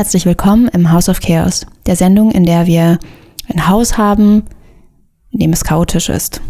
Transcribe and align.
Herzlich 0.00 0.24
willkommen 0.24 0.68
im 0.68 0.90
House 0.90 1.10
of 1.10 1.20
Chaos, 1.20 1.66
der 1.84 1.94
Sendung, 1.94 2.30
in 2.30 2.44
der 2.44 2.64
wir 2.64 2.98
ein 3.52 3.68
Haus 3.68 3.98
haben, 3.98 4.46
in 5.30 5.40
dem 5.40 5.52
es 5.52 5.62
chaotisch 5.62 6.08
ist. 6.08 6.40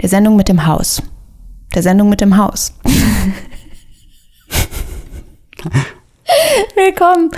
Der 0.00 0.08
Sendung 0.08 0.36
mit 0.36 0.46
dem 0.46 0.64
Haus. 0.64 1.02
Der 1.74 1.82
Sendung 1.82 2.08
mit 2.08 2.20
dem 2.20 2.36
Haus. 2.36 2.72
willkommen, 6.76 7.32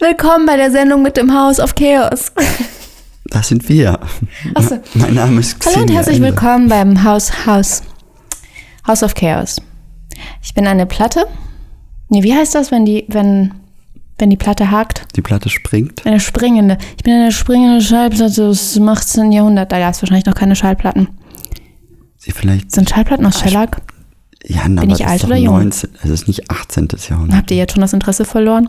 willkommen 0.00 0.44
bei 0.44 0.56
der 0.56 0.72
Sendung 0.72 1.02
mit 1.02 1.16
dem 1.18 1.32
House 1.32 1.60
of 1.60 1.76
Chaos. 1.76 2.32
Das 3.26 3.46
sind 3.46 3.68
wir. 3.68 4.00
Achso. 4.56 4.80
Mein 4.94 5.14
Name 5.14 5.38
ist 5.38 5.60
Xenia 5.60 5.76
Hallo 5.76 5.86
und 5.86 5.94
herzlich 5.94 6.16
Ende. 6.16 6.30
willkommen 6.30 6.68
beim 6.68 7.04
House 7.04 7.46
House 7.46 7.84
House 8.88 9.04
of 9.04 9.14
Chaos. 9.14 9.60
Ich 10.42 10.52
bin 10.52 10.66
eine 10.66 10.86
Platte. 10.86 11.28
Nee, 12.08 12.24
wie 12.24 12.34
heißt 12.34 12.56
das, 12.56 12.72
wenn 12.72 12.84
die, 12.84 13.04
wenn, 13.06 13.54
wenn 14.18 14.30
die 14.30 14.36
Platte 14.36 14.70
hakt? 14.70 15.06
Die 15.16 15.22
Platte 15.22 15.48
springt. 15.48 16.06
Eine 16.06 16.20
springende. 16.20 16.78
Ich 16.96 17.02
bin 17.02 17.14
eine 17.14 17.32
springende 17.32 17.80
Schallplatte 17.80 18.46
aus 18.46 18.74
dem 18.74 18.88
18. 18.88 19.32
Jahrhundert. 19.32 19.72
Da 19.72 19.78
gab 19.78 19.92
es 19.94 20.02
wahrscheinlich 20.02 20.26
noch 20.26 20.34
keine 20.34 20.56
Schallplatten. 20.56 21.08
Sie 22.16 22.32
vielleicht. 22.32 22.72
Sind 22.72 22.88
Schallplatten 22.88 23.26
aus 23.26 23.40
Shellac? 23.40 23.82
Ja, 24.46 24.62
na, 24.68 24.82
bin 24.82 24.90
aber 24.90 24.92
ich 24.92 24.98
das 24.98 25.10
alt 25.10 25.20
ist 25.22 25.26
oder 25.26 25.36
jung? 25.36 25.54
19, 25.54 25.90
Es 26.02 26.10
ist 26.10 26.28
nicht 26.28 26.50
18. 26.50 26.88
Jahrhundert. 27.08 27.36
Habt 27.36 27.50
ihr 27.50 27.56
jetzt 27.56 27.72
schon 27.72 27.80
das 27.80 27.92
Interesse 27.92 28.24
verloren? 28.24 28.68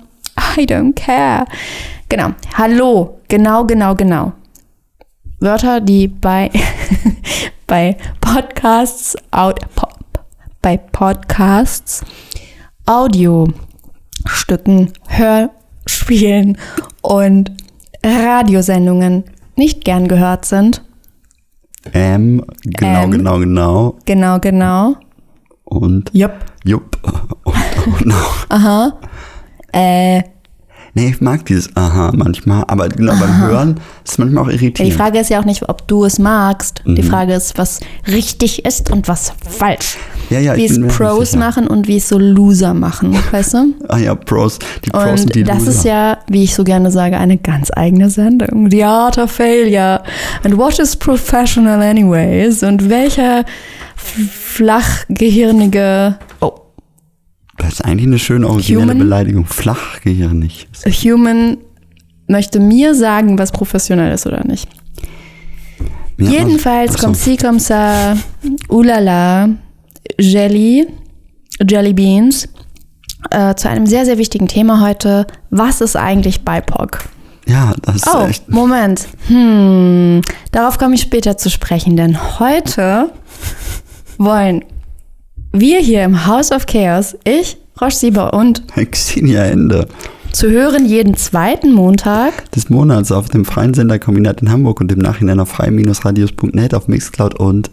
I 0.58 0.62
don't 0.62 0.94
care. 0.94 1.46
Genau. 2.10 2.32
Hallo. 2.58 3.20
Genau, 3.28 3.66
genau, 3.66 3.96
genau. 3.96 4.34
Wörter, 5.40 5.82
die 5.82 6.08
bei, 6.08 6.50
bei 7.68 7.98
Podcasts, 8.22 9.16
Aud, 9.32 9.60
po, 9.76 9.88
bei 10.62 10.78
Podcasts, 10.78 12.04
Audiostücken, 14.26 14.92
Hörspielen 15.08 16.58
und 17.02 17.52
Radiosendungen 18.04 19.24
nicht 19.56 19.84
gern 19.86 20.08
gehört 20.08 20.46
sind. 20.46 20.82
Ähm, 21.94 22.44
genau, 22.64 23.04
Ähm. 23.04 23.12
genau, 23.12 23.40
genau. 23.40 23.96
Genau, 24.06 24.40
genau. 24.40 24.96
Und 25.64 26.10
Jupp. 26.14 26.34
jupp. 26.64 26.98
Und 27.46 27.56
auch 27.94 28.06
noch. 28.06 28.50
Aha. 28.50 29.00
Äh, 29.72 30.24
Nee, 30.98 31.10
ich 31.10 31.20
mag 31.20 31.46
dieses 31.46 31.76
Aha 31.76 32.14
manchmal, 32.16 32.64
aber 32.70 32.88
genau 32.88 33.14
beim 33.20 33.38
Hören 33.42 33.82
ist 34.06 34.12
es 34.14 34.18
manchmal 34.18 34.44
auch 34.46 34.48
Ja, 34.50 34.56
die 34.58 34.64
irritierend. 34.64 34.94
Frage 34.94 35.20
ist 35.20 35.30
ja 35.30 35.42
auch 35.42 35.46
nicht, 35.46 35.68
ob 35.68 35.86
du 35.90 36.06
es 36.06 36.20
magst. 36.20 36.84
Die 36.86 37.02
Mhm. 37.02 37.08
Frage 37.08 37.34
ist, 37.34 37.58
was 37.58 37.82
richtig 38.08 38.64
ist 38.64 38.90
und 38.92 39.10
was 39.10 39.34
falsch. 39.46 39.98
Ja, 40.30 40.40
ja, 40.40 40.56
wie 40.56 40.66
es 40.66 40.80
Pros 40.88 41.32
sicher. 41.32 41.40
machen 41.40 41.68
und 41.68 41.88
wie 41.88 41.98
es 41.98 42.10
so 42.10 42.18
Loser 42.18 42.74
machen, 42.74 43.16
weißt 43.32 43.54
du? 43.54 43.74
Ah 43.90 43.98
ja, 43.98 44.16
Pros. 44.16 44.60
Die 44.84 44.90
Pros 44.90 45.22
und, 45.22 45.36
die 45.36 45.42
Und 45.42 45.50
das 45.50 45.60
Loser. 45.60 45.72
ist 45.72 45.84
ja, 45.86 46.18
wie 46.28 46.44
ich 46.44 46.56
so 46.56 46.64
gerne 46.64 46.92
sage, 46.92 47.18
eine 47.18 47.38
ganz 47.38 47.70
eigene 47.76 48.10
Sendung. 48.10 48.70
The 48.72 48.84
Art 48.84 49.18
of 49.18 49.32
Failure. 49.32 50.02
And 50.44 50.58
what 50.58 50.80
is 50.80 50.96
professional 50.96 51.82
anyways? 51.82 52.64
Und 52.64 52.90
welcher 52.90 53.46
flachgehirnige, 53.96 56.16
oh, 56.42 56.52
Das 57.58 57.74
ist 57.74 57.86
eigentlich 57.86 58.08
eine 58.08 58.20
schöne 58.20 58.48
originelle 58.48 58.84
Human? 58.84 58.98
Beleidigung. 59.00 59.46
Flachgehirnig. 59.46 60.68
a 60.86 60.90
human 60.90 61.58
möchte 62.28 62.60
mir 62.60 62.96
sagen, 62.96 63.38
was 63.38 63.52
professionell 63.52 64.14
ist 64.14 64.26
oder 64.26 64.44
nicht. 64.46 64.68
Hat 64.68 65.86
man- 66.18 66.32
Jedenfalls 66.32 66.94
Ach 66.96 67.00
so. 67.00 67.06
kommt 67.08 67.18
sie, 67.18 67.38
kommt 67.38 67.62
ça, 67.62 68.16
ulala, 68.70 69.50
Jelly, 70.20 70.88
Jelly 71.68 71.94
Beans, 71.94 72.48
äh, 73.32 73.56
zu 73.56 73.70
einem 73.70 73.86
sehr, 73.86 74.06
sehr 74.06 74.18
wichtigen 74.18 74.48
Thema 74.48 74.82
heute. 74.86 75.26
Was 75.50 75.82
ist 75.82 75.96
eigentlich 75.96 76.44
BIPOC? 76.46 77.00
Ja, 77.48 77.74
das 77.84 77.98
ist 77.98 78.08
Oh, 78.14 78.26
echt. 78.26 78.50
Moment. 78.50 79.08
Hm, 79.28 80.22
darauf 80.52 80.78
komme 80.80 80.96
ich 80.96 81.02
später 81.02 81.38
zu 81.38 81.50
sprechen, 81.50 81.96
denn 81.96 82.40
heute 82.40 83.12
wollen 84.18 84.64
wir 85.52 85.80
hier 85.80 86.04
im 86.04 86.26
House 86.26 86.52
of 86.52 86.66
Chaos, 86.66 87.16
ich, 87.24 87.58
Roche 87.80 87.92
Sieber 87.96 88.34
und 88.34 88.64
Xenia 88.92 89.44
Ende. 89.46 89.88
zu 90.32 90.50
hören 90.50 90.86
jeden 90.86 91.16
zweiten 91.16 91.72
Montag 91.74 92.50
des 92.52 92.70
Monats 92.70 93.12
auf 93.12 93.30
dem 93.30 93.46
Freien 93.46 93.74
Sender 93.74 94.00
Kombinat 94.00 94.42
in 94.42 94.50
Hamburg 94.52 94.82
und 94.82 94.92
im 94.92 95.00
Nachhinein 95.00 95.40
auf 95.40 95.50
frei-radios.net 95.50 96.74
auf 96.74 96.88
Mixcloud 96.88 97.36
und 97.36 97.70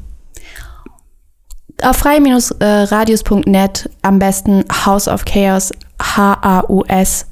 auf 1.85 1.97
frei-radios.net 1.97 3.91
am 4.03 4.19
besten 4.19 4.65
House 4.85 5.09
of 5.09 5.25
Chaos 5.25 5.71
H-A-U-S-O-F 6.01 7.29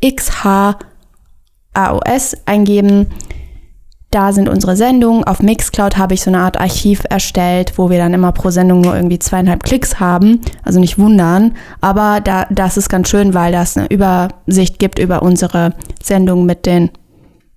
X-H-A-O-S 0.00 0.76
eingeben. 2.46 3.06
Da 4.10 4.32
sind 4.32 4.48
unsere 4.48 4.76
Sendungen. 4.76 5.24
Auf 5.24 5.42
Mixcloud 5.42 5.96
habe 5.96 6.14
ich 6.14 6.22
so 6.22 6.30
eine 6.30 6.38
Art 6.38 6.60
Archiv 6.60 7.02
erstellt, 7.10 7.72
wo 7.78 7.90
wir 7.90 7.98
dann 7.98 8.14
immer 8.14 8.30
pro 8.30 8.50
Sendung 8.50 8.80
nur 8.80 8.94
irgendwie 8.94 9.18
zweieinhalb 9.18 9.64
Klicks 9.64 9.98
haben. 9.98 10.40
Also 10.62 10.78
nicht 10.78 10.98
wundern. 10.98 11.56
Aber 11.80 12.20
da, 12.20 12.46
das 12.50 12.76
ist 12.76 12.88
ganz 12.88 13.08
schön, 13.08 13.34
weil 13.34 13.50
das 13.50 13.76
eine 13.76 13.88
Übersicht 13.88 14.78
gibt 14.78 15.00
über 15.00 15.22
unsere 15.22 15.74
Sendung 16.00 16.46
mit 16.46 16.64
den. 16.64 16.90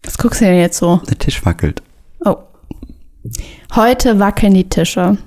Was 0.03 0.17
guckst 0.17 0.41
du 0.41 0.45
denn 0.45 0.57
jetzt 0.59 0.79
so? 0.79 0.99
der 1.07 1.19
Tisch 1.19 1.45
wackelt. 1.45 1.83
Oh. 2.25 2.37
Heute 3.75 4.19
wackeln 4.19 4.55
die 4.55 4.67
Tische, 4.67 5.17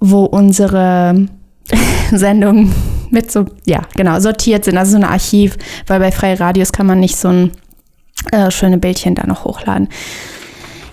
wo 0.00 0.24
unsere 0.24 1.26
Sendungen 2.10 2.72
mit 3.10 3.30
so, 3.30 3.44
ja, 3.66 3.82
genau, 3.96 4.18
sortiert 4.20 4.64
sind. 4.64 4.76
Also 4.78 4.92
so 4.92 4.96
ein 4.98 5.04
Archiv, 5.04 5.56
weil 5.86 6.00
bei 6.00 6.12
Freie 6.12 6.38
Radios 6.38 6.72
kann 6.72 6.86
man 6.86 7.00
nicht 7.00 7.16
so 7.16 7.28
ein 7.28 7.50
äh, 8.32 8.50
schöne 8.50 8.78
Bildchen 8.78 9.14
da 9.14 9.26
noch 9.26 9.44
hochladen. 9.44 9.88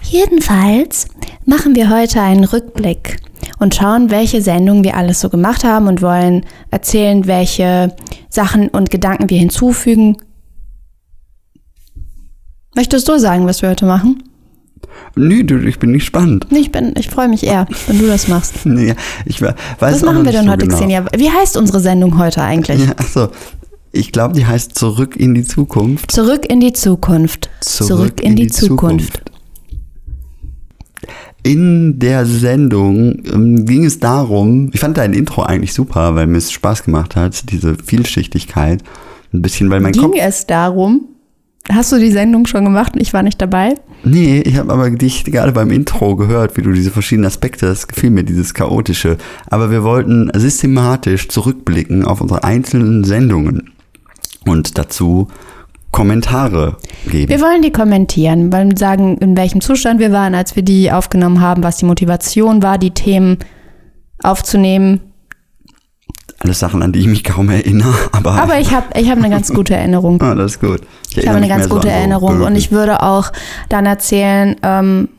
Jedenfalls 0.03 1.07
machen 1.45 1.75
wir 1.75 1.89
heute 1.89 2.21
einen 2.21 2.45
Rückblick 2.45 3.17
und 3.59 3.75
schauen, 3.75 4.09
welche 4.09 4.41
Sendungen 4.41 4.83
wir 4.83 4.95
alles 4.95 5.19
so 5.19 5.29
gemacht 5.29 5.63
haben 5.63 5.87
und 5.87 6.01
wollen 6.01 6.45
erzählen, 6.71 7.27
welche 7.27 7.95
Sachen 8.29 8.69
und 8.69 8.89
Gedanken 8.89 9.29
wir 9.29 9.37
hinzufügen. 9.37 10.17
Möchtest 12.75 13.07
du 13.07 13.19
sagen, 13.19 13.45
was 13.47 13.61
wir 13.61 13.69
heute 13.69 13.85
machen? 13.85 14.23
Nee, 15.15 15.43
du, 15.43 15.57
ich 15.57 15.79
bin 15.79 15.91
nicht 15.91 16.05
spannend. 16.05 16.47
Nee, 16.51 16.59
Ich, 16.59 16.71
bin, 16.71 16.93
ich 16.97 17.09
freue 17.09 17.27
mich 17.27 17.43
eher, 17.43 17.67
wenn 17.87 17.99
du 17.99 18.07
das 18.07 18.27
machst. 18.27 18.65
Nee, 18.65 18.93
ich 19.25 19.41
we- 19.41 19.55
weiß 19.79 19.95
Was 19.95 20.01
machen 20.03 20.25
wir 20.25 20.31
denn 20.31 20.45
so 20.45 20.51
heute, 20.51 20.65
genau. 20.67 20.77
Xenia? 20.77 21.05
Wie 21.15 21.29
heißt 21.31 21.57
unsere 21.57 21.79
Sendung 21.79 22.17
heute 22.19 22.41
eigentlich? 22.43 22.85
Ja, 22.85 22.91
achso. 22.97 23.29
Ich 23.91 24.11
glaube, 24.11 24.35
die 24.35 24.45
heißt 24.45 24.77
Zurück 24.77 25.15
in 25.15 25.33
die 25.33 25.43
Zukunft. 25.43 26.11
Zurück 26.11 26.45
in 26.51 26.59
die 26.59 26.73
Zukunft. 26.73 27.49
Zurück, 27.61 28.21
in, 28.21 28.35
die, 28.35 28.47
Zukunft. 28.47 29.21
In 31.43 31.97
der 31.97 32.25
Sendung 32.25 33.23
ähm, 33.25 33.65
ging 33.65 33.85
es 33.85 33.99
darum, 33.99 34.69
ich 34.73 34.79
fand 34.81 34.97
dein 34.97 35.13
Intro 35.13 35.43
eigentlich 35.43 35.73
super, 35.73 36.13
weil 36.15 36.27
mir 36.27 36.37
es 36.39 36.51
Spaß 36.51 36.83
gemacht 36.83 37.15
hat, 37.15 37.49
diese 37.51 37.75
Vielschichtigkeit. 37.75 38.83
Ein 39.33 39.41
bisschen, 39.41 39.69
weil 39.69 39.79
mein 39.79 39.93
Ging 39.93 40.03
Kopf. 40.03 40.15
es 40.19 40.45
darum? 40.45 41.05
Hast 41.69 41.91
du 41.91 41.97
die 41.97 42.11
Sendung 42.11 42.47
schon 42.47 42.63
gemacht 42.63 42.93
und 42.95 43.01
ich 43.01 43.13
war 43.13 43.23
nicht 43.23 43.41
dabei? 43.41 43.75
Nee, 44.03 44.39
ich 44.39 44.57
habe 44.57 44.71
aber 44.71 44.89
dich 44.89 45.25
gerade 45.25 45.51
beim 45.51 45.69
Intro 45.71 46.15
gehört, 46.15 46.55
wie 46.55 46.61
du 46.61 46.71
diese 46.71 46.91
verschiedenen 46.91 47.27
Aspekte, 47.27 47.65
das 47.65 47.87
gefiel 47.87 48.09
mir, 48.09 48.23
dieses 48.23 48.53
Chaotische. 48.53 49.17
Aber 49.47 49.69
wir 49.69 49.83
wollten 49.83 50.31
systematisch 50.33 51.27
zurückblicken 51.27 52.05
auf 52.05 52.21
unsere 52.21 52.43
einzelnen 52.43 53.03
Sendungen 53.03 53.71
und 54.45 54.77
dazu 54.77 55.27
Kommentare 55.91 56.77
geben. 57.09 57.29
Wir 57.29 57.41
wollen 57.41 57.61
die 57.61 57.71
kommentieren, 57.71 58.51
wollen 58.53 58.75
sagen, 58.77 59.17
in 59.17 59.35
welchem 59.35 59.61
Zustand 59.61 59.99
wir 59.99 60.11
waren, 60.11 60.35
als 60.35 60.55
wir 60.55 60.63
die 60.63 60.91
aufgenommen 60.91 61.41
haben, 61.41 61.63
was 61.63 61.77
die 61.77 61.85
Motivation 61.85 62.61
war, 62.61 62.77
die 62.77 62.91
Themen 62.91 63.37
aufzunehmen. 64.21 65.01
Alles 66.39 66.59
Sachen, 66.59 66.83
an 66.83 66.91
die 66.91 66.99
ich 66.99 67.07
mich 67.07 67.23
kaum 67.23 67.49
erinnere, 67.49 67.95
aber, 68.11 68.33
Aber 68.33 68.59
ich 68.59 68.71
habe 68.71 68.87
ich 68.99 69.09
hab 69.09 69.17
eine 69.17 69.29
ganz 69.29 69.51
gute 69.53 69.75
Erinnerung. 69.75 70.21
ah, 70.21 70.35
das 70.35 70.53
ist 70.53 70.61
gut. 70.61 70.81
Ich 71.15 71.27
habe 71.27 71.37
eine 71.37 71.47
ganz 71.47 71.67
gute 71.67 71.89
Erinnerung 71.89 72.41
und 72.41 72.55
ich 72.55 72.71
würde 72.71 73.01
auch 73.01 73.31
dann 73.69 73.85
erzählen, 73.87 74.55
ähm, 74.61 75.09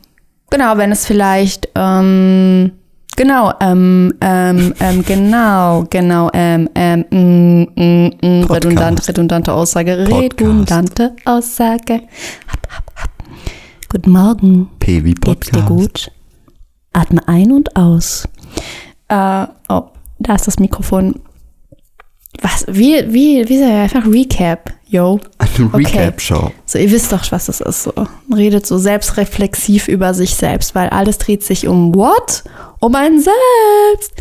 genau, 0.49 0.77
wenn 0.77 0.93
es 0.93 1.05
vielleicht, 1.05 1.67
ähm, 1.75 2.71
genau, 3.17 3.53
ähm, 3.59 4.13
ähm, 4.21 4.73
ähm, 4.79 5.03
genau, 5.05 5.83
genau, 5.89 6.29
ähm, 6.33 6.69
ähm, 6.73 7.05
mm, 7.09 7.67
mm, 7.75 8.05
mm, 8.05 8.41
Podcast. 8.41 8.51
redundant, 8.51 9.07
redundante 9.09 9.53
Aussage, 9.53 9.97
Podcast. 10.09 10.21
redundante 10.21 11.15
Aussage. 11.25 12.01
Hab, 12.47 12.67
hab, 12.69 12.83
hab. 12.95 13.09
Guten 13.89 14.11
Morgen, 14.11 14.69
P 14.79 15.03
wie 15.03 15.15
geht's 15.15 15.49
dir 15.49 15.63
Podcast. 15.63 15.67
gut? 15.67 16.11
Atme 16.93 17.27
ein 17.27 17.51
und 17.51 17.75
aus. 17.75 18.25
Äh, 19.09 19.47
oh, 19.67 19.89
da 20.19 20.35
ist 20.35 20.47
das 20.47 20.59
Mikrofon. 20.59 21.15
Was, 22.41 22.65
wie, 22.69 23.03
wie, 23.11 23.49
wie 23.49 23.57
soll 23.57 23.67
ich 23.67 23.73
einfach 23.73 24.05
Recap, 24.05 24.71
yo? 24.87 25.19
Eine 25.39 25.49
Okay. 25.65 25.77
Recap-Show. 25.77 26.51
So, 26.65 26.77
ihr 26.77 26.91
wisst 26.91 27.11
doch, 27.11 27.23
was 27.31 27.47
das 27.47 27.59
ist. 27.59 27.83
So. 27.83 27.93
Redet 28.33 28.65
so 28.65 28.77
selbstreflexiv 28.77 29.87
über 29.87 30.13
sich 30.13 30.35
selbst, 30.35 30.75
weil 30.75 30.89
alles 30.89 31.17
dreht 31.17 31.43
sich 31.43 31.67
um 31.67 31.93
what? 31.95 32.43
Um 32.79 32.95
einen 32.95 33.19
selbst. 33.21 34.13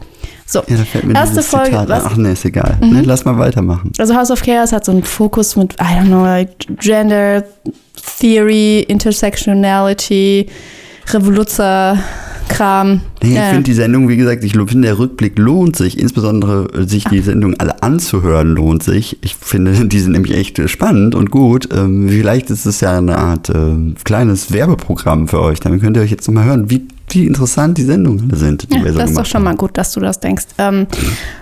So, 0.47 0.61
Ja, 0.67 0.79
da 0.79 0.85
fällt 0.85 1.05
mir 1.05 1.15
erste 1.15 1.43
Folge. 1.43 1.67
Zitat. 1.71 1.89
Was? 1.91 2.05
Ach 2.07 2.17
nee, 2.17 2.33
ist 2.33 2.45
egal. 2.47 2.79
Ne, 2.81 3.03
lass 3.03 3.25
mal 3.27 3.39
weitermachen. 3.39 3.93
Also 3.99 4.15
House 4.17 4.31
of 4.31 4.43
Chaos 4.43 4.73
hat 4.73 4.85
so 4.87 4.93
einen 4.93 5.05
Fokus 5.05 5.55
mit, 5.57 5.75
I 5.75 5.77
don't 6.01 6.07
know, 6.07 6.23
like 6.25 6.51
Gender, 6.81 7.45
Theory, 8.19 8.81
Intersectionality, 8.89 10.49
Revoluzer, 11.13 11.99
Kram. 12.49 13.01
Nee, 13.23 13.31
ich 13.31 13.35
Ja. 13.35 13.45
finde 13.51 13.63
die 13.65 13.73
Sendung, 13.75 14.09
wie 14.09 14.17
gesagt, 14.17 14.43
ich 14.45 14.53
finde, 14.53 14.83
der 14.83 14.99
Rückblick 14.99 15.39
lohnt 15.39 15.77
sich. 15.77 15.99
Insbesondere 15.99 16.69
äh, 16.75 16.87
sich 16.89 17.05
die 17.05 17.21
Sendung 17.21 17.55
alle 17.59 17.83
anzuhören 17.83 18.49
lohnt 18.55 18.83
sich. 18.83 19.19
Ich 19.23 19.35
finde, 19.37 19.73
die 19.87 20.01
sind 20.01 20.13
nämlich 20.13 20.35
echt 20.37 20.59
äh, 20.59 20.69
spannend 20.69 21.15
und 21.15 21.31
gut. 21.31 21.69
Ähm, 21.75 22.09
vielleicht 22.09 22.51
ist 22.51 22.67
es 22.67 22.81
ja 22.81 22.97
eine 22.99 23.19
Art 23.19 23.49
äh, 23.51 23.95
kleines 24.05 24.53
Werbeprogramm 24.53 25.29
für 25.29 25.41
euch. 25.41 25.61
Damit 25.61 25.83
könnt 25.83 25.97
ihr 25.97 26.03
euch 26.03 26.11
jetzt 26.11 26.27
nochmal 26.29 26.45
hören, 26.45 26.71
wie, 26.71 26.87
wie 27.15 27.27
interessant 27.27 27.79
die 27.79 27.85
Sendungen 27.85 28.31
sind, 28.35 28.71
die 28.71 28.77
Ja, 28.77 28.85
wir 28.85 28.93
so 28.93 28.99
das 28.99 29.11
ist 29.11 29.19
doch 29.19 29.27
schon 29.27 29.43
mal 29.43 29.57
gut, 29.57 29.77
dass 29.77 29.93
du 29.93 30.01
das 30.01 30.21
denkst. 30.21 30.47
Ähm, 30.59 30.87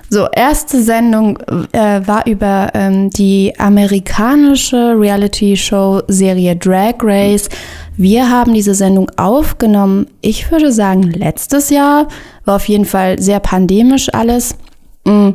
so, 0.08 0.26
erste 0.32 0.82
Sendung 0.82 1.38
äh, 1.72 2.00
war 2.06 2.26
über 2.26 2.70
ähm, 2.74 3.10
die 3.10 3.52
amerikanische 3.58 4.94
Reality-Show-Serie 4.98 6.56
Drag 6.56 6.94
Race. 7.02 7.48
Wir 7.96 8.30
haben 8.30 8.54
diese 8.54 8.74
Sendung 8.74 9.10
aufgenommen, 9.16 10.06
ich 10.20 10.50
würde 10.50 10.72
sagen, 10.72 11.02
letztes 11.02 11.70
Jahr. 11.70 12.08
War 12.44 12.56
auf 12.56 12.68
jeden 12.68 12.84
Fall 12.84 13.20
sehr 13.20 13.40
pandemisch 13.40 14.12
alles. 14.12 14.56
Mm. 15.04 15.30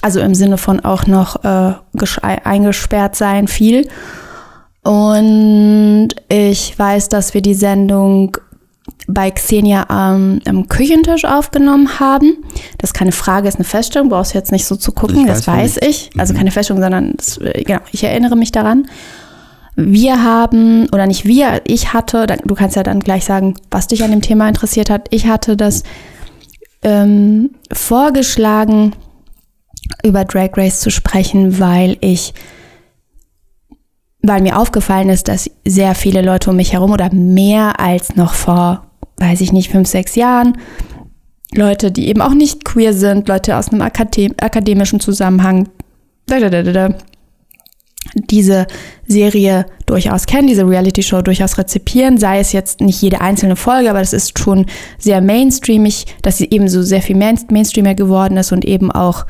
Also 0.00 0.20
im 0.20 0.34
Sinne 0.34 0.58
von 0.58 0.80
auch 0.80 1.06
noch 1.06 1.42
äh, 1.44 1.72
eingesperrt 2.44 3.16
sein, 3.16 3.48
viel. 3.48 3.88
Und 4.82 6.10
ich 6.28 6.78
weiß, 6.78 7.08
dass 7.08 7.34
wir 7.34 7.42
die 7.42 7.54
Sendung 7.54 8.36
bei 9.06 9.30
Xenia 9.30 9.86
am, 9.88 10.40
am 10.46 10.68
Küchentisch 10.68 11.24
aufgenommen 11.24 11.98
haben. 11.98 12.44
Das 12.78 12.90
ist 12.90 12.94
keine 12.94 13.12
Frage, 13.12 13.48
ist 13.48 13.56
eine 13.56 13.64
Feststellung, 13.64 14.08
brauchst 14.08 14.34
du 14.34 14.38
jetzt 14.38 14.52
nicht 14.52 14.66
so 14.66 14.76
zu 14.76 14.92
gucken, 14.92 15.20
Ich 15.20 15.26
das 15.26 15.46
weiß, 15.46 15.76
weiß 15.76 15.88
ich. 15.88 16.10
Also 16.18 16.34
keine 16.34 16.50
Feststellung, 16.50 16.82
sondern 16.82 17.14
das, 17.16 17.38
äh, 17.38 17.62
genau, 17.64 17.80
ich 17.92 18.04
erinnere 18.04 18.36
mich 18.36 18.52
daran. 18.52 18.88
Wir 19.76 20.24
haben, 20.24 20.88
oder 20.92 21.06
nicht 21.06 21.24
wir, 21.24 21.62
ich 21.64 21.92
hatte, 21.92 22.26
du 22.26 22.54
kannst 22.54 22.76
ja 22.76 22.82
dann 22.82 23.00
gleich 23.00 23.24
sagen, 23.24 23.54
was 23.70 23.86
dich 23.86 24.02
an 24.02 24.10
dem 24.10 24.22
Thema 24.22 24.48
interessiert 24.48 24.90
hat. 24.90 25.06
Ich 25.10 25.26
hatte 25.26 25.56
das 25.56 25.84
ähm, 26.82 27.50
vorgeschlagen, 27.72 28.92
über 30.02 30.24
Drag 30.24 30.50
Race 30.56 30.80
zu 30.80 30.90
sprechen, 30.90 31.60
weil 31.60 31.96
ich, 32.00 32.34
weil 34.22 34.42
mir 34.42 34.58
aufgefallen 34.58 35.08
ist, 35.10 35.28
dass 35.28 35.50
sehr 35.64 35.94
viele 35.94 36.22
Leute 36.22 36.50
um 36.50 36.56
mich 36.56 36.72
herum 36.72 36.92
oder 36.92 37.12
mehr 37.12 37.80
als 37.80 38.16
noch 38.16 38.34
vor, 38.34 38.86
weiß 39.18 39.40
ich 39.40 39.52
nicht, 39.52 39.70
fünf, 39.70 39.88
sechs 39.88 40.14
Jahren, 40.16 40.58
Leute, 41.54 41.90
die 41.90 42.08
eben 42.08 42.20
auch 42.20 42.34
nicht 42.34 42.64
queer 42.64 42.92
sind, 42.92 43.28
Leute 43.28 43.56
aus 43.56 43.68
einem 43.68 43.82
Akadem 43.82 44.34
akademischen 44.40 45.00
Zusammenhang, 45.00 45.68
da, 46.26 46.40
da, 46.40 46.50
da, 46.50 46.62
da, 46.62 46.72
da, 46.72 46.94
diese 48.14 48.66
Serie 49.06 49.66
durchaus 49.86 50.26
kennen, 50.26 50.46
diese 50.46 50.68
Reality-Show 50.68 51.22
durchaus 51.22 51.58
rezipieren, 51.58 52.18
sei 52.18 52.40
es 52.40 52.52
jetzt 52.52 52.80
nicht 52.80 53.00
jede 53.00 53.20
einzelne 53.20 53.56
Folge, 53.56 53.90
aber 53.90 54.00
das 54.00 54.12
ist 54.12 54.38
schon 54.38 54.66
sehr 54.98 55.20
mainstreamig, 55.20 56.06
dass 56.22 56.38
sie 56.38 56.48
eben 56.50 56.68
so 56.68 56.82
sehr 56.82 57.02
viel 57.02 57.16
main 57.16 57.38
mainstreamiger 57.50 57.94
geworden 57.94 58.36
ist 58.36 58.52
und 58.52 58.64
eben 58.64 58.90
auch 58.90 59.26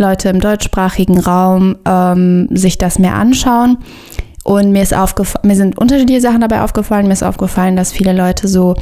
Leute 0.00 0.28
im 0.30 0.40
deutschsprachigen 0.40 1.20
Raum 1.20 1.76
ähm, 1.86 2.48
sich 2.50 2.78
das 2.78 2.98
mehr 2.98 3.14
anschauen. 3.14 3.78
Und 4.42 4.72
mir 4.72 4.82
ist 4.82 4.94
mir 5.42 5.54
sind 5.54 5.78
unterschiedliche 5.78 6.20
Sachen 6.20 6.40
dabei 6.40 6.62
aufgefallen. 6.62 7.06
Mir 7.06 7.12
ist 7.12 7.22
aufgefallen, 7.22 7.76
dass 7.76 7.92
viele 7.92 8.12
Leute 8.12 8.48
so, 8.48 8.74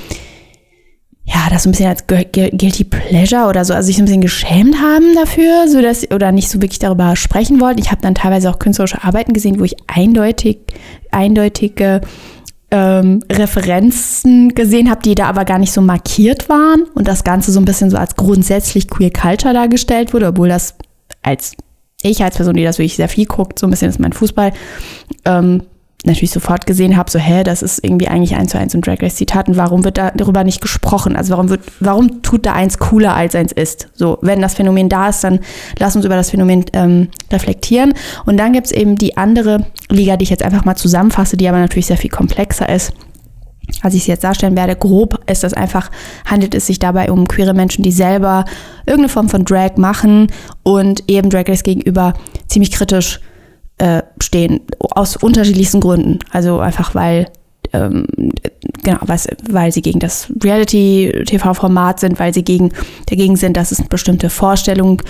ja, 1.25 1.51
das 1.51 1.65
so 1.65 1.69
ein 1.69 1.73
bisschen 1.73 1.89
als 1.91 2.07
gu- 2.07 2.25
gu- 2.33 2.57
guilty 2.57 2.85
pleasure 2.85 3.49
oder 3.49 3.65
so, 3.65 3.75
also 3.75 3.87
sich 3.87 3.97
so 3.97 4.03
ein 4.03 4.07
bisschen 4.07 4.21
geschämt 4.21 4.77
haben 4.81 5.15
dafür, 5.15 5.69
so 5.69 5.83
dass 5.83 6.11
oder 6.11 6.33
nicht 6.33 6.49
so 6.49 6.63
wirklich 6.63 6.79
darüber 6.79 7.17
sprechen 7.17 7.61
wollten. 7.61 7.81
Ich 7.81 7.91
habe 7.91 8.01
dann 8.01 8.15
teilweise 8.15 8.49
auch 8.49 8.59
künstlerische 8.59 9.03
Arbeiten 9.05 9.33
gesehen, 9.35 9.59
wo 9.59 9.65
ich 9.65 9.77
eindeutig, 9.89 10.59
eindeutige 11.11 12.01
ähm, 12.71 13.23
Referenzen 13.31 14.55
gesehen 14.55 14.89
habe, 14.91 15.03
die 15.03 15.15
da 15.15 15.27
aber 15.27 15.45
gar 15.45 15.59
nicht 15.59 15.73
so 15.73 15.81
markiert 15.81 16.49
waren 16.49 16.85
und 16.95 17.09
das 17.09 17.25
Ganze 17.25 17.51
so 17.51 17.61
ein 17.61 17.65
bisschen 17.65 17.91
so 17.91 17.97
als 17.97 18.15
grundsätzlich 18.15 18.89
queer 18.89 19.11
Culture 19.11 19.53
dargestellt 19.53 20.15
wurde, 20.15 20.29
obwohl 20.29 20.49
das 20.49 20.77
als 21.29 21.53
ich 22.03 22.23
als 22.23 22.37
Person, 22.37 22.55
die 22.55 22.65
das 22.65 22.79
wirklich 22.79 22.97
sehr 22.97 23.09
viel 23.09 23.27
guckt, 23.27 23.59
so 23.59 23.67
ein 23.67 23.71
bisschen 23.71 23.89
ist 23.89 24.01
mein 24.01 24.13
Fußball, 24.13 24.53
ähm, 25.25 25.63
natürlich 26.05 26.31
sofort 26.31 26.65
gesehen 26.65 26.97
habe, 26.97 27.11
so, 27.11 27.19
hä, 27.19 27.43
das 27.43 27.61
ist 27.61 27.85
irgendwie 27.85 28.07
eigentlich 28.07 28.37
eins 28.37 28.53
zu 28.53 28.59
eins 28.59 28.73
ein 28.73 28.81
Drag 28.81 29.03
Race 29.03 29.17
Zitat 29.17 29.49
und 29.49 29.57
warum 29.57 29.85
wird 29.85 29.99
da 29.99 30.13
darüber 30.13 30.45
nicht 30.45 30.61
gesprochen? 30.61 31.17
Also 31.17 31.33
warum 31.33 31.51
wird, 31.51 31.61
warum 31.81 32.23
tut 32.23 32.47
da 32.47 32.53
eins 32.53 32.79
cooler 32.79 33.15
als 33.15 33.35
eins 33.35 33.51
ist? 33.51 33.89
So, 33.95 34.17
wenn 34.23 34.41
das 34.41 34.55
Phänomen 34.55 34.89
da 34.89 35.09
ist, 35.09 35.25
dann 35.25 35.41
lass 35.79 35.97
uns 35.97 36.05
über 36.05 36.15
das 36.15 36.31
Phänomen 36.31 36.65
ähm, 36.73 37.09
reflektieren. 37.33 37.95
Und 38.27 38.37
dann 38.37 38.53
gibt 38.53 38.67
es 38.67 38.73
eben 38.73 38.95
die 38.95 39.17
andere 39.17 39.67
Liga, 39.91 40.17
die 40.17 40.23
ich 40.23 40.31
jetzt 40.31 40.45
einfach 40.45 40.65
mal 40.65 40.77
zusammenfasse, 40.77 41.37
die 41.37 41.49
aber 41.49 41.59
natürlich 41.59 41.87
sehr 41.87 41.97
viel 41.97 42.11
komplexer 42.11 42.69
ist 42.69 42.93
als 43.83 43.95
ich 43.95 44.03
es 44.03 44.07
jetzt 44.07 44.25
darstellen 44.25 44.57
werde, 44.57 44.77
grob 44.77 45.21
ist 45.31 45.45
das 45.45 45.53
einfach, 45.53 45.91
handelt 46.27 46.55
es 46.55 46.67
sich 46.67 46.79
dabei 46.79 47.11
um 47.11 47.29
queere 47.29 47.55
Menschen, 47.55 47.83
die 47.83 47.93
selber 47.93 48.45
irgendeine 48.87 49.09
Form 49.09 49.29
von 49.29 49.45
Drag 49.45 49.77
machen 49.77 50.29
und 50.63 51.05
eben 51.09 51.31
Drag 51.31 51.49
Race 51.49 51.63
gegenüber 51.63 52.15
ziemlich 52.49 52.73
kritisch 52.73 53.21
äh, 53.79 54.03
stehen, 54.21 54.61
aus 54.79 55.17
unterschiedlichsten 55.17 55.81
Gründen. 55.81 56.19
Also 56.31 56.59
einfach 56.59 56.95
weil, 56.95 57.27
ähm, 57.73 58.07
genau, 58.83 58.99
weil 59.03 59.73
sie 59.73 59.83
gegen 59.83 60.01
das 60.01 60.33
Reality-TV-Format 60.43 62.01
sind, 62.01 62.19
weil 62.19 62.35
sie 62.35 62.43
gegen, 62.43 62.73
dagegen 63.07 63.37
sind, 63.37 63.57
dass 63.57 63.71
es 63.71 63.79
eine 63.79 63.89
bestimmte 63.89 64.31
Vorstellung 64.31 65.03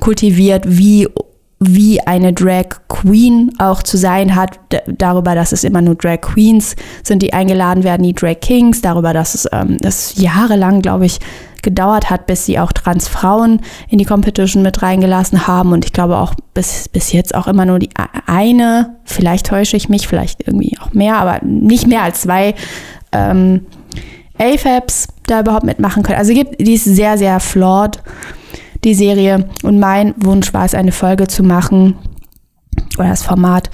kultiviert, 0.00 0.64
wie 0.66 1.08
wie 1.58 2.00
eine 2.02 2.34
Drag 2.34 2.66
Queen 2.88 3.50
auch 3.58 3.82
zu 3.82 3.96
sein 3.96 4.36
hat, 4.36 4.58
darüber, 4.86 5.34
dass 5.34 5.52
es 5.52 5.64
immer 5.64 5.80
nur 5.80 5.94
Drag 5.94 6.20
Queens 6.20 6.76
sind, 7.02 7.22
die 7.22 7.32
eingeladen 7.32 7.82
werden, 7.82 8.02
die 8.02 8.12
Drag 8.14 8.40
Kings, 8.40 8.82
darüber, 8.82 9.14
dass 9.14 9.34
es 9.34 9.48
ähm, 9.52 9.78
das 9.80 10.14
jahrelang, 10.20 10.82
glaube 10.82 11.06
ich, 11.06 11.18
gedauert 11.62 12.10
hat, 12.10 12.26
bis 12.26 12.44
sie 12.44 12.58
auch 12.58 12.72
Transfrauen 12.72 13.60
in 13.88 13.98
die 13.98 14.04
Competition 14.04 14.62
mit 14.62 14.82
reingelassen 14.82 15.46
haben. 15.46 15.72
Und 15.72 15.84
ich 15.86 15.92
glaube 15.92 16.18
auch 16.18 16.34
bis, 16.54 16.88
bis 16.90 17.12
jetzt 17.12 17.34
auch 17.34 17.46
immer 17.48 17.64
nur 17.64 17.78
die 17.78 17.90
a- 17.96 18.08
eine, 18.26 18.96
vielleicht 19.04 19.46
täusche 19.46 19.76
ich 19.76 19.88
mich, 19.88 20.06
vielleicht 20.06 20.46
irgendwie 20.46 20.76
auch 20.80 20.92
mehr, 20.92 21.16
aber 21.16 21.40
nicht 21.42 21.86
mehr 21.86 22.02
als 22.02 22.20
zwei 22.20 22.54
ähm, 23.12 23.66
AFABs 24.38 25.08
da 25.26 25.40
überhaupt 25.40 25.64
mitmachen 25.64 26.02
können. 26.02 26.18
Also 26.18 26.34
gibt, 26.34 26.60
die 26.60 26.74
ist 26.74 26.84
sehr, 26.84 27.16
sehr 27.18 27.40
flawed 27.40 27.98
die 28.86 28.94
Serie. 28.94 29.50
Und 29.62 29.78
mein 29.78 30.14
Wunsch 30.16 30.54
war 30.54 30.64
es, 30.64 30.74
eine 30.74 30.92
Folge 30.92 31.26
zu 31.26 31.42
machen, 31.42 31.96
oder 32.98 33.08
das 33.08 33.22
Format, 33.22 33.68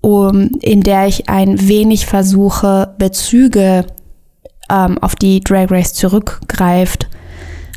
um, 0.00 0.50
in 0.62 0.82
der 0.82 1.06
ich 1.06 1.28
ein 1.28 1.68
wenig 1.68 2.06
versuche, 2.06 2.94
Bezüge, 2.98 3.84
ähm, 4.70 4.98
auf 4.98 5.16
die 5.16 5.40
Drag 5.40 5.70
Race 5.70 5.92
zurückgreift, 5.92 7.08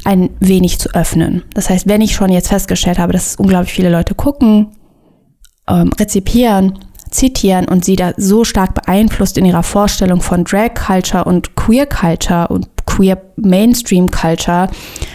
ein 0.03 0.29
wenig 0.39 0.79
zu 0.79 0.93
öffnen. 0.93 1.43
Das 1.53 1.69
heißt, 1.69 1.87
wenn 1.87 2.01
ich 2.01 2.13
schon 2.13 2.31
jetzt 2.31 2.49
festgestellt 2.49 2.99
habe, 2.99 3.13
dass 3.13 3.35
unglaublich 3.35 3.73
viele 3.73 3.89
Leute 3.89 4.13
gucken, 4.13 4.67
ähm, 5.67 5.89
rezipieren, 5.99 6.79
zitieren 7.09 7.67
und 7.67 7.85
sie 7.85 7.95
da 7.95 8.13
so 8.17 8.43
stark 8.43 8.73
beeinflusst 8.73 9.37
in 9.37 9.45
ihrer 9.45 9.63
Vorstellung 9.63 10.21
von 10.21 10.43
Drag 10.43 10.73
Culture 10.73 11.25
und 11.25 11.55
Queer 11.55 11.85
Culture 11.85 12.47
und 12.47 12.67
Queer 12.85 13.21
Mainstream 13.35 14.09
Culture, 14.11 14.69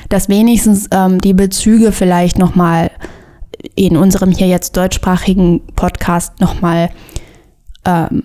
dass 0.08 0.28
wenigstens 0.28 0.88
ähm, 0.90 1.20
die 1.20 1.34
Bezüge 1.34 1.92
vielleicht 1.92 2.38
nochmal 2.38 2.90
in 3.75 3.96
unserem 3.96 4.30
hier 4.30 4.46
jetzt 4.46 4.76
deutschsprachigen 4.76 5.60
Podcast 5.75 6.40
nochmal 6.40 6.90
ähm, 7.84 8.25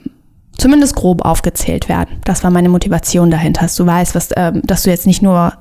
zumindest 0.58 0.96
grob 0.96 1.26
aufgezählt 1.26 1.90
werden. 1.90 2.20
Das 2.24 2.44
war 2.44 2.52
meine 2.52 2.70
Motivation 2.70 3.32
dahinter, 3.32 3.62
dass 3.64 3.76
du 3.76 3.86
weißt, 3.86 4.16
was, 4.16 4.30
ähm, 4.36 4.62
dass 4.64 4.84
du 4.84 4.90
jetzt 4.90 5.08
nicht 5.08 5.22
nur 5.22 5.54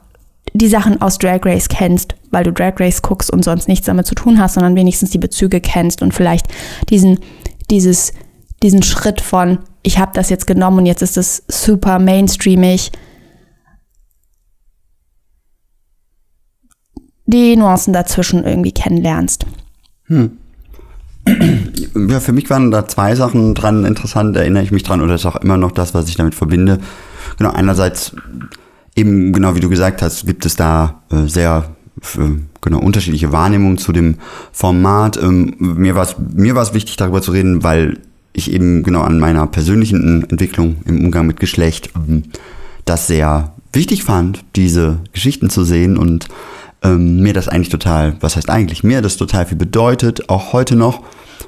die 0.52 0.68
Sachen 0.68 1.00
aus 1.00 1.18
Drag 1.18 1.40
Race 1.44 1.68
kennst, 1.68 2.14
weil 2.30 2.44
du 2.44 2.52
Drag 2.52 2.74
Race 2.78 3.02
guckst 3.02 3.30
und 3.30 3.44
sonst 3.44 3.68
nichts 3.68 3.86
damit 3.86 4.06
zu 4.06 4.14
tun 4.14 4.38
hast, 4.38 4.54
sondern 4.54 4.76
wenigstens 4.76 5.10
die 5.10 5.18
Bezüge 5.18 5.60
kennst 5.60 6.02
und 6.02 6.12
vielleicht 6.12 6.46
diesen, 6.88 7.20
dieses, 7.70 8.12
diesen 8.62 8.82
Schritt 8.82 9.20
von, 9.20 9.58
ich 9.82 9.98
habe 9.98 10.12
das 10.14 10.28
jetzt 10.28 10.46
genommen 10.46 10.78
und 10.78 10.86
jetzt 10.86 11.02
ist 11.02 11.16
es 11.16 11.44
super 11.48 11.98
mainstreamig, 11.98 12.90
die 17.30 17.56
Nuancen 17.56 17.92
dazwischen 17.92 18.44
irgendwie 18.44 18.72
kennenlernst. 18.72 19.46
Ja, 20.08 22.20
für 22.20 22.32
mich 22.32 22.50
waren 22.50 22.70
da 22.70 22.88
zwei 22.88 23.14
Sachen 23.14 23.54
dran 23.54 23.84
interessant, 23.84 24.36
erinnere 24.36 24.62
ich 24.62 24.72
mich 24.72 24.82
dran, 24.82 25.00
oder 25.00 25.14
ist 25.14 25.26
auch 25.26 25.36
immer 25.36 25.56
noch 25.56 25.72
das, 25.72 25.94
was 25.94 26.08
ich 26.08 26.16
damit 26.16 26.34
verbinde. 26.34 26.78
Genau, 27.38 27.50
einerseits 27.50 28.14
eben, 28.96 29.32
genau 29.32 29.54
wie 29.54 29.60
du 29.60 29.68
gesagt 29.68 30.02
hast, 30.02 30.26
gibt 30.26 30.46
es 30.46 30.56
da 30.56 31.02
äh, 31.10 31.26
sehr 31.26 31.70
genau, 32.60 32.78
unterschiedliche 32.78 33.32
Wahrnehmungen 33.32 33.78
zu 33.78 33.92
dem 33.92 34.16
Format. 34.52 35.18
Ähm, 35.22 35.54
mir 35.58 35.94
war 35.94 36.02
es 36.02 36.16
mir 36.18 36.54
wichtig, 36.54 36.96
darüber 36.96 37.22
zu 37.22 37.32
reden, 37.32 37.62
weil 37.62 37.98
ich 38.32 38.52
eben 38.52 38.82
genau 38.82 39.02
an 39.02 39.18
meiner 39.18 39.46
persönlichen 39.46 40.28
Entwicklung 40.28 40.76
im 40.86 41.04
Umgang 41.04 41.26
mit 41.26 41.40
Geschlecht 41.40 41.90
ähm, 41.96 42.24
das 42.84 43.06
sehr 43.06 43.52
wichtig 43.72 44.04
fand, 44.04 44.44
diese 44.56 44.98
Geschichten 45.12 45.50
zu 45.50 45.64
sehen 45.64 45.96
und 45.96 46.28
ähm, 46.82 47.20
mir 47.20 47.32
das 47.32 47.48
eigentlich 47.48 47.68
total, 47.68 48.16
was 48.20 48.36
heißt 48.36 48.50
eigentlich, 48.50 48.82
mir 48.82 49.02
das 49.02 49.16
total 49.16 49.46
viel 49.46 49.58
bedeutet, 49.58 50.28
auch 50.28 50.52
heute 50.52 50.76
noch. 50.76 51.02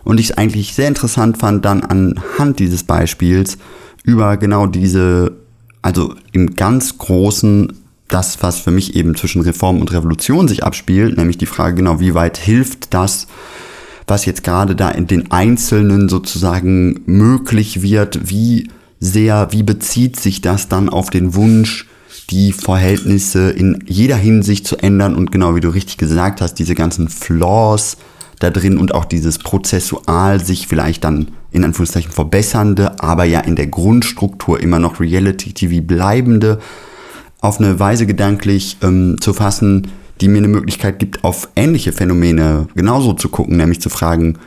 Und 0.04 0.18
ich 0.18 0.30
es 0.30 0.38
eigentlich 0.38 0.74
sehr 0.74 0.88
interessant 0.88 1.38
fand, 1.38 1.64
dann 1.64 1.82
anhand 1.82 2.58
dieses 2.58 2.84
Beispiels 2.84 3.58
über 4.04 4.36
genau 4.36 4.66
diese, 4.66 5.32
also 5.80 6.14
im 6.32 6.54
ganz 6.54 6.98
großen, 6.98 7.72
das, 8.08 8.42
was 8.42 8.58
für 8.58 8.70
mich 8.70 8.94
eben 8.94 9.14
zwischen 9.14 9.42
Reform 9.42 9.80
und 9.80 9.92
Revolution 9.92 10.48
sich 10.48 10.64
abspielt, 10.64 11.16
nämlich 11.16 11.38
die 11.38 11.46
Frage 11.46 11.76
genau, 11.76 11.98
wie 12.00 12.14
weit 12.14 12.36
hilft 12.36 12.92
das, 12.92 13.26
was 14.06 14.26
jetzt 14.26 14.44
gerade 14.44 14.76
da 14.76 14.90
in 14.90 15.06
den 15.06 15.30
Einzelnen 15.30 16.08
sozusagen 16.08 17.00
möglich 17.06 17.80
wird, 17.80 18.28
wie 18.28 18.68
sehr, 19.00 19.48
wie 19.52 19.62
bezieht 19.62 20.20
sich 20.20 20.42
das 20.42 20.68
dann 20.68 20.88
auf 20.88 21.10
den 21.10 21.34
Wunsch, 21.34 21.86
die 22.32 22.52
Verhältnisse 22.52 23.50
in 23.50 23.84
jeder 23.86 24.16
Hinsicht 24.16 24.66
zu 24.66 24.78
ändern 24.78 25.14
und 25.14 25.30
genau 25.30 25.54
wie 25.54 25.60
du 25.60 25.68
richtig 25.68 25.98
gesagt 25.98 26.40
hast, 26.40 26.54
diese 26.54 26.74
ganzen 26.74 27.08
Flaws 27.08 27.98
da 28.38 28.48
drin 28.48 28.78
und 28.78 28.94
auch 28.94 29.04
dieses 29.04 29.38
prozessual 29.38 30.42
sich 30.42 30.66
vielleicht 30.66 31.04
dann 31.04 31.32
in 31.50 31.62
Anführungszeichen 31.62 32.10
verbessernde, 32.10 32.98
aber 33.00 33.24
ja 33.24 33.40
in 33.40 33.54
der 33.54 33.66
Grundstruktur 33.66 34.60
immer 34.60 34.78
noch 34.78 34.98
Reality-TV 34.98 35.82
bleibende, 35.82 36.58
auf 37.42 37.60
eine 37.60 37.78
Weise 37.78 38.06
gedanklich 38.06 38.78
ähm, 38.80 39.18
zu 39.20 39.34
fassen, 39.34 39.88
die 40.22 40.28
mir 40.28 40.38
eine 40.38 40.48
Möglichkeit 40.48 40.98
gibt, 40.98 41.24
auf 41.24 41.50
ähnliche 41.54 41.92
Phänomene 41.92 42.66
genauso 42.74 43.12
zu 43.12 43.28
gucken, 43.28 43.58
nämlich 43.58 43.82
zu 43.82 43.90
fragen, 43.90 44.38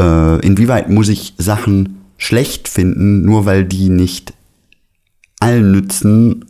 äh, 0.00 0.40
inwieweit 0.40 0.88
muss 0.88 1.10
ich 1.10 1.34
Sachen 1.36 1.98
schlecht 2.16 2.66
finden, 2.66 3.26
nur 3.26 3.44
weil 3.44 3.64
die 3.66 3.90
nicht 3.90 4.32
allen 5.38 5.72
nützen 5.72 6.46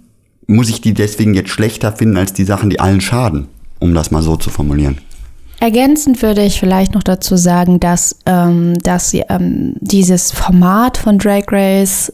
muss 0.47 0.69
ich 0.69 0.81
die 0.81 0.95
deswegen 0.95 1.35
jetzt 1.35 1.51
schlechter 1.51 1.93
finden 1.93 2.17
als 2.17 2.33
die 2.33 2.45
Sachen, 2.45 2.71
die 2.71 2.81
allen 2.81 3.01
schaden, 3.01 3.49
um 3.79 3.95
das 3.95 4.11
mal 4.11 4.23
so 4.23 4.37
zu 4.37 4.51
formulieren. 4.51 4.99
Ergänzend 5.59 6.21
würde 6.23 6.43
ich 6.43 6.61
vielleicht 6.61 6.95
noch 6.95 7.03
dazu 7.03 7.37
sagen, 7.37 7.81
dass, 7.81 8.17
ähm, 8.27 8.79
dass 8.81 9.15
ähm, 9.15 9.75
dieses 9.81 10.31
Format 10.31 10.99
von 10.99 11.19
Drag 11.19 11.45
Race 11.51 12.13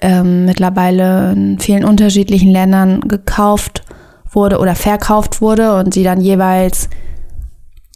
ähm, 0.00 0.44
mittlerweile 0.44 1.32
in 1.32 1.58
vielen 1.58 1.84
unterschiedlichen 1.84 2.50
Ländern 2.50 3.00
gekauft 3.00 3.82
wurde 4.30 4.58
oder 4.58 4.74
verkauft 4.74 5.40
wurde 5.40 5.76
und 5.76 5.94
sie 5.94 6.02
dann 6.02 6.20
jeweils 6.20 6.90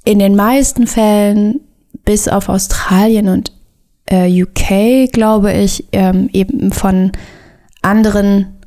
in 0.05 0.19
den 0.19 0.35
meisten 0.35 0.87
Fällen 0.87 1.61
bis 2.05 2.27
auf 2.27 2.49
Australien 2.49 3.29
und 3.29 3.53
äh, 4.07 4.43
UK, 4.43 5.13
glaube 5.13 5.53
ich, 5.53 5.85
ähm, 5.93 6.31
eben 6.33 6.73
von 6.73 7.13
anderen 7.83 8.60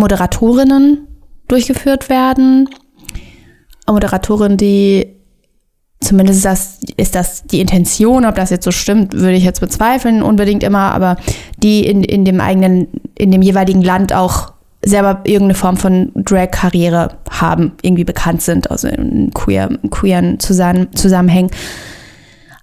Moderatorinnen 0.00 1.06
durchgeführt 1.46 2.08
werden. 2.08 2.68
Moderatorinnen, 3.86 4.56
die 4.56 5.16
zumindest 6.00 6.38
ist 6.38 6.44
das, 6.44 6.78
ist 6.96 7.14
das 7.14 7.44
die 7.44 7.60
Intention, 7.60 8.24
ob 8.24 8.34
das 8.34 8.50
jetzt 8.50 8.64
so 8.64 8.70
stimmt, 8.70 9.12
würde 9.12 9.34
ich 9.34 9.44
jetzt 9.44 9.60
bezweifeln, 9.60 10.22
unbedingt 10.22 10.62
immer, 10.62 10.92
aber 10.92 11.16
die 11.58 11.84
in, 11.86 12.02
in 12.02 12.24
dem 12.24 12.40
eigenen, 12.40 12.88
in 13.16 13.30
dem 13.30 13.42
jeweiligen 13.42 13.82
Land 13.82 14.12
auch 14.12 14.52
selber 14.82 15.20
irgendeine 15.24 15.54
Form 15.54 15.76
von 15.76 16.10
Drag-Karriere 16.14 17.18
haben, 17.28 17.72
irgendwie 17.82 18.04
bekannt 18.04 18.40
sind, 18.40 18.70
also 18.70 18.88
in 18.88 19.30
queer, 19.34 19.68
queeren 19.90 20.38
Zusammenhängen. 20.40 21.50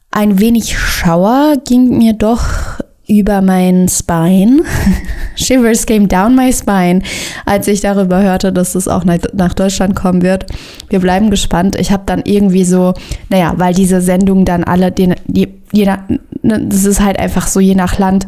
Ein 0.10 0.40
wenig 0.40 0.80
Schauer 0.80 1.58
ging 1.64 1.98
mir 1.98 2.14
doch 2.14 2.67
über 3.08 3.42
mein 3.42 3.88
Spine. 3.88 4.64
Shivers 5.36 5.86
came 5.86 6.08
down 6.08 6.36
my 6.36 6.52
spine, 6.52 7.02
als 7.46 7.68
ich 7.68 7.82
darüber 7.82 8.22
hörte, 8.22 8.52
dass 8.52 8.76
es 8.76 8.88
auch 8.88 9.06
nach 9.06 9.54
Deutschland 9.54 9.96
kommen 9.96 10.22
wird. 10.22 10.46
Wir 10.90 11.00
bleiben 11.00 11.30
gespannt. 11.30 11.78
Ich 11.80 11.92
habe 11.92 12.04
dann 12.06 12.22
irgendwie 12.26 12.66
so, 12.66 12.94
naja, 13.30 13.54
weil 13.58 13.74
diese 13.74 14.02
Sendungen 14.02 14.46
dann 14.46 14.64
alle, 14.64 14.92
die, 14.92 15.14
die, 15.26 15.48
je 15.72 15.86
nach, 15.86 16.00
ne, 16.42 16.68
das 16.68 16.84
ist 16.84 17.00
halt 17.00 17.18
einfach 17.18 17.48
so 17.48 17.60
je 17.60 17.76
nach 17.76 17.98
Land, 17.98 18.28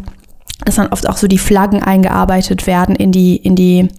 dass 0.63 0.75
dann 0.75 0.87
oft 0.87 1.07
auch 1.09 1.17
so 1.17 1.27
die 1.27 1.37
Flaggen 1.37 1.83
eingearbeitet 1.83 2.65
werden 2.65 2.95
in 2.95 3.11
die, 3.11 3.35
in 3.35 3.55
die, 3.55 3.89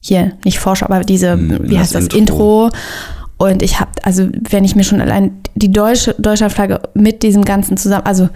hier, 0.00 0.32
nicht 0.44 0.58
Vorschau, 0.58 0.86
aber 0.86 1.00
diese, 1.00 1.32
hm, 1.32 1.58
wie 1.62 1.78
heißt 1.78 1.94
das, 1.94 2.08
Intro. 2.08 2.66
Intro. 2.66 2.70
Und 3.36 3.62
ich 3.62 3.80
habe, 3.80 3.90
also 4.04 4.28
wenn 4.48 4.64
ich 4.64 4.76
mir 4.76 4.84
schon 4.84 5.00
allein 5.00 5.32
die 5.56 5.72
deutsche 5.72 6.14
Deutschlandflagge 6.18 6.80
mit 6.94 7.22
diesem 7.24 7.44
Ganzen 7.44 7.76
zusammen, 7.76 8.06
also, 8.06 8.28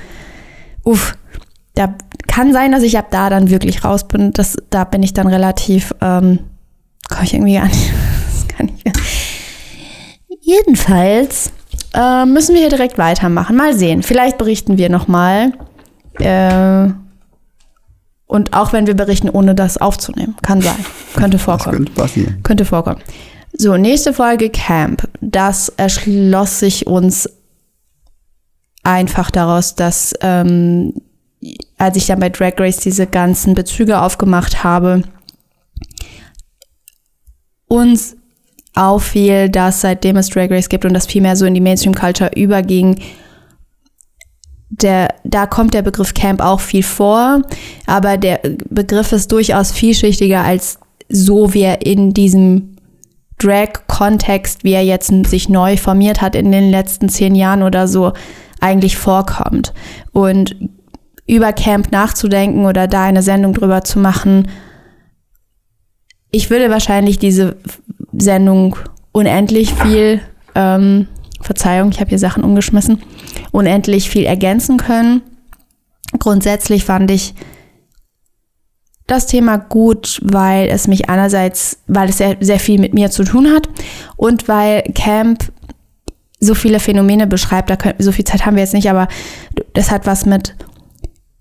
uff, 0.82 1.16
da 1.78 1.94
kann 2.26 2.52
sein, 2.52 2.72
dass 2.72 2.82
ich 2.82 2.98
ab 2.98 3.06
da 3.10 3.30
dann 3.30 3.50
wirklich 3.50 3.84
raus 3.84 4.08
bin. 4.08 4.32
Das, 4.32 4.56
da 4.70 4.84
bin 4.84 5.02
ich 5.02 5.14
dann 5.14 5.28
relativ, 5.28 5.94
ähm, 6.00 6.40
komme 7.08 7.24
ich 7.24 7.34
irgendwie 7.34 7.54
gar 7.54 7.66
nicht. 7.66 7.92
Das 8.28 8.56
kann 8.56 8.68
ich. 8.68 8.84
Jedenfalls 10.40 11.52
äh, 11.94 12.24
müssen 12.24 12.54
wir 12.54 12.60
hier 12.60 12.70
direkt 12.70 12.98
weitermachen. 12.98 13.56
Mal 13.56 13.74
sehen. 13.74 14.02
Vielleicht 14.02 14.38
berichten 14.38 14.78
wir 14.78 14.88
nochmal. 14.88 15.52
Äh, 16.18 16.90
und 18.26 18.52
auch 18.54 18.72
wenn 18.72 18.86
wir 18.86 18.94
berichten, 18.94 19.28
ohne 19.28 19.54
das 19.54 19.78
aufzunehmen. 19.78 20.36
Kann 20.42 20.60
sein. 20.60 20.84
Könnte 21.14 21.38
vorkommen. 21.38 21.84
Das 21.84 21.94
könnte 21.94 22.00
passieren. 22.00 22.42
Könnte 22.42 22.64
vorkommen. 22.64 23.00
So, 23.52 23.76
nächste 23.76 24.12
Folge 24.12 24.50
Camp. 24.50 25.08
Das 25.20 25.68
erschloss 25.68 26.60
sich 26.60 26.86
uns 26.86 27.28
einfach 28.82 29.30
daraus, 29.30 29.74
dass 29.74 30.14
ähm, 30.20 30.94
als 31.78 31.96
ich 31.96 32.06
dann 32.06 32.20
bei 32.20 32.28
Drag 32.28 32.54
Race 32.58 32.78
diese 32.78 33.06
ganzen 33.06 33.54
Bezüge 33.54 34.00
aufgemacht 34.00 34.64
habe, 34.64 35.02
uns 37.68 38.16
auffiel, 38.74 39.48
dass 39.48 39.80
seitdem 39.80 40.16
es 40.16 40.28
Drag 40.28 40.50
Race 40.50 40.68
gibt 40.68 40.84
und 40.84 40.94
das 40.94 41.06
viel 41.06 41.22
mehr 41.22 41.36
so 41.36 41.46
in 41.46 41.54
die 41.54 41.60
Mainstream-Culture 41.60 42.30
überging, 42.36 43.00
der, 44.70 45.14
da 45.24 45.46
kommt 45.46 45.74
der 45.74 45.82
Begriff 45.82 46.14
Camp 46.14 46.40
auch 46.40 46.60
viel 46.60 46.82
vor, 46.82 47.42
aber 47.86 48.16
der 48.16 48.40
Begriff 48.68 49.12
ist 49.12 49.32
durchaus 49.32 49.72
vielschichtiger 49.72 50.42
als 50.42 50.78
so 51.08 51.54
wie 51.54 51.62
er 51.62 51.86
in 51.86 52.12
diesem 52.12 52.76
Drag-Kontext, 53.38 54.64
wie 54.64 54.72
er 54.72 54.84
jetzt 54.84 55.10
sich 55.26 55.48
neu 55.48 55.76
formiert 55.76 56.20
hat 56.20 56.34
in 56.34 56.52
den 56.52 56.70
letzten 56.70 57.08
zehn 57.08 57.34
Jahren 57.34 57.62
oder 57.62 57.88
so, 57.88 58.12
eigentlich 58.60 58.96
vorkommt. 58.96 59.72
Und 60.12 60.56
über 61.28 61.52
Camp 61.52 61.92
nachzudenken 61.92 62.64
oder 62.64 62.88
da 62.88 63.04
eine 63.04 63.22
Sendung 63.22 63.52
drüber 63.52 63.84
zu 63.84 63.98
machen. 63.98 64.48
Ich 66.30 66.50
würde 66.50 66.70
wahrscheinlich 66.70 67.18
diese 67.18 67.56
Sendung 68.12 68.76
unendlich 69.12 69.72
viel, 69.74 70.20
ähm, 70.54 71.06
Verzeihung, 71.40 71.90
ich 71.90 72.00
habe 72.00 72.08
hier 72.08 72.18
Sachen 72.18 72.42
umgeschmissen, 72.42 73.02
unendlich 73.52 74.10
viel 74.10 74.24
ergänzen 74.24 74.76
können. 74.76 75.22
Grundsätzlich 76.18 76.84
fand 76.84 77.10
ich 77.10 77.34
das 79.06 79.26
Thema 79.26 79.56
gut, 79.56 80.20
weil 80.22 80.68
es 80.68 80.88
mich 80.88 81.08
einerseits, 81.08 81.78
weil 81.86 82.08
es 82.08 82.18
sehr, 82.18 82.36
sehr 82.40 82.58
viel 82.58 82.80
mit 82.80 82.92
mir 82.92 83.10
zu 83.10 83.24
tun 83.24 83.48
hat 83.48 83.68
und 84.16 84.48
weil 84.48 84.82
Camp 84.94 85.44
so 86.40 86.54
viele 86.54 86.80
Phänomene 86.80 87.26
beschreibt, 87.26 87.70
da 87.70 87.76
können, 87.76 87.96
so 87.98 88.12
viel 88.12 88.24
Zeit 88.24 88.46
haben 88.46 88.56
wir 88.56 88.62
jetzt 88.62 88.74
nicht, 88.74 88.90
aber 88.90 89.08
das 89.74 89.90
hat 89.90 90.06
was 90.06 90.26
mit 90.26 90.54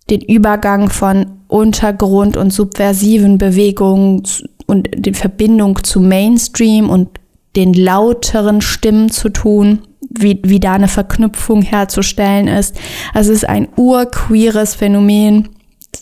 den 0.10 0.22
Übergang 0.22 0.90
von 0.90 1.38
Untergrund 1.48 2.38
und 2.38 2.52
subversiven 2.52 3.38
Bewegungen 3.38 4.24
und 4.66 4.90
die 4.96 5.14
Verbindung 5.14 5.84
zu 5.84 6.00
Mainstream 6.00 6.90
und 6.90 7.10
den 7.56 7.74
lauteren 7.74 8.62
Stimmen 8.62 9.10
zu 9.10 9.30
tun, 9.30 9.80
wie, 10.10 10.40
wie 10.44 10.60
da 10.60 10.74
eine 10.74 10.88
Verknüpfung 10.88 11.62
herzustellen 11.62 12.48
ist. 12.48 12.76
Also 13.14 13.32
es 13.32 13.40
ist 13.40 13.50
ein 13.50 13.68
urqueeres 13.76 14.76
Phänomen, 14.76 15.50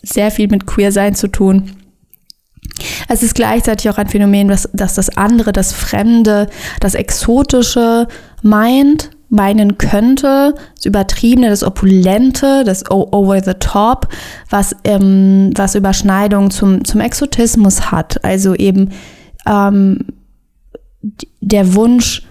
sehr 0.02 0.30
viel 0.30 0.48
mit 0.48 0.66
Queersein 0.66 1.14
zu 1.14 1.28
tun. 1.28 1.70
Es 3.08 3.22
ist 3.22 3.34
gleichzeitig 3.34 3.88
auch 3.88 3.98
ein 3.98 4.08
Phänomen, 4.08 4.48
das, 4.48 4.68
das 4.72 4.94
das 4.94 5.16
andere, 5.16 5.52
das 5.52 5.72
Fremde, 5.72 6.48
das 6.80 6.94
Exotische 6.94 8.06
meint 8.42 9.10
meinen 9.28 9.76
könnte, 9.78 10.54
das 10.76 10.84
Übertriebene, 10.84 11.48
das 11.48 11.64
Opulente, 11.64 12.62
das 12.64 12.88
Over 12.90 13.42
the 13.42 13.54
Top, 13.54 14.08
was, 14.50 14.76
ähm, 14.84 15.50
was 15.56 15.74
Überschneidung 15.74 16.50
zum, 16.50 16.84
zum 16.84 17.00
Exotismus 17.00 17.90
hat. 17.90 18.22
Also 18.24 18.54
eben 18.54 18.90
ähm, 19.46 20.06
der 21.40 21.74
Wunsch, 21.74 22.22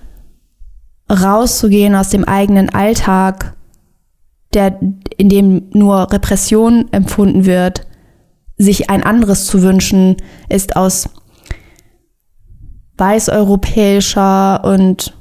rauszugehen 1.10 1.96
aus 1.96 2.10
dem 2.10 2.24
eigenen 2.24 2.70
Alltag, 2.70 3.56
der, 4.54 4.80
in 5.18 5.30
dem 5.30 5.70
nur 5.72 6.12
Repression 6.12 6.92
empfunden 6.92 7.46
wird, 7.46 7.86
sich 8.58 8.90
ein 8.90 9.04
anderes 9.04 9.46
zu 9.46 9.62
wünschen, 9.62 10.16
ist 10.50 10.76
aus 10.76 11.10
weißeuropäischer 12.98 14.64
und 14.64 15.14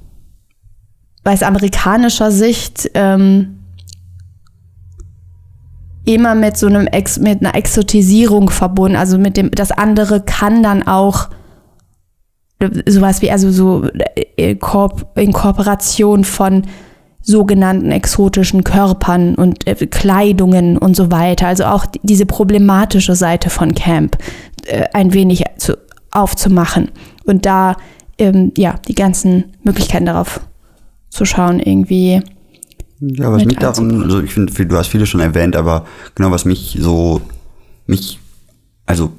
weiß 1.25 1.43
amerikanischer 1.43 2.31
Sicht 2.31 2.90
ähm, 2.95 3.61
immer 6.04 6.35
mit 6.35 6.57
so 6.57 6.66
einem 6.66 6.87
Ex 6.87 7.19
mit 7.19 7.40
einer 7.40 7.54
Exotisierung 7.54 8.50
verbunden, 8.50 8.97
also 8.97 9.19
mit 9.19 9.37
dem 9.37 9.50
das 9.50 9.73
andere 9.73 10.21
kann 10.21 10.62
dann 10.62 10.87
auch 10.87 11.28
sowas 12.87 13.23
wie, 13.23 13.31
also 13.31 13.50
so 13.50 13.85
äh, 14.37 14.57
in 15.16 15.33
Kooperation 15.33 16.25
von 16.25 16.62
sogenannten 17.21 17.90
exotischen 17.90 18.64
Körpern 18.64 19.35
und 19.35 19.66
äh, 19.66 19.75
Kleidungen 19.87 20.76
und 20.76 20.95
so 20.95 21.11
weiter. 21.11 21.47
Also 21.47 21.64
auch 21.64 21.87
diese 22.02 22.26
problematische 22.26 23.14
Seite 23.14 23.50
von 23.50 23.75
Camp 23.75 24.19
äh, 24.66 24.85
ein 24.93 25.14
wenig 25.14 25.45
zu, 25.57 25.76
aufzumachen 26.11 26.90
und 27.25 27.47
da 27.47 27.76
ähm, 28.19 28.52
ja 28.57 28.75
die 28.87 28.95
ganzen 28.95 29.57
Möglichkeiten 29.62 30.07
darauf 30.07 30.40
zu 31.14 31.25
schauen 31.25 31.61
irgendwie. 31.61 32.21
Ja, 33.00 33.33
was 33.33 33.44
mich 33.44 33.56
daran, 33.56 34.02
also 34.02 34.21
ich 34.21 34.33
finde, 34.33 34.52
du 34.52 34.76
hast 34.76 34.88
viele 34.88 35.06
schon 35.06 35.21
erwähnt, 35.21 35.56
aber 35.56 35.87
genau 36.14 36.30
was 36.30 36.44
mich 36.44 36.78
so, 36.80 37.21
mich, 37.87 38.18
also 38.87 39.12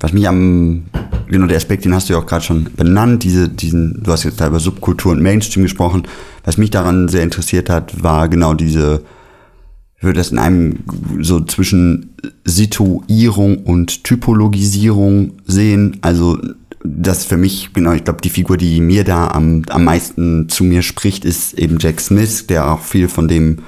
was 0.00 0.12
mich 0.12 0.28
am, 0.28 0.84
genau 1.28 1.46
der 1.46 1.56
Aspekt, 1.56 1.84
den 1.84 1.94
hast 1.94 2.08
du 2.08 2.14
ja 2.14 2.18
auch 2.18 2.26
gerade 2.26 2.44
schon 2.44 2.68
benannt, 2.76 3.22
diese, 3.22 3.48
diesen, 3.48 4.02
du 4.02 4.10
hast 4.10 4.24
jetzt 4.24 4.40
da 4.40 4.48
über 4.48 4.60
Subkultur 4.60 5.12
und 5.12 5.22
Mainstream 5.22 5.62
gesprochen, 5.62 6.02
was 6.44 6.58
mich 6.58 6.70
daran 6.70 7.08
sehr 7.08 7.22
interessiert 7.22 7.70
hat, 7.70 8.02
war 8.02 8.28
genau 8.28 8.54
diese, 8.54 9.02
ich 9.96 10.02
würde 10.02 10.18
das 10.18 10.32
in 10.32 10.38
einem 10.38 10.80
so 11.20 11.40
zwischen 11.40 12.16
Situierung 12.44 13.58
und 13.58 14.02
Typologisierung 14.04 15.34
sehen, 15.46 15.98
also 16.02 16.38
das 16.84 17.24
für 17.24 17.36
mich, 17.36 17.72
genau, 17.72 17.92
ich 17.92 18.04
glaube, 18.04 18.20
die 18.20 18.30
Figur, 18.30 18.56
die 18.56 18.80
mir 18.80 19.04
da 19.04 19.28
am, 19.28 19.62
am 19.68 19.84
meisten 19.84 20.48
zu 20.48 20.64
mir 20.64 20.82
spricht, 20.82 21.24
ist 21.24 21.54
eben 21.54 21.78
Jack 21.78 22.00
Smith, 22.00 22.46
der 22.46 22.70
auch 22.70 22.80
viel 22.80 23.08
von 23.08 23.28
dem, 23.28 23.58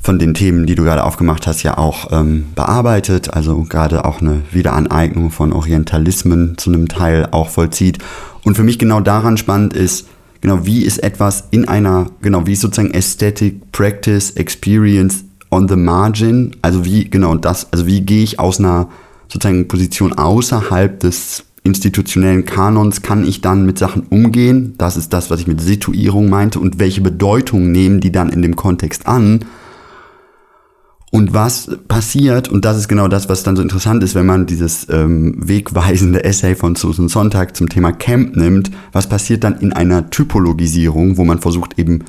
von 0.00 0.18
den 0.18 0.34
Themen, 0.34 0.66
die 0.66 0.74
du 0.74 0.84
gerade 0.84 1.04
aufgemacht 1.04 1.46
hast, 1.46 1.62
ja 1.62 1.78
auch 1.78 2.12
ähm, 2.12 2.46
bearbeitet, 2.54 3.34
also 3.34 3.62
gerade 3.62 4.04
auch 4.04 4.20
eine 4.20 4.42
Wiederaneignung 4.52 5.30
von 5.30 5.52
Orientalismen 5.52 6.56
zu 6.58 6.70
einem 6.70 6.88
Teil 6.88 7.28
auch 7.30 7.48
vollzieht. 7.48 7.98
Und 8.44 8.56
für 8.56 8.64
mich 8.64 8.78
genau 8.78 9.00
daran 9.00 9.36
spannend 9.36 9.74
ist, 9.74 10.06
genau, 10.40 10.64
wie 10.64 10.84
ist 10.84 11.02
etwas 11.02 11.44
in 11.50 11.66
einer, 11.66 12.06
genau, 12.20 12.46
wie 12.46 12.52
ist 12.52 12.60
sozusagen 12.60 12.94
Aesthetic 12.94 13.72
Practice 13.72 14.30
Experience 14.32 15.24
on 15.50 15.68
the 15.68 15.76
margin, 15.76 16.56
also 16.62 16.84
wie, 16.84 17.08
genau, 17.08 17.34
das, 17.34 17.72
also 17.72 17.86
wie 17.86 18.00
gehe 18.00 18.22
ich 18.22 18.38
aus 18.38 18.58
einer 18.58 18.88
sozusagen 19.28 19.68
Position 19.68 20.12
außerhalb 20.12 21.00
des 21.00 21.44
institutionellen 21.64 22.44
Kanons 22.44 23.02
kann 23.02 23.26
ich 23.26 23.40
dann 23.40 23.64
mit 23.64 23.78
Sachen 23.78 24.02
umgehen. 24.10 24.74
Das 24.78 24.96
ist 24.96 25.12
das, 25.12 25.30
was 25.30 25.40
ich 25.40 25.46
mit 25.46 25.60
Situierung 25.60 26.28
meinte. 26.28 26.58
Und 26.58 26.78
welche 26.78 27.00
Bedeutung 27.00 27.70
nehmen 27.70 28.00
die 28.00 28.10
dann 28.10 28.30
in 28.30 28.42
dem 28.42 28.56
Kontext 28.56 29.06
an? 29.06 29.44
Und 31.14 31.34
was 31.34 31.70
passiert, 31.88 32.48
und 32.48 32.64
das 32.64 32.78
ist 32.78 32.88
genau 32.88 33.06
das, 33.06 33.28
was 33.28 33.42
dann 33.42 33.54
so 33.54 33.62
interessant 33.62 34.02
ist, 34.02 34.14
wenn 34.14 34.24
man 34.24 34.46
dieses 34.46 34.88
ähm, 34.88 35.34
wegweisende 35.36 36.24
Essay 36.24 36.54
von 36.54 36.74
Susan 36.74 37.08
Sonntag 37.08 37.54
zum 37.54 37.68
Thema 37.68 37.92
Camp 37.92 38.34
nimmt, 38.34 38.70
was 38.92 39.08
passiert 39.08 39.44
dann 39.44 39.58
in 39.58 39.74
einer 39.74 40.08
Typologisierung, 40.08 41.18
wo 41.18 41.24
man 41.24 41.38
versucht 41.38 41.78
eben 41.78 42.04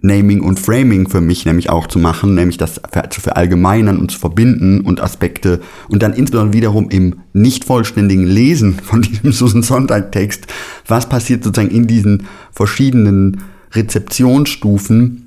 Naming 0.00 0.42
und 0.42 0.60
Framing 0.60 1.08
für 1.08 1.20
mich 1.20 1.44
nämlich 1.44 1.70
auch 1.70 1.88
zu 1.88 1.98
machen, 1.98 2.34
nämlich 2.34 2.56
das 2.56 2.80
zu 3.10 3.20
verallgemeinern 3.20 3.98
und 3.98 4.12
zu 4.12 4.18
verbinden 4.18 4.82
und 4.82 5.00
Aspekte 5.00 5.60
und 5.88 6.02
dann 6.02 6.12
insbesondere 6.12 6.54
wiederum 6.54 6.88
im 6.90 7.20
nicht 7.32 7.64
vollständigen 7.64 8.24
Lesen 8.24 8.74
von 8.74 9.02
diesem 9.02 9.32
Susan 9.32 9.62
Sonntag 9.62 10.12
Text, 10.12 10.46
was 10.86 11.08
passiert 11.08 11.42
sozusagen 11.42 11.74
in 11.74 11.88
diesen 11.88 12.28
verschiedenen 12.52 13.42
Rezeptionsstufen 13.72 15.26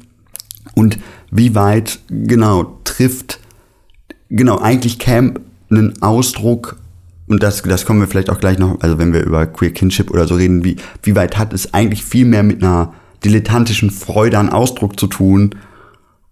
und 0.73 0.99
wie 1.31 1.53
weit 1.53 1.99
genau 2.09 2.79
trifft 2.85 3.39
genau 4.29 4.57
eigentlich 4.59 4.99
Camp 4.99 5.41
einen 5.69 6.01
Ausdruck 6.01 6.77
und 7.27 7.43
das, 7.43 7.61
das 7.61 7.85
kommen 7.85 8.01
wir 8.01 8.07
vielleicht 8.07 8.29
auch 8.29 8.39
gleich 8.39 8.57
noch, 8.57 8.81
also 8.81 8.97
wenn 8.97 9.13
wir 9.13 9.23
über 9.23 9.45
Queer 9.45 9.71
Kinship 9.71 10.11
oder 10.11 10.27
so 10.27 10.35
reden, 10.35 10.63
wie, 10.65 10.75
wie 11.03 11.15
weit 11.15 11.37
hat 11.37 11.53
es 11.53 11.73
eigentlich 11.73 12.03
viel 12.03 12.25
mehr 12.25 12.43
mit 12.43 12.61
einer 12.61 12.93
dilettantischen 13.23 13.91
Freude 13.91 14.37
an 14.39 14.49
Ausdruck 14.49 14.99
zu 14.99 15.07
tun 15.07 15.55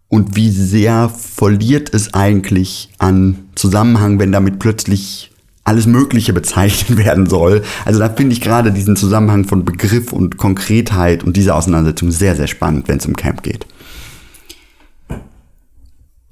und 0.08 0.36
wie 0.36 0.50
sehr 0.50 1.10
verliert 1.10 1.94
es 1.94 2.14
eigentlich 2.14 2.90
an 2.98 3.50
Zusammenhang, 3.56 4.20
wenn 4.20 4.32
damit 4.32 4.60
plötzlich 4.60 5.32
alles 5.64 5.86
Mögliche 5.86 6.34
bezeichnet 6.34 6.98
werden 7.06 7.28
soll. 7.28 7.64
Also 7.86 8.00
da 8.00 8.10
finde 8.10 8.34
ich 8.34 8.42
gerade 8.42 8.72
diesen 8.72 8.96
Zusammenhang 8.96 9.46
von 9.46 9.66
Begriff 9.66 10.12
und 10.12 10.38
Konkretheit 10.38 11.24
und 11.24 11.38
diese 11.38 11.54
Auseinandersetzung 11.56 12.12
sehr, 12.12 12.36
sehr 12.36 12.48
spannend, 12.48 12.88
wenn 12.88 12.98
es 12.98 13.06
um 13.06 13.16
Camp 13.16 13.44
geht. 13.44 13.68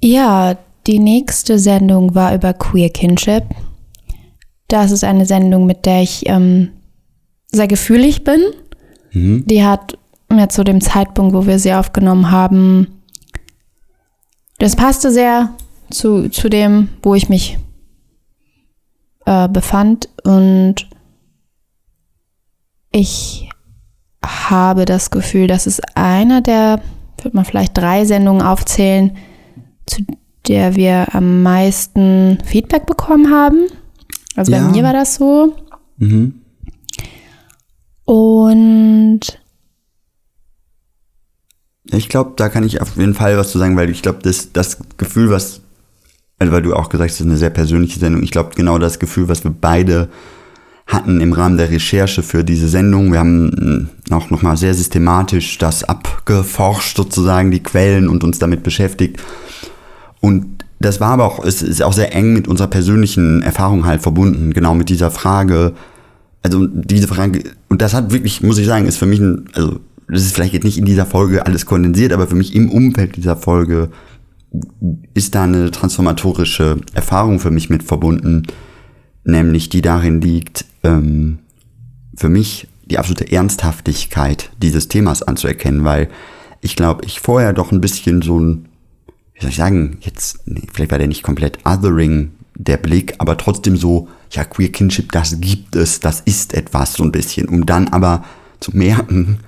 Ja, 0.00 0.56
die 0.86 0.98
nächste 0.98 1.58
Sendung 1.58 2.14
war 2.14 2.34
über 2.34 2.52
Queer 2.52 2.90
Kinship. 2.90 3.44
Das 4.68 4.90
ist 4.90 5.04
eine 5.04 5.26
Sendung, 5.26 5.66
mit 5.66 5.86
der 5.86 6.02
ich 6.02 6.24
ähm, 6.26 6.70
sehr 7.50 7.68
gefühlig 7.68 8.24
bin. 8.24 8.40
Mhm. 9.12 9.44
Die 9.46 9.64
hat 9.64 9.98
mir 10.36 10.48
zu 10.48 10.64
dem 10.64 10.80
Zeitpunkt, 10.80 11.34
wo 11.34 11.46
wir 11.46 11.58
sie 11.58 11.72
aufgenommen 11.72 12.30
haben, 12.30 13.02
das 14.58 14.76
passte 14.76 15.10
sehr 15.10 15.54
zu, 15.90 16.28
zu 16.28 16.48
dem, 16.48 16.88
wo 17.02 17.14
ich 17.14 17.28
mich 17.28 17.58
äh, 19.24 19.48
befand. 19.48 20.08
Und 20.24 20.88
ich 22.90 23.48
habe 24.24 24.84
das 24.84 25.10
Gefühl, 25.10 25.46
dass 25.46 25.66
es 25.66 25.80
einer 25.94 26.40
der, 26.40 26.80
würde 27.22 27.36
man 27.36 27.44
vielleicht 27.44 27.76
drei 27.76 28.04
Sendungen 28.04 28.42
aufzählen, 28.42 29.16
zu 29.86 30.02
der 30.46 30.76
wir 30.76 31.14
am 31.14 31.42
meisten 31.42 32.38
Feedback 32.44 32.86
bekommen 32.86 33.30
haben. 33.30 33.66
Also 34.34 34.52
ja. 34.52 34.60
bei 34.60 34.72
mir 34.72 34.82
war 34.82 34.92
das 34.92 35.16
so. 35.16 35.54
Mhm. 35.98 36.42
Und 38.04 39.20
ich 41.90 42.08
glaube, 42.08 42.32
da 42.36 42.48
kann 42.48 42.64
ich 42.64 42.80
auf 42.80 42.96
jeden 42.96 43.14
Fall 43.14 43.36
was 43.38 43.50
zu 43.50 43.58
sagen, 43.58 43.76
weil 43.76 43.90
ich 43.90 44.02
glaube, 44.02 44.18
das, 44.22 44.52
das 44.52 44.78
Gefühl, 44.96 45.30
was, 45.30 45.60
also 46.38 46.52
weil 46.52 46.62
du 46.62 46.74
auch 46.74 46.88
gesagt 46.88 47.10
hast, 47.10 47.20
das 47.20 47.26
ist 47.26 47.30
eine 47.30 47.38
sehr 47.38 47.50
persönliche 47.50 47.98
Sendung, 47.98 48.22
ich 48.22 48.30
glaube, 48.30 48.50
genau 48.54 48.78
das 48.78 48.98
Gefühl, 48.98 49.28
was 49.28 49.44
wir 49.44 49.54
beide 49.58 50.08
hatten 50.88 51.20
im 51.20 51.34
Rahmen 51.34 51.58
der 51.58 51.70
Recherche 51.70 52.22
für 52.22 52.42
diese 52.42 52.68
Sendung. 52.68 53.12
Wir 53.12 53.18
haben 53.18 53.90
auch 54.10 54.30
nochmal 54.30 54.56
sehr 54.56 54.72
systematisch 54.72 55.58
das 55.58 55.84
abgeforscht, 55.84 56.96
sozusagen, 56.96 57.50
die 57.50 57.62
Quellen 57.62 58.08
und 58.08 58.24
uns 58.24 58.38
damit 58.38 58.62
beschäftigt. 58.62 59.20
Und 60.20 60.64
das 60.80 61.00
war 61.00 61.10
aber 61.10 61.26
auch, 61.26 61.44
es 61.44 61.60
ist 61.60 61.82
auch 61.82 61.92
sehr 61.92 62.14
eng 62.14 62.32
mit 62.32 62.48
unserer 62.48 62.68
persönlichen 62.68 63.42
Erfahrung 63.42 63.84
halt 63.84 64.00
verbunden, 64.00 64.54
genau 64.54 64.74
mit 64.74 64.88
dieser 64.88 65.10
Frage. 65.10 65.74
Also 66.42 66.66
diese 66.66 67.08
Frage, 67.08 67.42
und 67.68 67.82
das 67.82 67.92
hat 67.92 68.10
wirklich, 68.12 68.42
muss 68.42 68.58
ich 68.58 68.66
sagen, 68.66 68.86
ist 68.86 68.96
für 68.96 69.06
mich 69.06 69.20
ein, 69.20 69.44
also 69.52 69.80
das 70.08 70.22
ist 70.22 70.34
vielleicht 70.34 70.54
jetzt 70.54 70.64
nicht 70.64 70.78
in 70.78 70.84
dieser 70.84 71.06
Folge 71.06 71.44
alles 71.44 71.66
kondensiert, 71.66 72.12
aber 72.12 72.26
für 72.26 72.34
mich 72.34 72.54
im 72.54 72.70
Umfeld 72.70 73.16
dieser 73.16 73.36
Folge 73.36 73.90
ist 75.14 75.34
da 75.34 75.44
eine 75.44 75.70
transformatorische 75.70 76.78
Erfahrung 76.94 77.38
für 77.38 77.50
mich 77.50 77.68
mit 77.68 77.82
verbunden, 77.82 78.44
nämlich 79.24 79.68
die 79.68 79.82
darin 79.82 80.20
liegt, 80.20 80.64
ähm, 80.82 81.38
für 82.16 82.30
mich 82.30 82.68
die 82.86 82.98
absolute 82.98 83.30
Ernsthaftigkeit 83.30 84.50
dieses 84.62 84.88
Themas 84.88 85.22
anzuerkennen, 85.22 85.84
weil 85.84 86.08
ich 86.62 86.74
glaube, 86.74 87.04
ich 87.04 87.20
vorher 87.20 87.52
doch 87.52 87.70
ein 87.70 87.82
bisschen 87.82 88.22
so 88.22 88.40
ein, 88.40 88.68
wie 89.34 89.42
soll 89.42 89.50
ich 89.50 89.56
sagen, 89.56 89.98
jetzt, 90.00 90.40
nee, 90.46 90.62
vielleicht 90.72 90.90
war 90.90 90.98
der 90.98 91.06
nicht 91.06 91.22
komplett 91.22 91.58
othering, 91.66 92.30
der 92.54 92.78
Blick, 92.78 93.14
aber 93.18 93.36
trotzdem 93.36 93.76
so, 93.76 94.08
ja, 94.32 94.44
Queer 94.44 94.72
Kinship, 94.72 95.12
das 95.12 95.40
gibt 95.40 95.76
es, 95.76 96.00
das 96.00 96.20
ist 96.20 96.54
etwas 96.54 96.94
so 96.94 97.04
ein 97.04 97.12
bisschen, 97.12 97.48
um 97.48 97.66
dann 97.66 97.88
aber 97.88 98.24
zu 98.58 98.76
merken, 98.76 99.38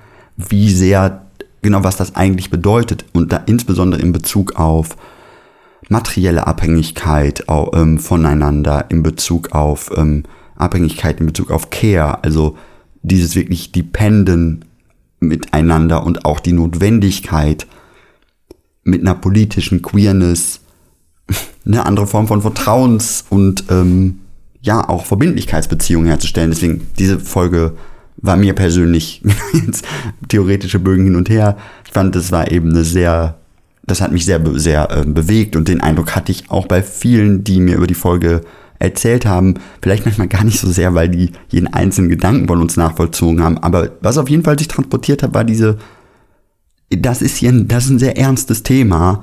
wie 0.49 0.71
sehr, 0.71 1.27
genau 1.63 1.85
was 1.85 1.97
das 1.97 2.15
eigentlich 2.17 2.51
bedeutet 2.51 3.05
und 3.13 3.33
da 3.33 3.43
insbesondere 3.47 4.01
in 4.01 4.13
Bezug 4.13 4.57
auf 4.57 4.97
materielle 5.89 6.47
Abhängigkeit 6.47 7.49
auch, 7.49 7.73
ähm, 7.75 7.99
voneinander, 7.99 8.87
in 8.91 9.03
Bezug 9.03 9.53
auf 9.53 9.91
ähm, 9.97 10.25
Abhängigkeit, 10.57 11.21
in 11.21 11.27
Bezug 11.27 11.51
auf 11.51 11.71
Care, 11.71 12.23
also 12.23 12.57
dieses 13.03 13.35
wirklich 13.35 13.73
Dependen 13.73 14.65
miteinander 15.19 16.05
und 16.05 16.25
auch 16.25 16.41
die 16.41 16.53
Notwendigkeit 16.53 17.67
mit 18.85 19.03
einer 19.03 19.15
politischen 19.15 19.83
Queerness 19.83 20.61
eine 21.67 21.87
andere 21.87 22.07
Form 22.07 22.29
von 22.29 22.43
Vertrauens- 22.43 23.25
und 23.29 23.65
ähm, 23.71 24.21
ja 24.63 24.89
auch 24.89 25.07
Verbindlichkeitsbeziehungen 25.07 26.07
herzustellen. 26.07 26.51
Deswegen 26.51 26.87
diese 26.99 27.19
Folge 27.19 27.77
war 28.23 28.37
mir 28.37 28.55
persönlich 28.55 29.23
jetzt 29.67 29.85
theoretische 30.29 30.79
Bögen 30.79 31.05
hin 31.05 31.17
und 31.17 31.29
her. 31.29 31.57
Ich 31.87 31.93
fand, 31.93 32.15
das 32.15 32.33
war 32.33 32.51
eben 32.51 32.71
eine 32.71 32.85
sehr, 32.85 33.39
das 33.85 34.01
hat 34.01 34.13
mich 34.13 34.25
sehr, 34.25 34.41
sehr 34.59 34.91
äh, 34.91 35.05
bewegt 35.05 35.57
und 35.57 35.69
den 35.69 35.81
Eindruck 35.81 36.15
hatte 36.15 36.33
ich 36.33 36.51
auch 36.51 36.67
bei 36.67 36.83
vielen, 36.83 37.45
die 37.45 37.61
mir 37.61 37.77
über 37.77 37.87
die 37.87 37.95
Folge 37.95 38.43
erzählt 38.79 39.27
haben. 39.27 39.55
Vielleicht 39.83 40.07
manchmal 40.07 40.29
gar 40.29 40.45
nicht 40.45 40.59
so 40.59 40.69
sehr, 40.69 40.95
weil 40.95 41.09
die 41.09 41.33
jeden 41.49 41.69
einzelnen 41.69 42.11
Gedanken 42.11 42.49
von 42.49 42.61
uns 42.61 42.77
nachvollzogen 42.77 43.43
haben. 43.43 43.59
Aber 43.59 43.91
was 44.01 44.19
auf 44.19 44.29
jeden 44.29 44.43
Fall 44.43 44.59
sich 44.59 44.69
transportiert 44.69 45.23
hat, 45.23 45.35
war 45.35 45.45
diese, 45.45 45.79
das 46.91 47.23
ist 47.23 47.37
hier, 47.37 47.51
ein, 47.51 47.69
das 47.69 47.85
ist 47.85 47.91
ein 47.91 47.99
sehr 47.99 48.17
ernstes 48.17 48.63
Thema. 48.63 49.23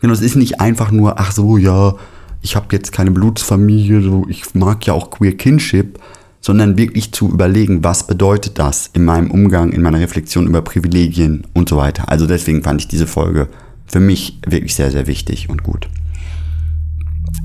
Genau, 0.00 0.12
es 0.12 0.20
ist 0.20 0.36
nicht 0.36 0.60
einfach 0.60 0.90
nur, 0.90 1.18
ach 1.18 1.32
so, 1.32 1.56
ja, 1.56 1.94
ich 2.42 2.54
habe 2.54 2.66
jetzt 2.70 2.92
keine 2.92 3.10
Blutsfamilie, 3.10 4.00
so, 4.00 4.26
ich 4.28 4.54
mag 4.54 4.86
ja 4.86 4.92
auch 4.92 5.10
Queer 5.10 5.36
Kinship, 5.36 5.98
sondern 6.40 6.78
wirklich 6.78 7.12
zu 7.12 7.28
überlegen, 7.28 7.82
was 7.84 8.06
bedeutet 8.06 8.58
das 8.58 8.90
in 8.92 9.04
meinem 9.04 9.30
Umgang, 9.30 9.72
in 9.72 9.82
meiner 9.82 10.00
Reflexion 10.00 10.46
über 10.46 10.62
Privilegien 10.62 11.44
und 11.54 11.68
so 11.68 11.76
weiter. 11.76 12.08
Also 12.08 12.26
deswegen 12.26 12.62
fand 12.62 12.80
ich 12.80 12.88
diese 12.88 13.06
Folge 13.06 13.48
für 13.86 14.00
mich 14.00 14.38
wirklich 14.46 14.74
sehr, 14.74 14.90
sehr 14.90 15.06
wichtig 15.06 15.48
und 15.48 15.62
gut. 15.62 15.88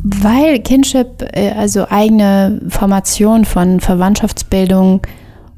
Weil 0.04 0.60
Kinship, 0.60 1.26
äh, 1.34 1.52
also 1.52 1.88
eigene 1.90 2.62
Formation 2.70 3.46
von 3.46 3.80
Verwandtschaftsbildung 3.80 5.02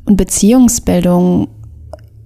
und 0.05 0.17
Beziehungsbildung 0.17 1.47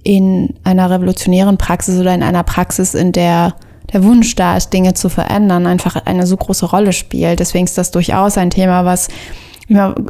in 0.03 0.53
einer 0.63 0.89
revolutionären 0.89 1.57
Praxis 1.57 1.99
oder 1.99 2.13
in 2.13 2.23
einer 2.23 2.43
Praxis, 2.43 2.93
in 2.93 3.11
der 3.11 3.55
der 3.93 4.03
Wunsch 4.03 4.35
da 4.35 4.55
ist, 4.55 4.71
Dinge 4.71 4.93
zu 4.93 5.09
verändern, 5.09 5.65
einfach 5.65 5.95
eine 6.05 6.27
so 6.27 6.37
große 6.37 6.67
Rolle 6.67 6.93
spielt. 6.93 7.39
Deswegen 7.39 7.65
ist 7.65 7.77
das 7.77 7.91
durchaus 7.91 8.37
ein 8.37 8.51
Thema, 8.51 8.85
was 8.85 9.07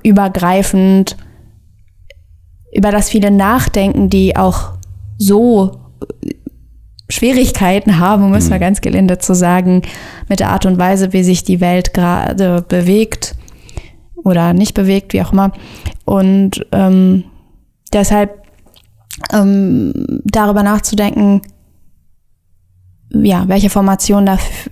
übergreifend, 0.04 1.18
über 2.74 2.92
das 2.92 3.10
viele 3.10 3.32
nachdenken, 3.32 4.10
die 4.10 4.36
auch 4.36 4.74
so 5.18 5.80
Schwierigkeiten 7.10 8.00
haben, 8.00 8.24
um 8.24 8.34
es 8.34 8.46
mhm. 8.46 8.52
mal 8.52 8.60
ganz 8.60 8.82
gelinde 8.82 9.18
zu 9.18 9.34
sagen, 9.34 9.82
mit 10.28 10.40
der 10.40 10.50
Art 10.50 10.66
und 10.66 10.78
Weise, 10.78 11.12
wie 11.12 11.24
sich 11.24 11.44
die 11.44 11.60
Welt 11.60 11.94
gerade 11.94 12.62
bewegt 12.62 13.36
oder 14.16 14.54
nicht 14.54 14.76
bewegt, 14.76 15.14
wie 15.14 15.22
auch 15.22 15.34
immer. 15.34 15.52
Und 16.06 16.66
ähm, 16.72 17.24
deshalb 17.92 18.44
ähm, 19.34 20.22
darüber 20.24 20.64
nachzudenken, 20.64 21.42
ja, 23.12 23.48
welche 23.48 23.72
Formationen 23.72 24.28
dafür, 24.28 24.72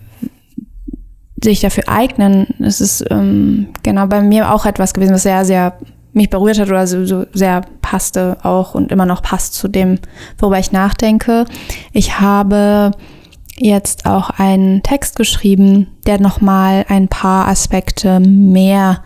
sich 1.44 1.62
dafür 1.62 1.84
eignen, 1.88 2.48
es 2.60 2.82
ist 2.82 3.06
ähm, 3.10 3.68
genau 3.84 4.08
bei 4.08 4.22
mir 4.22 4.54
auch 4.54 4.66
etwas 4.66 4.94
gewesen, 4.94 5.14
was 5.14 5.24
sehr, 5.24 5.46
sehr 5.46 5.78
mich 6.14 6.30
berührt 6.30 6.60
hat 6.60 6.70
oder 6.70 6.88
so, 6.88 7.06
so 7.06 7.26
sehr 7.34 7.62
passte 7.82 8.38
auch 8.44 8.76
und 8.76 8.92
immer 8.92 9.06
noch 9.06 9.22
passt 9.22 9.54
zu 9.54 9.68
dem, 9.68 10.00
worüber 10.40 10.60
ich 10.60 10.72
nachdenke. 10.72 11.46
Ich 11.94 12.20
habe 12.20 12.92
jetzt 13.56 14.06
auch 14.06 14.30
einen 14.32 14.84
Text 14.84 15.16
geschrieben, 15.16 15.88
der 16.06 16.20
nochmal 16.20 16.86
ein 16.90 17.08
paar 17.08 17.48
Aspekte 17.48 18.20
mehr, 18.20 19.04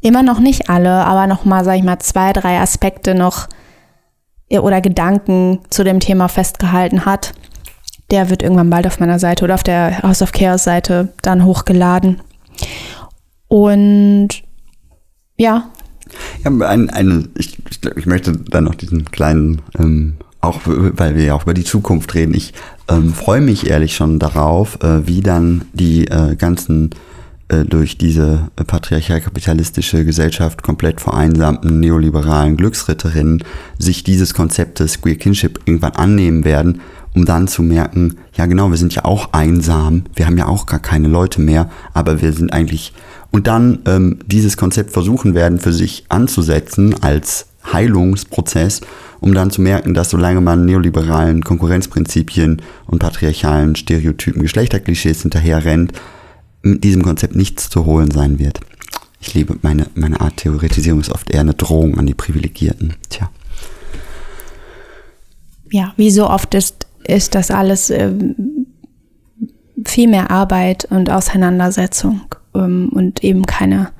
immer 0.00 0.22
noch 0.22 0.40
nicht 0.40 0.68
alle, 0.68 1.04
aber 1.04 1.26
nochmal, 1.26 1.64
sag 1.64 1.76
ich 1.76 1.82
mal, 1.82 1.98
zwei, 1.98 2.32
drei 2.32 2.60
Aspekte 2.60 3.14
noch 3.14 3.48
oder 4.50 4.80
Gedanken 4.80 5.60
zu 5.70 5.84
dem 5.84 6.00
Thema 6.00 6.28
festgehalten 6.28 7.04
hat. 7.04 7.32
Der 8.10 8.30
wird 8.30 8.42
irgendwann 8.42 8.70
bald 8.70 8.86
auf 8.86 9.00
meiner 9.00 9.18
Seite 9.18 9.44
oder 9.44 9.54
auf 9.54 9.62
der 9.62 10.02
House 10.02 10.22
of 10.22 10.32
Chaos 10.32 10.64
Seite 10.64 11.08
dann 11.22 11.44
hochgeladen. 11.44 12.20
Und 13.48 14.28
ja. 15.36 15.70
Ja, 16.44 16.50
ein, 16.66 16.90
ein, 16.90 17.28
ich, 17.36 17.58
ich, 17.70 17.84
ich 17.96 18.06
möchte 18.06 18.32
dann 18.32 18.64
noch 18.64 18.74
diesen 18.74 19.04
kleinen, 19.10 19.60
ähm, 19.78 20.14
auch 20.40 20.60
weil 20.64 21.16
wir 21.16 21.24
ja 21.24 21.34
auch 21.34 21.42
über 21.42 21.54
die 21.54 21.64
Zukunft 21.64 22.14
reden, 22.14 22.34
ich 22.34 22.54
ähm, 22.88 23.12
freue 23.12 23.40
mich 23.40 23.68
ehrlich 23.68 23.94
schon 23.94 24.18
darauf, 24.18 24.82
äh, 24.82 25.06
wie 25.06 25.20
dann 25.20 25.66
die 25.72 26.06
äh, 26.06 26.36
ganzen 26.36 26.90
äh, 27.48 27.64
durch 27.64 27.98
diese 27.98 28.48
patriarchal-kapitalistische 28.56 30.04
Gesellschaft 30.04 30.62
komplett 30.62 31.00
vereinsamten 31.00 31.80
neoliberalen 31.80 32.56
Glücksritterinnen 32.56 33.42
sich 33.78 34.04
dieses 34.04 34.34
Konzeptes 34.34 35.00
Queer 35.00 35.16
Kinship 35.16 35.60
irgendwann 35.64 35.92
annehmen 35.92 36.44
werden, 36.44 36.80
um 37.18 37.24
dann 37.24 37.48
zu 37.48 37.64
merken, 37.64 38.16
ja 38.34 38.46
genau, 38.46 38.70
wir 38.70 38.76
sind 38.76 38.94
ja 38.94 39.04
auch 39.04 39.32
einsam, 39.32 40.04
wir 40.14 40.26
haben 40.26 40.38
ja 40.38 40.46
auch 40.46 40.66
gar 40.66 40.78
keine 40.78 41.08
Leute 41.08 41.40
mehr, 41.40 41.68
aber 41.92 42.22
wir 42.22 42.32
sind 42.32 42.52
eigentlich 42.52 42.92
und 43.32 43.48
dann 43.48 43.80
ähm, 43.86 44.20
dieses 44.24 44.56
Konzept 44.56 44.92
versuchen 44.92 45.34
werden 45.34 45.58
für 45.58 45.72
sich 45.72 46.04
anzusetzen 46.08 46.94
als 47.02 47.48
Heilungsprozess, 47.72 48.82
um 49.18 49.34
dann 49.34 49.50
zu 49.50 49.60
merken, 49.60 49.94
dass 49.94 50.10
solange 50.10 50.40
man 50.40 50.64
neoliberalen 50.64 51.42
Konkurrenzprinzipien 51.42 52.62
und 52.86 53.00
patriarchalen 53.00 53.74
Stereotypen 53.74 54.40
Geschlechterklischees 54.40 55.22
hinterher 55.22 55.64
rennt, 55.64 55.92
mit 56.62 56.84
diesem 56.84 57.02
Konzept 57.02 57.34
nichts 57.34 57.68
zu 57.68 57.84
holen 57.84 58.12
sein 58.12 58.38
wird. 58.38 58.60
Ich 59.20 59.34
liebe 59.34 59.56
meine, 59.62 59.88
meine 59.96 60.20
Art 60.20 60.36
Theoretisierung 60.36 61.00
ist 61.00 61.10
oft 61.10 61.30
eher 61.30 61.40
eine 61.40 61.54
Drohung 61.54 61.98
an 61.98 62.06
die 62.06 62.14
Privilegierten. 62.14 62.94
Tja. 63.10 63.28
Ja, 65.70 65.92
wie 65.96 66.10
so 66.10 66.30
oft 66.30 66.54
ist, 66.54 66.87
ist 67.08 67.34
das 67.34 67.50
alles 67.50 67.90
äh, 67.90 68.12
viel 69.84 70.08
mehr 70.08 70.30
Arbeit 70.30 70.86
und 70.90 71.10
Auseinandersetzung 71.10 72.20
ähm, 72.54 72.90
und 72.92 73.24
eben 73.24 73.46
keine, 73.46 73.90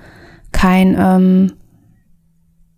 kein 0.52 0.96
ähm, 0.98 1.52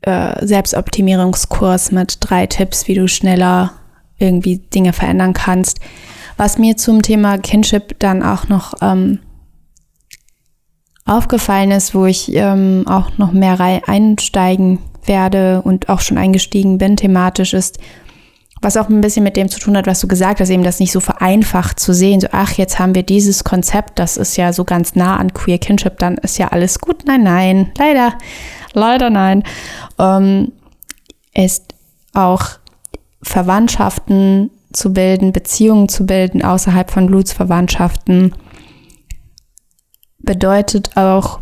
äh, 0.02 0.46
Selbstoptimierungskurs 0.46 1.92
mit 1.92 2.18
drei 2.20 2.46
Tipps, 2.46 2.88
wie 2.88 2.94
du 2.94 3.08
schneller 3.08 3.72
irgendwie 4.18 4.58
Dinge 4.58 4.92
verändern 4.92 5.32
kannst. 5.32 5.80
Was 6.36 6.58
mir 6.58 6.76
zum 6.76 7.02
Thema 7.02 7.38
Kinship 7.38 7.98
dann 7.98 8.22
auch 8.22 8.48
noch 8.48 8.74
ähm, 8.80 9.18
aufgefallen 11.04 11.72
ist, 11.72 11.94
wo 11.94 12.06
ich 12.06 12.34
ähm, 12.34 12.84
auch 12.86 13.18
noch 13.18 13.32
mehr 13.32 13.58
einsteigen 13.86 14.78
werde 15.04 15.62
und 15.62 15.88
auch 15.88 16.00
schon 16.00 16.18
eingestiegen 16.18 16.78
bin, 16.78 16.96
thematisch 16.96 17.52
ist, 17.52 17.78
was 18.62 18.76
auch 18.76 18.88
ein 18.88 19.00
bisschen 19.00 19.24
mit 19.24 19.36
dem 19.36 19.48
zu 19.48 19.58
tun 19.58 19.76
hat, 19.76 19.86
was 19.86 20.00
du 20.00 20.08
gesagt 20.08 20.40
hast, 20.40 20.50
eben 20.50 20.62
das 20.62 20.80
nicht 20.80 20.92
so 20.92 21.00
vereinfacht 21.00 21.80
zu 21.80 21.94
sehen, 21.94 22.20
so 22.20 22.28
ach, 22.32 22.52
jetzt 22.52 22.78
haben 22.78 22.94
wir 22.94 23.02
dieses 23.02 23.44
Konzept, 23.44 23.98
das 23.98 24.16
ist 24.16 24.36
ja 24.36 24.52
so 24.52 24.64
ganz 24.64 24.94
nah 24.94 25.16
an 25.16 25.32
Queer 25.32 25.58
Kinship, 25.58 25.98
dann 25.98 26.16
ist 26.18 26.38
ja 26.38 26.48
alles 26.48 26.78
gut. 26.78 27.04
Nein, 27.06 27.22
nein, 27.22 27.72
leider, 27.78 28.14
leider 28.74 29.10
nein. 29.10 29.42
Ähm, 29.98 30.52
ist 31.34 31.74
auch 32.12 32.44
Verwandtschaften 33.22 34.50
zu 34.72 34.92
bilden, 34.92 35.32
Beziehungen 35.32 35.88
zu 35.88 36.06
bilden 36.06 36.44
außerhalb 36.44 36.90
von 36.90 37.06
Blutsverwandtschaften 37.06 38.34
bedeutet 40.22 40.96
auch 40.96 41.40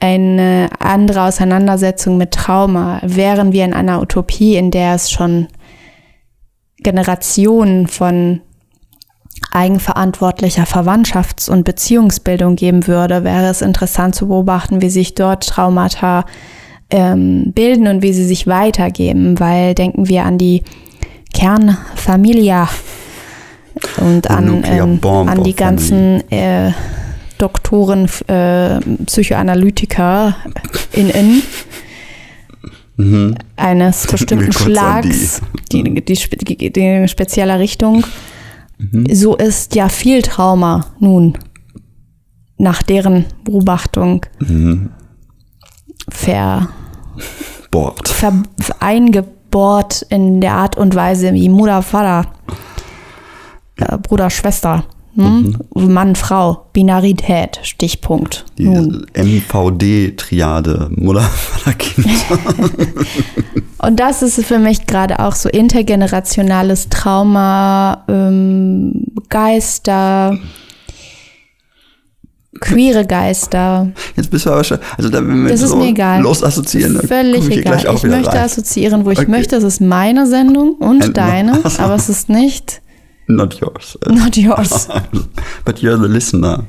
eine 0.00 0.68
andere 0.78 1.22
Auseinandersetzung 1.22 2.18
mit 2.18 2.32
Trauma. 2.32 3.00
Wären 3.02 3.52
wir 3.52 3.64
in 3.64 3.72
einer 3.72 4.00
Utopie, 4.00 4.56
in 4.56 4.70
der 4.70 4.94
es 4.94 5.10
schon 5.10 5.48
Generationen 6.78 7.86
von 7.86 8.40
eigenverantwortlicher 9.50 10.64
Verwandtschafts- 10.64 11.50
und 11.50 11.64
Beziehungsbildung 11.64 12.56
geben 12.56 12.86
würde, 12.86 13.24
wäre 13.24 13.46
es 13.46 13.62
interessant 13.62 14.14
zu 14.14 14.28
beobachten, 14.28 14.82
wie 14.82 14.90
sich 14.90 15.14
dort 15.14 15.46
Traumata 15.46 16.24
ähm, 16.90 17.52
bilden 17.54 17.86
und 17.86 18.02
wie 18.02 18.12
sie 18.12 18.24
sich 18.24 18.46
weitergeben, 18.46 19.38
weil 19.40 19.74
denken 19.74 20.08
wir 20.08 20.24
an 20.24 20.38
die 20.38 20.62
Kernfamilie 21.34 22.68
und 23.98 24.30
an, 24.30 24.64
ähm, 24.66 25.00
an 25.04 25.44
die 25.44 25.54
ganzen 25.54 26.30
äh, 26.30 26.72
Doktoren, 27.38 28.08
äh, 28.26 28.80
Psychoanalytiker 29.06 30.36
in, 30.92 31.10
in 31.10 31.42
mhm. 32.98 33.34
eines 33.56 34.06
bestimmten 34.06 34.52
Schlags, 34.52 35.40
die, 35.72 35.82
die, 35.82 36.04
die, 36.04 36.72
die 36.72 37.08
spezielle 37.08 37.58
Richtung. 37.58 38.04
Mhm. 38.78 39.06
So 39.12 39.36
ist 39.36 39.74
ja 39.74 39.88
viel 39.88 40.22
Trauma 40.22 40.86
nun 41.00 41.38
nach 42.58 42.82
deren 42.82 43.24
Beobachtung 43.44 44.26
mhm. 44.40 44.90
ver, 46.10 46.68
Bohrt. 47.70 48.08
ver, 48.08 48.42
eingebohrt 48.80 50.02
in 50.10 50.40
der 50.40 50.52
Art 50.54 50.76
und 50.76 50.94
Weise 50.94 51.32
wie 51.32 51.48
Mutter, 51.48 51.82
Vater, 51.82 52.30
äh, 53.76 53.96
Bruder, 53.98 54.28
Schwester 54.28 54.84
hm? 55.18 55.56
Mhm. 55.74 55.92
Mann, 55.92 56.14
Frau, 56.14 56.68
Binarität, 56.72 57.58
Stichpunkt. 57.62 58.44
Die 58.56 58.66
MVD-Triade, 58.66 60.90
Mutter, 60.94 61.22
Vater, 61.22 61.76
Kind. 61.76 62.06
Und 63.78 63.98
das 63.98 64.22
ist 64.22 64.44
für 64.44 64.60
mich 64.60 64.86
gerade 64.86 65.18
auch 65.18 65.34
so 65.34 65.48
intergenerationales 65.48 66.88
Trauma, 66.88 68.04
ähm, 68.08 69.06
Geister, 69.28 70.38
queere 72.60 73.04
Geister. 73.04 73.90
Jetzt 74.14 74.30
bist 74.30 74.46
du 74.46 74.50
aber 74.50 74.62
schon, 74.62 74.78
also 74.96 75.10
da 75.10 75.18
wenn 75.18 75.44
wir 75.44 75.50
das 75.50 75.62
ist 75.62 75.70
so 75.70 75.76
mir 75.76 75.88
egal. 75.88 76.22
völlig 77.06 77.50
egal. 77.50 77.84
Ich 77.92 78.04
möchte 78.04 78.28
rein. 78.28 78.44
assoziieren, 78.44 79.04
wo 79.04 79.10
ich 79.10 79.18
okay. 79.18 79.30
möchte. 79.30 79.56
Das 79.56 79.64
ist 79.64 79.80
meine 79.80 80.28
Sendung 80.28 80.74
und 80.74 81.04
And 81.04 81.16
deine, 81.16 81.60
aber 81.78 81.94
es 81.94 82.08
ist 82.08 82.28
nicht 82.28 82.82
Not 83.28 83.60
yours. 83.60 83.98
Not 84.08 84.36
yours. 84.36 84.88
But 85.64 85.82
you're 85.82 85.98
the 85.98 86.08
listener. 86.08 86.64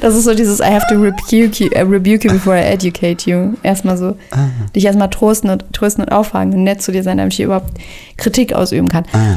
das 0.00 0.14
ist 0.14 0.24
so 0.24 0.34
dieses 0.34 0.60
I 0.60 0.70
have 0.70 0.86
to 0.88 0.96
rebuke 0.96 1.58
you, 1.58 1.70
uh, 1.74 1.88
rebuke 1.88 2.24
you 2.24 2.32
before 2.32 2.54
I 2.54 2.64
educate 2.64 3.28
you. 3.28 3.54
Erstmal 3.62 3.96
so, 3.96 4.16
ah. 4.30 4.48
dich 4.76 4.84
erstmal 4.84 5.08
trosten 5.08 5.50
und, 5.50 5.64
trösten 5.72 6.04
und 6.04 6.12
auffangen 6.12 6.54
und 6.54 6.64
nett 6.64 6.82
zu 6.82 6.92
dir 6.92 7.02
sein, 7.02 7.16
damit 7.16 7.32
ich 7.32 7.38
hier 7.38 7.46
überhaupt 7.46 7.70
Kritik 8.18 8.52
ausüben 8.52 8.90
kann. 8.90 9.04
Ah. 9.12 9.36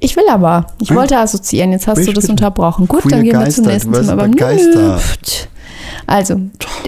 Ich 0.00 0.16
will 0.16 0.28
aber. 0.28 0.66
Ich 0.80 0.90
ah. 0.90 0.96
wollte 0.96 1.18
assoziieren, 1.18 1.70
jetzt 1.70 1.86
hast 1.86 1.98
ich 1.98 2.06
du 2.06 2.12
das 2.12 2.28
unterbrochen. 2.28 2.88
Gut, 2.88 3.10
dann 3.10 3.22
gehen 3.22 3.38
wir 3.38 3.48
zum 3.50 3.66
nächsten 3.66 3.92
Thema. 3.92 4.12
Aber 4.12 4.28
Geister. 4.28 5.00
Also, 6.06 6.40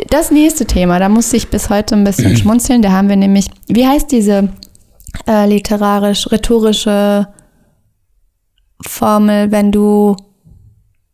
das 0.09 0.31
nächste 0.31 0.67
Thema, 0.67 0.99
da 0.99 1.09
musste 1.09 1.37
ich 1.37 1.49
bis 1.49 1.71
heute 1.71 1.95
ein 1.95 2.05
bisschen 2.05 2.37
schmunzeln. 2.37 2.83
Da 2.83 2.91
haben 2.91 3.09
wir 3.09 3.17
nämlich, 3.17 3.47
wie 3.69 3.87
heißt 3.87 4.11
diese 4.11 4.49
äh, 5.27 5.47
literarisch-rhetorische 5.47 7.29
Formel, 8.87 9.51
wenn 9.53 9.73
du, 9.73 10.17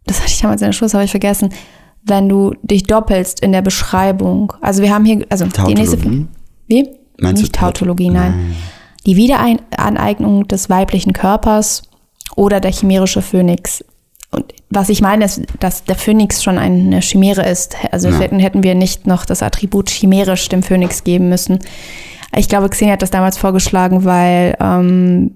das 0.04 0.20
hatte 0.20 0.30
ich 0.30 0.40
damals 0.40 0.62
in 0.62 0.68
der 0.68 0.72
Schule, 0.72 0.92
habe 0.92 1.04
ich 1.04 1.11
vergessen, 1.11 1.50
wenn 2.04 2.28
du 2.28 2.54
dich 2.62 2.85
doppelst 2.85 3.40
in 3.40 3.52
der 3.52 3.62
Beschreibung. 3.62 4.52
Also 4.61 4.82
wir 4.82 4.94
haben 4.94 5.04
hier, 5.04 5.26
also 5.28 5.46
die 5.46 5.74
nächste, 5.74 5.96
Tautologie? 5.96 6.26
wie? 6.68 6.88
Meinst 7.18 7.42
Nicht 7.42 7.56
du 7.56 7.61
Taut- 7.61 7.74
Tautologie, 7.76 8.11
nein. 8.11 8.54
Die 9.06 9.16
Wiederaneignung 9.16 10.46
des 10.48 10.68
weiblichen 10.68 11.12
Körpers 11.12 11.82
oder 12.37 12.61
der 12.61 12.72
chimärische 12.72 13.22
Phönix. 13.22 13.85
Und 14.30 14.44
was 14.70 14.88
ich 14.88 15.00
meine, 15.00 15.24
ist, 15.24 15.42
dass 15.61 15.85
der 15.85 15.94
Phönix 15.96 16.42
schon 16.42 16.59
eine 16.59 17.00
Chimäre 17.00 17.48
ist. 17.48 17.76
Also 17.92 18.09
Ja. 18.09 18.18
hätten, 18.18 18.38
hätten 18.38 18.62
wir 18.62 18.74
nicht 18.74 19.06
noch 19.06 19.24
das 19.24 19.42
Attribut 19.42 19.88
chimerisch 19.88 20.48
dem 20.48 20.62
Phönix 20.62 21.04
geben 21.04 21.28
müssen. 21.28 21.61
Ich 22.34 22.48
glaube, 22.48 22.68
Xenia 22.68 22.94
hat 22.94 23.02
das 23.02 23.10
damals 23.10 23.38
vorgeschlagen, 23.38 24.04
weil 24.04 24.56
ähm, 24.60 25.32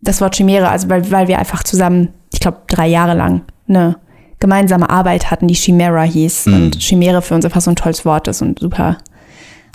das 0.00 0.20
Wort 0.20 0.36
Chimäre, 0.36 0.68
also 0.68 0.88
weil, 0.88 1.10
weil 1.10 1.28
wir 1.28 1.38
einfach 1.38 1.62
zusammen, 1.62 2.08
ich 2.32 2.40
glaube, 2.40 2.58
drei 2.68 2.86
Jahre 2.86 3.14
lang 3.14 3.42
eine 3.68 3.96
gemeinsame 4.38 4.88
Arbeit 4.88 5.30
hatten, 5.30 5.48
die 5.48 5.54
Chimera 5.54 6.02
hieß. 6.02 6.46
Und 6.46 6.82
Chimäre 6.82 7.22
für 7.22 7.34
uns 7.34 7.44
einfach 7.44 7.60
so 7.60 7.70
ein 7.70 7.76
tolles 7.76 8.04
Wort 8.04 8.26
ist 8.28 8.42
und 8.42 8.58
super 8.58 8.98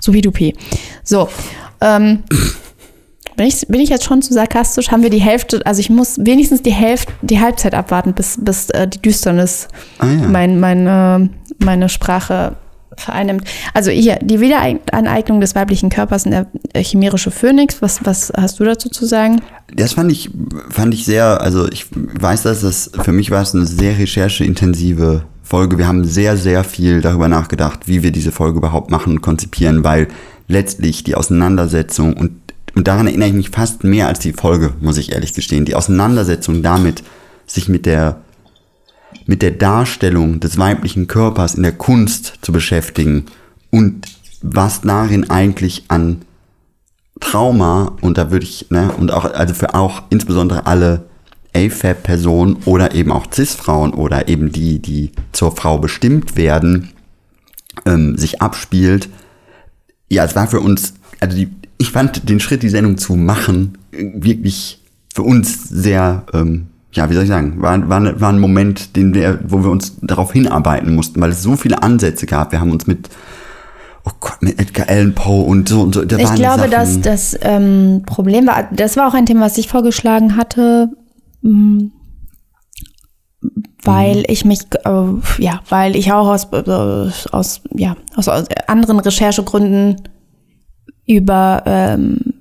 supidupi. 0.02 0.54
So, 1.04 1.28
ähm, 1.80 2.24
bin 3.36 3.46
ich, 3.46 3.66
bin 3.68 3.80
ich 3.80 3.90
jetzt 3.90 4.04
schon 4.04 4.22
zu 4.22 4.32
sarkastisch? 4.32 4.90
Haben 4.90 5.02
wir 5.02 5.10
die 5.10 5.20
Hälfte, 5.20 5.60
also 5.64 5.80
ich 5.80 5.90
muss 5.90 6.18
wenigstens 6.18 6.62
die 6.62 6.72
Hälfte, 6.72 7.12
die 7.22 7.40
Halbzeit 7.40 7.74
abwarten, 7.74 8.12
bis, 8.14 8.38
bis 8.42 8.70
äh, 8.70 8.88
die 8.88 9.00
Düsternis 9.00 9.68
Ah 9.98 10.06
ja. 10.06 10.28
mein, 10.28 10.58
mein, 10.58 10.86
äh, 10.86 11.28
meine 11.58 11.88
Sprache 11.88 12.56
vereinnimmt. 13.00 13.44
Also 13.74 13.90
hier, 13.90 14.18
die 14.22 14.40
Wiederaneignung 14.40 15.40
des 15.40 15.54
weiblichen 15.54 15.90
Körpers 15.90 16.24
in 16.24 16.32
der 16.32 16.46
äh, 16.72 16.82
chimärische 16.82 17.30
Phönix. 17.30 17.82
Was, 17.82 18.04
was 18.04 18.32
hast 18.36 18.60
du 18.60 18.64
dazu 18.64 18.88
zu 18.88 19.06
sagen? 19.06 19.40
Das 19.74 19.94
fand 19.94 20.12
ich, 20.12 20.30
fand 20.70 20.94
ich 20.94 21.04
sehr, 21.04 21.40
also 21.40 21.68
ich 21.70 21.86
weiß, 21.92 22.42
dass 22.42 22.60
das, 22.60 22.90
für 23.02 23.12
mich 23.12 23.30
war 23.30 23.42
es 23.42 23.54
eine 23.54 23.66
sehr 23.66 23.98
rechercheintensive 23.98 25.24
Folge. 25.42 25.78
Wir 25.78 25.86
haben 25.86 26.04
sehr, 26.04 26.36
sehr 26.36 26.64
viel 26.64 27.00
darüber 27.00 27.28
nachgedacht, 27.28 27.86
wie 27.86 28.02
wir 28.02 28.10
diese 28.10 28.32
Folge 28.32 28.58
überhaupt 28.58 28.90
machen 28.90 29.14
und 29.14 29.22
konzipieren, 29.22 29.84
weil 29.84 30.08
letztlich 30.48 31.04
die 31.04 31.14
Auseinandersetzung 31.14 32.14
und, 32.14 32.32
und 32.74 32.88
daran 32.88 33.06
erinnere 33.06 33.28
ich 33.28 33.34
mich 33.34 33.50
fast 33.50 33.84
mehr 33.84 34.08
als 34.08 34.18
die 34.18 34.32
Folge, 34.32 34.72
muss 34.80 34.98
ich 34.98 35.12
ehrlich 35.12 35.34
gestehen, 35.34 35.64
die 35.64 35.74
Auseinandersetzung 35.74 36.62
damit, 36.62 37.02
sich 37.46 37.68
mit 37.68 37.86
der 37.86 38.20
mit 39.26 39.42
der 39.42 39.52
Darstellung 39.52 40.40
des 40.40 40.58
weiblichen 40.58 41.06
Körpers 41.06 41.54
in 41.54 41.62
der 41.62 41.72
Kunst 41.72 42.34
zu 42.42 42.52
beschäftigen 42.52 43.26
und 43.70 44.06
was 44.42 44.82
darin 44.82 45.30
eigentlich 45.30 45.84
an 45.88 46.22
Trauma 47.20 47.96
und 48.00 48.18
da 48.18 48.30
würde 48.30 48.44
ich, 48.44 48.70
ne, 48.70 48.92
und 48.92 49.12
auch, 49.12 49.24
also 49.24 49.54
für 49.54 49.74
auch 49.74 50.02
insbesondere 50.10 50.66
alle 50.66 51.06
AFAB-Personen 51.54 52.58
oder 52.66 52.94
eben 52.94 53.10
auch 53.10 53.26
CIS-Frauen 53.32 53.94
oder 53.94 54.28
eben 54.28 54.52
die, 54.52 54.80
die 54.80 55.12
zur 55.32 55.56
Frau 55.56 55.78
bestimmt 55.78 56.36
werden, 56.36 56.90
ähm, 57.86 58.18
sich 58.18 58.42
abspielt. 58.42 59.08
Ja, 60.08 60.24
es 60.24 60.36
war 60.36 60.46
für 60.46 60.60
uns, 60.60 60.94
also 61.20 61.36
die, 61.36 61.48
ich 61.78 61.90
fand 61.90 62.28
den 62.28 62.40
Schritt, 62.40 62.62
die 62.62 62.68
Sendung 62.68 62.98
zu 62.98 63.16
machen, 63.16 63.78
äh, 63.92 64.10
wirklich 64.14 64.82
für 65.14 65.22
uns 65.22 65.68
sehr, 65.68 66.24
ähm, 66.34 66.68
ja, 66.96 67.08
wie 67.10 67.14
soll 67.14 67.24
ich 67.24 67.28
sagen, 67.28 67.60
war, 67.60 67.88
war, 67.88 68.20
war 68.20 68.32
ein 68.32 68.40
Moment, 68.40 68.96
den 68.96 69.14
wir, 69.14 69.40
wo 69.46 69.62
wir 69.62 69.70
uns 69.70 69.96
darauf 70.02 70.32
hinarbeiten 70.32 70.94
mussten, 70.94 71.20
weil 71.20 71.30
es 71.30 71.42
so 71.42 71.56
viele 71.56 71.82
Ansätze 71.82 72.26
gab. 72.26 72.52
Wir 72.52 72.60
haben 72.60 72.72
uns 72.72 72.86
mit, 72.86 73.08
oh 74.04 74.10
Gott, 74.20 74.40
mit 74.40 74.58
Edgar 74.58 74.88
Allan 74.88 75.14
Poe 75.14 75.44
und 75.44 75.68
so 75.68 75.82
und 75.82 75.94
so. 75.94 76.04
Da 76.04 76.16
Ich 76.16 76.34
glaube, 76.34 76.68
dass 76.68 77.00
das 77.00 77.38
ähm, 77.42 78.02
Problem 78.06 78.46
war, 78.46 78.68
das 78.72 78.96
war 78.96 79.08
auch 79.08 79.14
ein 79.14 79.26
Thema, 79.26 79.42
was 79.42 79.58
ich 79.58 79.68
vorgeschlagen 79.68 80.36
hatte, 80.36 80.90
mh, 81.42 81.90
weil 83.84 84.24
ich 84.28 84.44
mich, 84.44 84.60
äh, 84.84 85.42
ja, 85.42 85.60
weil 85.68 85.94
ich 85.96 86.12
auch 86.12 86.28
aus, 86.28 86.48
äh, 86.52 87.10
aus, 87.30 87.60
ja, 87.74 87.96
aus, 88.16 88.28
aus 88.28 88.46
anderen 88.66 88.98
Recherchegründen 88.98 89.96
über 91.06 91.62
ähm, 91.66 92.34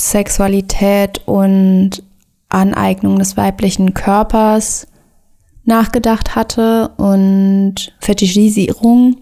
Sexualität 0.00 1.20
und 1.26 2.02
Aneignung 2.50 3.18
des 3.18 3.36
weiblichen 3.36 3.94
Körpers 3.94 4.86
nachgedacht 5.64 6.34
hatte 6.34 6.90
und 6.96 7.94
Fetischisierung 8.00 9.16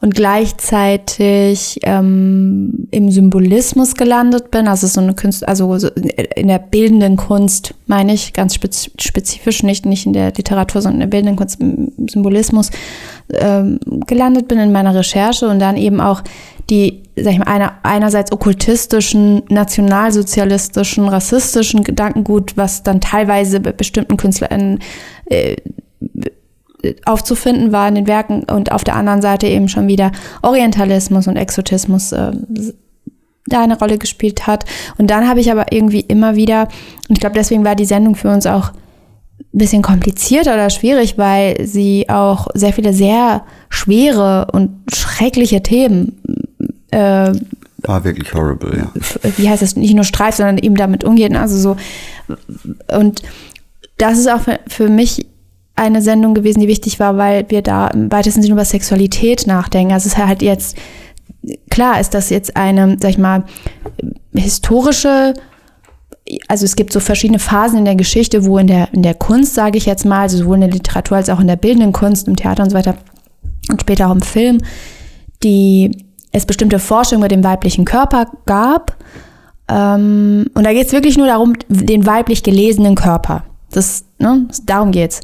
und 0.00 0.14
gleichzeitig 0.14 1.80
ähm, 1.82 2.86
im 2.92 3.10
Symbolismus 3.10 3.94
gelandet 3.94 4.50
bin, 4.50 4.68
also 4.68 4.86
so 4.86 5.00
eine 5.00 5.14
Kunst, 5.14 5.46
also 5.46 5.76
so 5.78 5.88
in 6.36 6.48
der 6.48 6.60
bildenden 6.60 7.16
Kunst 7.16 7.74
meine 7.86 8.14
ich 8.14 8.32
ganz 8.32 8.54
spez 8.54 8.90
spezifisch 9.00 9.62
nicht 9.62 9.86
nicht 9.86 10.06
in 10.06 10.12
der 10.12 10.32
Literatur, 10.32 10.82
sondern 10.82 11.00
in 11.00 11.10
der 11.10 11.16
bildenden 11.16 11.36
Kunst, 11.36 11.60
im 11.60 12.08
Symbolismus 12.08 12.70
ähm, 13.32 13.80
gelandet 14.06 14.46
bin 14.46 14.58
in 14.58 14.72
meiner 14.72 14.94
Recherche 14.94 15.48
und 15.48 15.58
dann 15.58 15.76
eben 15.76 16.00
auch 16.00 16.22
die, 16.70 17.02
sag 17.16 17.32
ich 17.32 17.38
mal, 17.38 17.46
einer, 17.46 17.72
einerseits 17.82 18.30
okkultistischen, 18.30 19.42
nationalsozialistischen, 19.48 21.08
rassistischen 21.08 21.82
Gedankengut, 21.82 22.56
was 22.56 22.82
dann 22.82 23.00
teilweise 23.00 23.60
bei 23.60 23.72
bestimmten 23.72 24.16
KünstlerInnen 24.16 24.80
äh, 25.26 25.56
aufzufinden 27.04 27.72
war 27.72 27.88
in 27.88 27.96
den 27.96 28.06
Werken 28.06 28.44
und 28.44 28.72
auf 28.72 28.84
der 28.84 28.96
anderen 28.96 29.22
Seite 29.22 29.46
eben 29.46 29.68
schon 29.68 29.88
wieder 29.88 30.12
Orientalismus 30.42 31.26
und 31.26 31.36
Exotismus 31.36 32.12
äh, 32.12 32.32
da 33.46 33.62
eine 33.62 33.78
Rolle 33.78 33.98
gespielt 33.98 34.46
hat. 34.46 34.64
Und 34.98 35.10
dann 35.10 35.28
habe 35.28 35.40
ich 35.40 35.50
aber 35.50 35.72
irgendwie 35.72 36.00
immer 36.00 36.36
wieder, 36.36 36.68
und 37.08 37.16
ich 37.16 37.20
glaube, 37.20 37.34
deswegen 37.34 37.64
war 37.64 37.74
die 37.74 37.84
Sendung 37.84 38.14
für 38.14 38.30
uns 38.30 38.46
auch 38.46 38.72
ein 39.38 39.58
bisschen 39.58 39.82
komplizierter 39.82 40.54
oder 40.54 40.70
schwierig, 40.70 41.16
weil 41.16 41.66
sie 41.66 42.08
auch 42.08 42.48
sehr 42.54 42.72
viele 42.72 42.92
sehr 42.92 43.44
schwere 43.70 44.48
und 44.52 44.70
schreckliche 44.92 45.62
Themen, 45.62 46.20
äh, 46.90 47.32
war 47.82 48.02
wirklich 48.02 48.34
horrible, 48.34 48.76
ja. 48.76 48.92
wie 49.36 49.48
heißt 49.48 49.62
es, 49.62 49.76
nicht 49.76 49.94
nur 49.94 50.04
streift, 50.04 50.38
sondern 50.38 50.58
eben 50.58 50.74
damit 50.74 51.04
umgeht. 51.04 51.34
Also 51.36 51.56
so, 51.56 51.76
und 52.92 53.22
das 53.98 54.18
ist 54.18 54.28
auch 54.28 54.40
für, 54.40 54.58
für 54.66 54.88
mich 54.88 55.26
eine 55.78 56.02
Sendung 56.02 56.34
gewesen, 56.34 56.60
die 56.60 56.68
wichtig 56.68 57.00
war, 57.00 57.16
weil 57.16 57.46
wir 57.48 57.62
da 57.62 57.88
im 57.88 58.10
weitesten 58.10 58.42
Sinne 58.42 58.54
über 58.54 58.64
Sexualität 58.64 59.46
nachdenken. 59.46 59.92
Also 59.92 60.06
es 60.06 60.14
ist 60.14 60.18
halt 60.18 60.42
jetzt, 60.42 60.76
klar 61.70 62.00
ist 62.00 62.14
das 62.14 62.30
jetzt 62.30 62.56
eine, 62.56 62.96
sag 63.00 63.10
ich 63.10 63.18
mal, 63.18 63.44
historische, 64.34 65.34
also 66.48 66.64
es 66.64 66.76
gibt 66.76 66.92
so 66.92 67.00
verschiedene 67.00 67.38
Phasen 67.38 67.78
in 67.78 67.84
der 67.84 67.96
Geschichte, 67.96 68.44
wo 68.44 68.58
in 68.58 68.66
der, 68.66 68.92
in 68.92 69.02
der 69.02 69.14
Kunst, 69.14 69.54
sage 69.54 69.78
ich 69.78 69.86
jetzt 69.86 70.04
mal, 70.04 70.22
also 70.22 70.38
sowohl 70.38 70.56
in 70.56 70.62
der 70.62 70.70
Literatur 70.70 71.16
als 71.16 71.30
auch 71.30 71.40
in 71.40 71.46
der 71.46 71.56
bildenden 71.56 71.92
Kunst, 71.92 72.28
im 72.28 72.36
Theater 72.36 72.64
und 72.64 72.70
so 72.70 72.76
weiter 72.76 72.96
und 73.70 73.80
später 73.80 74.08
auch 74.08 74.14
im 74.14 74.20
Film, 74.20 74.58
die 75.42 76.04
es 76.32 76.44
bestimmte 76.44 76.78
Forschung 76.78 77.18
über 77.18 77.28
den 77.28 77.44
weiblichen 77.44 77.84
Körper 77.84 78.26
gab. 78.46 78.96
Ähm, 79.68 80.46
und 80.54 80.64
da 80.64 80.72
geht 80.72 80.86
es 80.86 80.92
wirklich 80.92 81.16
nur 81.16 81.26
darum, 81.26 81.54
den 81.68 82.06
weiblich 82.06 82.42
gelesenen 82.42 82.94
Körper. 82.94 83.44
Das, 83.70 84.04
ne, 84.18 84.48
darum 84.64 84.92
geht's. 84.92 85.20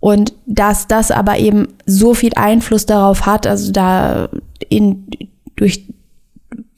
Und 0.00 0.32
dass 0.46 0.86
das 0.86 1.10
aber 1.10 1.38
eben 1.38 1.68
so 1.84 2.14
viel 2.14 2.32
Einfluss 2.34 2.86
darauf 2.86 3.26
hat, 3.26 3.46
also 3.46 3.70
da 3.70 4.30
in, 4.70 5.06
durch, 5.56 5.84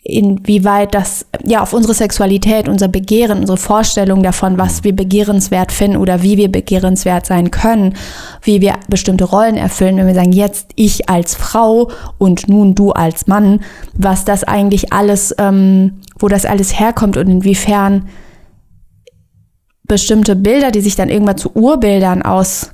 inwieweit 0.03 0.93
das 0.95 1.27
ja 1.45 1.63
auf 1.63 1.73
unsere 1.73 1.95
Sexualität, 1.95 2.69
unser 2.69 2.89
Begehren, 2.89 3.39
unsere 3.39 3.57
Vorstellung 3.57 4.25
davon, 4.25 4.59
was 4.59 4.83
wir 4.83 4.95
begehrenswert 4.95 5.71
finden 5.71 5.99
oder 5.99 6.23
wie 6.23 6.37
wir 6.37 6.51
begehrenswert 6.51 7.25
sein 7.25 7.53
können, 7.53 7.95
wie 8.43 8.61
wir 8.61 8.75
bestimmte 8.89 9.25
Rollen 9.25 9.57
erfüllen, 9.57 9.97
wenn 9.99 10.09
wir 10.09 10.15
sagen, 10.15 10.33
jetzt 10.33 10.71
ich 10.75 11.09
als 11.09 11.37
Frau 11.37 11.93
und 12.19 12.49
nun 12.49 12.75
du 12.75 12.91
als 12.91 13.29
Mann, 13.29 13.61
was 13.95 14.25
das 14.25 14.43
eigentlich 14.43 14.93
alles, 14.93 15.33
ähm, 15.39 16.01
wo 16.19 16.27
das 16.27 16.45
alles 16.45 16.77
herkommt 16.79 17.17
und 17.17 17.29
inwiefern 17.29 18.09
bestimmte 19.85 20.35
Bilder, 20.35 20.73
die 20.73 20.81
sich 20.81 20.97
dann 20.97 21.11
irgendwann 21.11 21.39
zu 21.39 21.55
Urbildern 21.55 22.23
aus, 22.23 22.73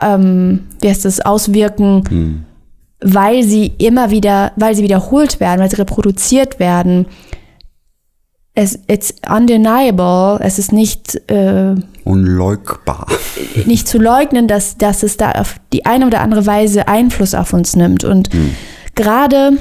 ähm, 0.00 0.60
wie 0.80 0.88
heißt 0.88 1.04
das, 1.04 1.20
auswirken, 1.20 2.44
weil 3.00 3.42
sie 3.42 3.72
immer 3.78 4.10
wieder, 4.10 4.52
weil 4.56 4.74
sie 4.74 4.82
wiederholt 4.82 5.40
werden, 5.40 5.60
weil 5.60 5.70
sie 5.70 5.76
reproduziert 5.76 6.58
werden. 6.58 7.06
Es, 8.54 8.78
it's 8.86 9.14
undeniable, 9.28 10.38
es 10.42 10.58
ist 10.58 10.72
nicht, 10.72 11.16
äh, 11.30 11.74
Unleugbar. 12.04 13.06
nicht 13.64 13.88
zu 13.88 13.98
leugnen, 13.98 14.46
dass, 14.46 14.76
dass 14.76 15.02
es 15.02 15.16
da 15.16 15.32
auf 15.32 15.56
die 15.72 15.86
eine 15.86 16.06
oder 16.06 16.20
andere 16.20 16.44
Weise 16.44 16.86
Einfluss 16.86 17.34
auf 17.34 17.54
uns 17.54 17.76
nimmt. 17.76 18.04
Und 18.04 18.28
gerade 18.94 19.56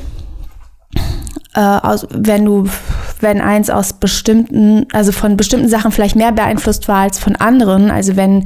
äh, 1.56 1.60
aus, 1.60 2.06
wenn 2.12 2.44
du, 2.44 2.68
wenn 3.22 3.40
eins 3.40 3.70
aus 3.70 3.94
bestimmten, 3.94 4.88
also 4.92 5.14
von 5.14 5.38
bestimmten 5.38 5.70
Sachen 5.70 5.92
vielleicht 5.92 6.18
mehr 6.18 6.34
beeinflusst 6.34 6.90
war 6.90 7.00
als 7.00 7.18
von 7.18 7.38
anderen, 7.38 7.92
also 7.92 8.18
wenn 8.18 8.46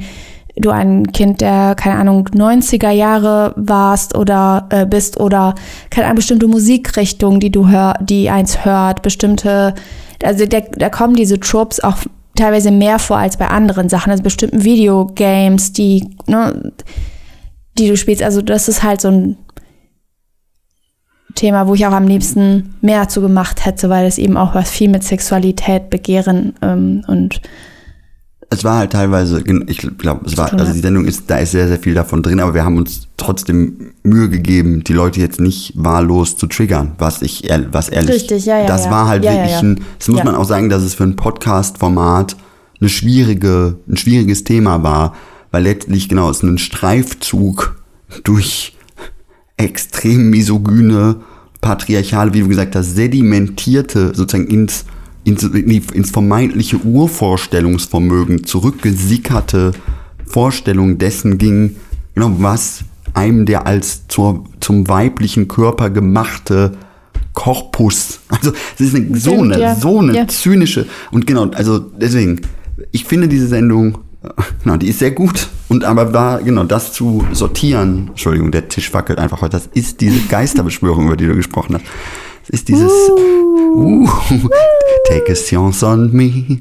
du 0.56 0.70
ein 0.70 1.12
Kind 1.12 1.40
der, 1.40 1.74
keine 1.74 1.98
Ahnung, 1.98 2.28
90er 2.28 2.90
Jahre 2.90 3.52
warst 3.56 4.16
oder 4.16 4.66
äh, 4.70 4.86
bist 4.86 5.20
oder 5.20 5.54
keine 5.90 6.06
Ahnung, 6.06 6.16
bestimmte 6.16 6.48
Musikrichtung, 6.48 7.40
die 7.40 7.50
du 7.50 7.68
hör, 7.68 7.94
die 8.00 8.30
eins 8.30 8.64
hört, 8.64 9.02
bestimmte, 9.02 9.74
also 10.22 10.46
da, 10.46 10.60
da 10.60 10.88
kommen 10.88 11.14
diese 11.14 11.38
Tropes 11.38 11.82
auch 11.84 11.98
teilweise 12.34 12.70
mehr 12.70 12.98
vor 12.98 13.18
als 13.18 13.36
bei 13.36 13.48
anderen 13.48 13.88
Sachen, 13.88 14.10
also 14.10 14.22
bestimmten 14.22 14.64
Videogames, 14.64 15.72
die, 15.72 16.08
ne, 16.26 16.72
die 17.78 17.88
du 17.88 17.96
spielst. 17.96 18.22
Also 18.22 18.42
das 18.42 18.68
ist 18.68 18.82
halt 18.82 19.00
so 19.00 19.08
ein 19.08 19.36
Thema, 21.34 21.68
wo 21.68 21.74
ich 21.74 21.86
auch 21.86 21.92
am 21.92 22.08
liebsten 22.08 22.74
mehr 22.80 23.02
dazu 23.02 23.20
gemacht 23.20 23.66
hätte, 23.66 23.90
weil 23.90 24.06
es 24.06 24.16
eben 24.16 24.36
auch 24.38 24.54
was 24.54 24.70
viel 24.70 24.88
mit 24.88 25.04
Sexualität, 25.04 25.90
Begehren 25.90 26.54
ähm, 26.62 27.04
und 27.06 27.42
es 28.48 28.62
war 28.62 28.78
halt 28.78 28.92
teilweise, 28.92 29.42
ich 29.66 29.78
glaube, 29.98 30.26
es 30.26 30.36
war, 30.36 30.52
also 30.52 30.72
die 30.72 30.80
Sendung 30.80 31.04
ist, 31.04 31.24
da 31.28 31.38
ist 31.38 31.50
sehr, 31.50 31.66
sehr 31.66 31.78
viel 31.78 31.94
davon 31.94 32.22
drin, 32.22 32.38
aber 32.38 32.54
wir 32.54 32.64
haben 32.64 32.76
uns 32.76 33.08
trotzdem 33.16 33.92
Mühe 34.04 34.28
gegeben, 34.28 34.84
die 34.84 34.92
Leute 34.92 35.20
jetzt 35.20 35.40
nicht 35.40 35.72
wahllos 35.74 36.36
zu 36.36 36.46
triggern, 36.46 36.92
was 36.98 37.22
ich, 37.22 37.48
was 37.72 37.88
ehrlich, 37.88 38.16
Richtig, 38.16 38.46
ja, 38.46 38.60
ja, 38.60 38.66
das 38.66 38.84
ja. 38.84 38.90
war 38.90 39.08
halt 39.08 39.24
ja, 39.24 39.32
wirklich 39.32 39.50
ja, 39.50 39.58
ein, 39.60 39.80
das 39.98 40.08
muss 40.08 40.22
man 40.22 40.36
auch 40.36 40.44
sagen, 40.44 40.68
dass 40.68 40.82
es 40.82 40.94
für 40.94 41.04
ein 41.04 41.16
Podcast-Format 41.16 42.36
eine 42.80 42.88
schwierige, 42.88 43.78
ein 43.88 43.96
schwieriges 43.96 44.44
Thema 44.44 44.82
war, 44.82 45.14
weil 45.50 45.64
letztlich, 45.64 46.08
genau, 46.08 46.30
es 46.30 46.42
ein 46.42 46.58
Streifzug 46.58 47.82
durch 48.22 48.76
extrem 49.56 50.30
misogyne, 50.30 51.16
patriarchale, 51.60 52.32
wie 52.34 52.40
du 52.40 52.48
gesagt 52.48 52.76
hast, 52.76 52.94
sedimentierte, 52.94 54.14
sozusagen 54.14 54.48
ins, 54.48 54.84
ins, 55.26 55.42
ins 55.42 56.10
vermeintliche 56.10 56.78
Urvorstellungsvermögen 56.78 58.44
zurückgesickerte 58.44 59.72
Vorstellung 60.24 60.98
dessen 60.98 61.36
ging, 61.36 61.76
genau, 62.14 62.32
was 62.38 62.84
einem 63.12 63.44
der 63.44 63.66
als 63.66 64.06
zur, 64.08 64.44
zum 64.60 64.88
weiblichen 64.88 65.48
Körper 65.48 65.90
gemachte 65.90 66.72
Korpus, 67.32 68.20
also 68.28 68.52
es 68.78 68.80
ist 68.80 68.94
eine, 68.94 69.18
so 69.18 69.42
eine, 69.42 69.60
ja. 69.60 69.74
so 69.74 69.98
eine 69.98 70.14
Ja. 70.14 70.28
zynische, 70.28 70.86
und 71.10 71.26
genau, 71.26 71.50
also 71.50 71.78
deswegen, 71.80 72.40
ich 72.92 73.04
finde 73.04 73.28
diese 73.28 73.48
Sendung, 73.48 73.98
na, 74.64 74.76
die 74.76 74.88
ist 74.88 75.00
sehr 75.00 75.10
gut. 75.10 75.48
Und 75.68 75.84
aber 75.84 76.04
da, 76.06 76.38
genau, 76.38 76.62
das 76.64 76.92
zu 76.92 77.24
sortieren, 77.32 78.08
Entschuldigung, 78.08 78.52
der 78.52 78.68
Tisch 78.68 78.94
wackelt 78.94 79.18
einfach 79.18 79.42
heute, 79.42 79.52
das 79.56 79.68
ist 79.74 80.00
diese 80.00 80.20
Geisterbeschwörung, 80.28 81.06
über 81.06 81.16
die 81.16 81.26
du 81.26 81.34
gesprochen 81.34 81.74
hast. 81.74 81.84
Das 82.48 82.60
ist 82.60 82.68
dieses, 82.68 82.92
uh, 83.10 84.08
take 85.08 85.32
a 85.32 85.34
chance 85.34 85.84
on 85.84 86.12
me. 86.12 86.60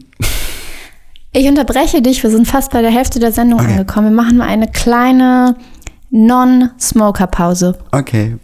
Ich 1.31 1.47
unterbreche 1.47 2.01
dich, 2.01 2.23
wir 2.23 2.29
sind 2.29 2.47
fast 2.47 2.71
bei 2.71 2.81
der 2.81 2.91
Hälfte 2.91 3.19
der 3.19 3.31
Sendung 3.31 3.59
Okay. 3.59 3.71
angekommen. 3.71 4.09
Wir 4.09 4.15
machen 4.15 4.37
mal 4.37 4.47
eine 4.47 4.69
kleine 4.71 5.55
Non-Smoker-Pause. 6.09 7.77
Okay. 7.91 8.37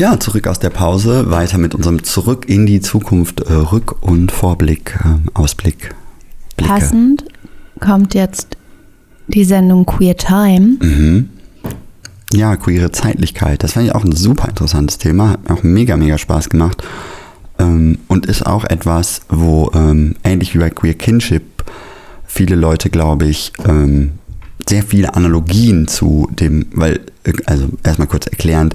Ja, 0.00 0.18
zurück 0.18 0.46
aus 0.46 0.58
der 0.58 0.70
Pause, 0.70 1.30
weiter 1.30 1.58
mit 1.58 1.74
unserem 1.74 2.02
Zurück 2.04 2.48
in 2.48 2.64
die 2.64 2.80
Zukunft, 2.80 3.40
äh, 3.40 3.52
Rück- 3.52 4.00
und 4.00 4.32
Vorblick, 4.32 4.98
äh, 5.04 5.38
Ausblick. 5.38 5.94
Blicke. 6.56 6.72
Passend 6.72 7.24
kommt 7.80 8.14
jetzt 8.14 8.56
die 9.28 9.44
Sendung 9.44 9.84
Queer 9.84 10.16
Time. 10.16 10.78
Mhm. 10.80 11.28
Ja, 12.32 12.56
queere 12.56 12.92
Zeitlichkeit. 12.92 13.62
Das 13.62 13.74
fand 13.74 13.88
ich 13.88 13.94
auch 13.94 14.02
ein 14.02 14.12
super 14.12 14.48
interessantes 14.48 14.96
Thema. 14.96 15.32
Hat 15.32 15.46
mir 15.46 15.54
auch 15.54 15.62
mega, 15.62 15.98
mega 15.98 16.16
Spaß 16.16 16.48
gemacht. 16.48 16.82
Ähm, 17.58 17.98
und 18.08 18.24
ist 18.24 18.46
auch 18.46 18.64
etwas, 18.64 19.20
wo 19.28 19.70
ähm, 19.74 20.14
ähnlich 20.24 20.54
wie 20.54 20.60
bei 20.60 20.70
Queer 20.70 20.94
Kinship 20.94 21.42
viele 22.24 22.56
Leute, 22.56 22.88
glaube 22.88 23.26
ich, 23.26 23.52
ähm, 23.68 24.12
sehr 24.66 24.82
viele 24.82 25.14
Analogien 25.14 25.88
zu 25.88 26.26
dem, 26.32 26.64
weil, 26.72 27.00
äh, 27.24 27.34
also 27.44 27.68
erstmal 27.82 28.08
kurz 28.08 28.28
erklärend, 28.28 28.74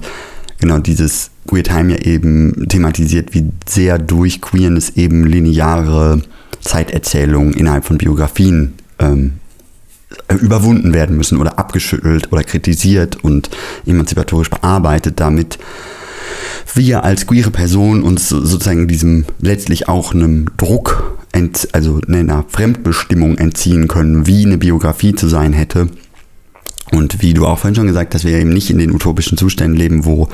genau 0.58 0.78
dieses 0.78 1.30
Queer 1.48 1.64
Time 1.64 1.92
ja 1.92 1.98
eben 2.00 2.68
thematisiert, 2.68 3.34
wie 3.34 3.50
sehr 3.68 3.98
durch 3.98 4.40
Queerness 4.40 4.90
eben 4.96 5.24
lineare 5.24 6.22
Zeiterzählungen 6.60 7.52
innerhalb 7.54 7.84
von 7.84 7.98
Biografien 7.98 8.74
ähm, 8.98 9.34
überwunden 10.40 10.94
werden 10.94 11.16
müssen 11.16 11.38
oder 11.38 11.58
abgeschüttelt 11.58 12.32
oder 12.32 12.42
kritisiert 12.44 13.22
und 13.24 13.50
emanzipatorisch 13.86 14.50
bearbeitet, 14.50 15.20
damit 15.20 15.58
wir 16.74 17.04
als 17.04 17.26
queere 17.26 17.50
Person 17.50 18.02
uns 18.02 18.28
so- 18.28 18.44
sozusagen 18.44 18.88
diesem 18.88 19.24
letztlich 19.40 19.88
auch 19.88 20.12
einem 20.14 20.46
Druck, 20.56 21.16
also 21.72 22.00
einer 22.08 22.44
Fremdbestimmung 22.48 23.36
entziehen 23.36 23.88
können, 23.88 24.26
wie 24.26 24.46
eine 24.46 24.56
Biografie 24.58 25.14
zu 25.14 25.28
sein 25.28 25.52
hätte. 25.52 25.88
Und 26.92 27.20
wie 27.20 27.34
du 27.34 27.46
auch 27.46 27.58
vorhin 27.58 27.74
schon 27.74 27.88
gesagt 27.88 28.14
hast, 28.14 28.24
wir 28.24 28.38
eben 28.38 28.52
nicht 28.52 28.70
in 28.70 28.78
den 28.78 28.92
utopischen 28.94 29.36
Zuständen 29.36 29.76
leben, 29.76 30.04
wo 30.04 30.28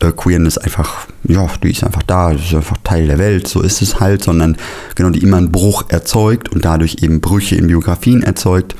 äh, 0.00 0.12
Queerness 0.12 0.58
einfach, 0.58 1.06
ja, 1.24 1.48
die 1.62 1.70
ist 1.70 1.84
einfach 1.84 2.02
da, 2.02 2.32
das 2.32 2.42
ist 2.42 2.54
einfach 2.54 2.76
Teil 2.84 3.06
der 3.06 3.18
Welt, 3.18 3.48
so 3.48 3.62
ist 3.62 3.80
es 3.80 3.98
halt, 3.98 4.22
sondern 4.22 4.56
genau, 4.94 5.10
die 5.10 5.22
immer 5.22 5.38
einen 5.38 5.52
Bruch 5.52 5.84
erzeugt 5.88 6.50
und 6.50 6.64
dadurch 6.64 6.98
eben 7.00 7.20
Brüche 7.20 7.56
in 7.56 7.68
Biografien 7.68 8.22
erzeugt. 8.22 8.76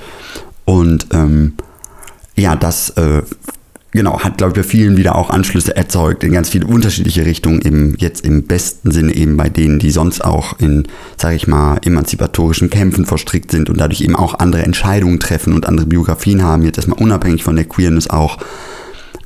Und 0.66 1.06
ähm, 1.12 1.54
ja, 2.36 2.54
das 2.54 2.90
äh, 2.90 3.22
genau 3.96 4.20
hat, 4.20 4.38
glaube 4.38 4.52
ich, 4.52 4.56
bei 4.56 4.62
vielen 4.62 4.96
wieder 4.96 5.16
auch 5.16 5.30
Anschlüsse 5.30 5.76
erzeugt 5.76 6.22
in 6.22 6.32
ganz 6.32 6.48
viele 6.48 6.66
unterschiedliche 6.66 7.26
Richtungen, 7.26 7.60
eben 7.62 7.94
jetzt 7.98 8.24
im 8.24 8.44
besten 8.44 8.92
Sinne 8.92 9.14
eben 9.14 9.36
bei 9.36 9.48
denen, 9.48 9.78
die 9.78 9.90
sonst 9.90 10.24
auch 10.24 10.58
in, 10.58 10.86
sage 11.16 11.36
ich 11.36 11.46
mal, 11.46 11.78
emanzipatorischen 11.84 12.70
Kämpfen 12.70 13.06
verstrickt 13.06 13.50
sind 13.50 13.68
und 13.70 13.80
dadurch 13.80 14.02
eben 14.02 14.16
auch 14.16 14.38
andere 14.38 14.62
Entscheidungen 14.62 15.18
treffen 15.18 15.52
und 15.52 15.66
andere 15.66 15.86
Biografien 15.86 16.42
haben, 16.42 16.62
jetzt 16.62 16.78
erstmal 16.78 17.00
unabhängig 17.00 17.42
von 17.42 17.56
der 17.56 17.64
Queerness 17.64 18.08
auch, 18.08 18.38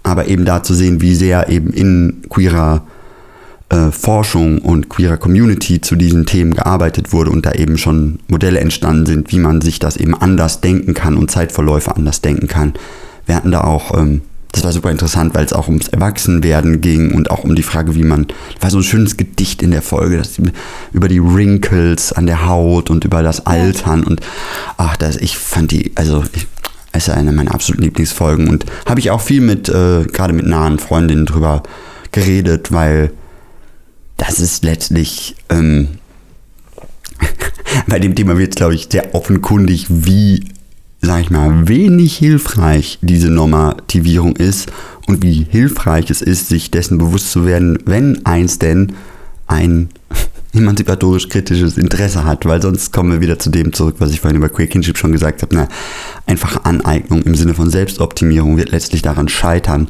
aber 0.02 0.28
eben 0.28 0.44
da 0.44 0.62
zu 0.62 0.74
sehen, 0.74 1.02
wie 1.02 1.14
sehr 1.14 1.48
eben 1.48 1.72
in 1.72 2.22
queerer 2.28 2.86
äh, 3.70 3.90
Forschung 3.92 4.58
und 4.58 4.88
queerer 4.88 5.16
Community 5.16 5.80
zu 5.80 5.96
diesen 5.96 6.26
Themen 6.26 6.54
gearbeitet 6.54 7.12
wurde 7.12 7.30
und 7.30 7.46
da 7.46 7.52
eben 7.52 7.78
schon 7.78 8.18
Modelle 8.28 8.60
entstanden 8.60 9.06
sind, 9.06 9.32
wie 9.32 9.38
man 9.38 9.60
sich 9.60 9.78
das 9.78 9.96
eben 9.96 10.14
anders 10.14 10.60
denken 10.60 10.94
kann 10.94 11.16
und 11.16 11.30
Zeitverläufe 11.30 11.94
anders 11.94 12.20
denken 12.20 12.48
kann. 12.48 12.74
Wir 13.26 13.36
hatten 13.36 13.52
da 13.52 13.62
auch, 13.62 13.96
ähm, 13.96 14.22
das 14.52 14.64
war 14.64 14.72
super 14.72 14.90
interessant, 14.90 15.34
weil 15.34 15.44
es 15.44 15.52
auch 15.52 15.68
ums 15.68 15.88
Erwachsenwerden 15.88 16.80
ging 16.80 17.12
und 17.12 17.30
auch 17.30 17.44
um 17.44 17.54
die 17.54 17.62
Frage, 17.62 17.94
wie 17.94 18.02
man, 18.02 18.26
war 18.60 18.70
so 18.70 18.78
ein 18.78 18.84
schönes 18.84 19.16
Gedicht 19.16 19.62
in 19.62 19.70
der 19.70 19.82
Folge, 19.82 20.18
das, 20.18 20.40
über 20.92 21.08
die 21.08 21.22
Wrinkles 21.22 22.12
an 22.12 22.26
der 22.26 22.46
Haut 22.46 22.90
und 22.90 23.04
über 23.04 23.22
das 23.22 23.46
Altern 23.46 24.02
und 24.04 24.20
ach, 24.76 24.96
das, 24.96 25.16
ich 25.16 25.38
fand 25.38 25.70
die, 25.70 25.92
also 25.94 26.24
ich, 26.34 26.46
es 26.92 27.06
ist 27.06 27.14
eine 27.14 27.32
meiner 27.32 27.54
absoluten 27.54 27.84
Lieblingsfolgen 27.84 28.48
und 28.48 28.66
habe 28.86 29.00
ich 29.00 29.10
auch 29.10 29.20
viel 29.20 29.40
mit, 29.40 29.68
äh, 29.68 30.04
gerade 30.04 30.32
mit 30.32 30.46
nahen 30.46 30.78
Freundinnen 30.78 31.26
drüber 31.26 31.62
geredet, 32.10 32.72
weil 32.72 33.12
das 34.16 34.40
ist 34.40 34.64
letztlich 34.64 35.36
ähm, 35.48 35.88
bei 37.86 37.98
dem 38.00 38.14
Thema 38.14 38.36
wird, 38.36 38.56
glaube 38.56 38.74
ich, 38.74 38.88
sehr 38.90 39.14
offenkundig, 39.14 39.86
wie, 39.88 40.44
sag 41.00 41.20
ich 41.22 41.30
mal, 41.30 41.68
wenig 41.68 42.16
hilfreich 42.16 42.98
diese 43.00 43.30
Normativierung 43.30 44.36
ist 44.36 44.70
und 45.06 45.22
wie 45.22 45.46
hilfreich 45.48 46.10
es 46.10 46.22
ist, 46.22 46.48
sich 46.48 46.70
dessen 46.70 46.98
bewusst 46.98 47.32
zu 47.32 47.46
werden, 47.46 47.78
wenn 47.86 48.24
eins 48.26 48.58
denn 48.58 48.92
ein 49.46 49.88
emanzipatorisch 50.54 51.28
kritisches 51.28 51.78
Interesse 51.78 52.24
hat, 52.24 52.44
weil 52.44 52.60
sonst 52.60 52.92
kommen 52.92 53.12
wir 53.12 53.20
wieder 53.20 53.38
zu 53.38 53.50
dem 53.50 53.72
zurück, 53.72 53.96
was 53.98 54.10
ich 54.10 54.20
vorhin 54.20 54.36
über 54.36 54.48
Queer 54.48 54.66
Kinship 54.66 54.98
schon 54.98 55.12
gesagt 55.12 55.42
habe. 55.42 55.56
Eine 55.56 55.68
einfache 56.26 56.64
Aneignung 56.64 57.22
im 57.22 57.34
Sinne 57.34 57.54
von 57.54 57.70
Selbstoptimierung 57.70 58.56
wird 58.56 58.70
letztlich 58.70 59.02
daran 59.02 59.28
scheitern, 59.28 59.88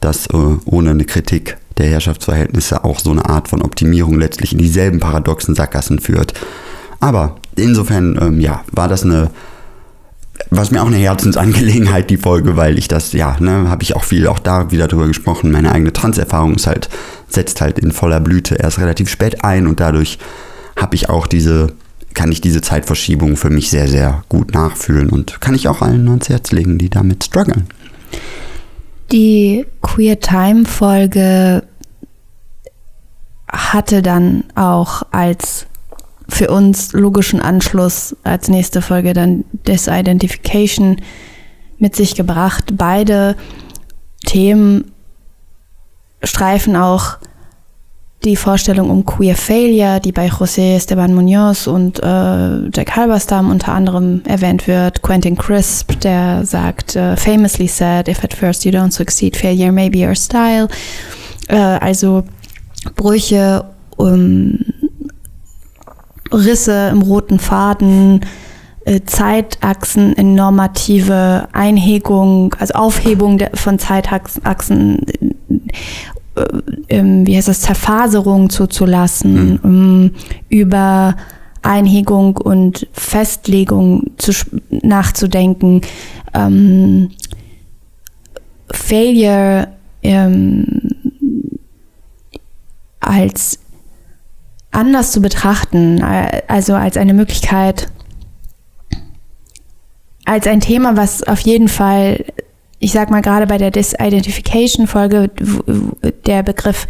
dass 0.00 0.26
äh, 0.26 0.36
ohne 0.64 0.90
eine 0.90 1.04
Kritik 1.04 1.56
der 1.78 1.86
Herrschaftsverhältnisse 1.86 2.84
auch 2.84 2.98
so 2.98 3.10
eine 3.10 3.28
Art 3.28 3.48
von 3.48 3.62
Optimierung 3.62 4.18
letztlich 4.18 4.52
in 4.52 4.58
dieselben 4.58 5.00
paradoxen 5.00 5.54
Sackgassen 5.54 5.98
führt. 5.98 6.34
Aber 7.00 7.36
insofern, 7.56 8.18
ähm, 8.20 8.40
ja, 8.40 8.64
war 8.70 8.88
das 8.88 9.04
eine, 9.04 9.30
was 10.50 10.70
mir 10.70 10.82
auch 10.82 10.86
eine 10.86 10.96
Herzensangelegenheit, 10.96 12.10
die 12.10 12.16
Folge, 12.16 12.56
weil 12.56 12.78
ich 12.78 12.88
das, 12.88 13.12
ja, 13.12 13.36
ne, 13.40 13.68
habe 13.68 13.82
ich 13.82 13.96
auch 13.96 14.04
viel 14.04 14.26
auch 14.26 14.38
da 14.38 14.70
wieder 14.70 14.88
drüber 14.88 15.06
gesprochen. 15.06 15.50
Meine 15.50 15.72
eigene 15.72 15.92
Transerfahrung 15.92 16.54
ist 16.54 16.66
halt, 16.66 16.88
setzt 17.28 17.60
halt 17.60 17.78
in 17.78 17.92
voller 17.92 18.20
Blüte 18.20 18.56
erst 18.56 18.78
relativ 18.78 19.08
spät 19.08 19.44
ein 19.44 19.66
und 19.66 19.80
dadurch 19.80 20.18
habe 20.76 20.94
ich 20.94 21.08
auch 21.08 21.26
diese, 21.26 21.72
kann 22.14 22.32
ich 22.32 22.40
diese 22.40 22.60
Zeitverschiebung 22.60 23.36
für 23.36 23.50
mich 23.50 23.70
sehr, 23.70 23.88
sehr 23.88 24.24
gut 24.28 24.54
nachfühlen 24.54 25.10
und 25.10 25.40
kann 25.40 25.54
ich 25.54 25.68
auch 25.68 25.82
allen 25.82 26.08
ans 26.08 26.28
Herz 26.28 26.50
legen, 26.52 26.78
die 26.78 26.90
damit 26.90 27.24
strugglen. 27.24 27.66
Die 29.10 29.66
Queer 29.82 30.20
Time 30.20 30.64
Folge 30.64 31.64
hatte 33.48 34.00
dann 34.00 34.44
auch 34.54 35.02
als 35.10 35.66
für 36.32 36.50
uns 36.50 36.92
logischen 36.92 37.40
Anschluss 37.40 38.16
als 38.24 38.48
nächste 38.48 38.82
Folge 38.82 39.12
dann 39.12 39.44
Disidentification 39.66 40.96
mit 41.78 41.94
sich 41.94 42.14
gebracht. 42.14 42.72
Beide 42.72 43.36
Themen 44.24 44.92
streifen 46.22 46.76
auch 46.76 47.18
die 48.24 48.36
Vorstellung 48.36 48.88
um 48.88 49.04
Queer 49.04 49.34
Failure, 49.34 50.00
die 50.00 50.12
bei 50.12 50.28
José 50.28 50.76
Esteban 50.76 51.12
Munoz 51.12 51.66
und 51.66 51.98
äh, 51.98 52.68
Jack 52.72 52.94
Halberstam 52.94 53.50
unter 53.50 53.72
anderem 53.72 54.22
erwähnt 54.24 54.68
wird. 54.68 55.02
Quentin 55.02 55.36
Crisp, 55.36 55.98
der 56.00 56.46
sagt, 56.46 56.94
uh, 56.94 57.16
famously 57.16 57.66
said, 57.66 58.08
if 58.08 58.22
at 58.22 58.32
first 58.32 58.64
you 58.64 58.70
don't 58.70 58.92
succeed, 58.92 59.36
failure 59.36 59.72
may 59.72 59.90
be 59.90 60.06
your 60.06 60.14
style. 60.14 60.68
Äh, 61.48 61.56
also 61.56 62.22
Brüche, 62.94 63.64
um, 63.96 64.58
Risse 66.32 66.88
im 66.90 67.02
roten 67.02 67.38
Faden, 67.38 68.20
äh, 68.84 69.00
Zeitachsen 69.04 70.12
in 70.14 70.34
normative 70.34 71.48
Einhegung, 71.52 72.54
also 72.58 72.74
Aufhebung 72.74 73.40
von 73.54 73.78
Zeitachsen, 73.78 75.06
äh, 76.34 76.42
ähm, 76.88 77.26
wie 77.26 77.36
heißt 77.36 77.48
das, 77.48 77.60
Zerfaserung 77.60 78.50
zuzulassen, 78.50 79.60
mhm. 79.62 80.10
über 80.48 81.16
Einhegung 81.62 82.36
und 82.36 82.88
Festlegung 82.92 84.10
zu, 84.16 84.32
nachzudenken. 84.70 85.82
Ähm, 86.34 87.10
Failure 88.72 89.68
ähm, 90.02 90.66
als 93.00 93.61
anders 94.72 95.12
zu 95.12 95.20
betrachten, 95.20 96.02
also 96.48 96.74
als 96.74 96.96
eine 96.96 97.14
Möglichkeit, 97.14 97.88
als 100.24 100.46
ein 100.46 100.60
Thema, 100.60 100.96
was 100.96 101.22
auf 101.22 101.40
jeden 101.40 101.68
Fall, 101.68 102.24
ich 102.78 102.92
sag 102.92 103.10
mal 103.10 103.20
gerade 103.20 103.46
bei 103.46 103.58
der 103.58 103.70
Disidentification-Folge, 103.70 105.30
der 106.26 106.42
Begriff, 106.42 106.86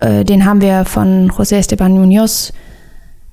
äh, 0.00 0.24
den 0.24 0.44
haben 0.44 0.60
wir 0.60 0.84
von 0.84 1.30
José 1.30 1.56
Esteban 1.56 1.92
Munoz 1.92 2.52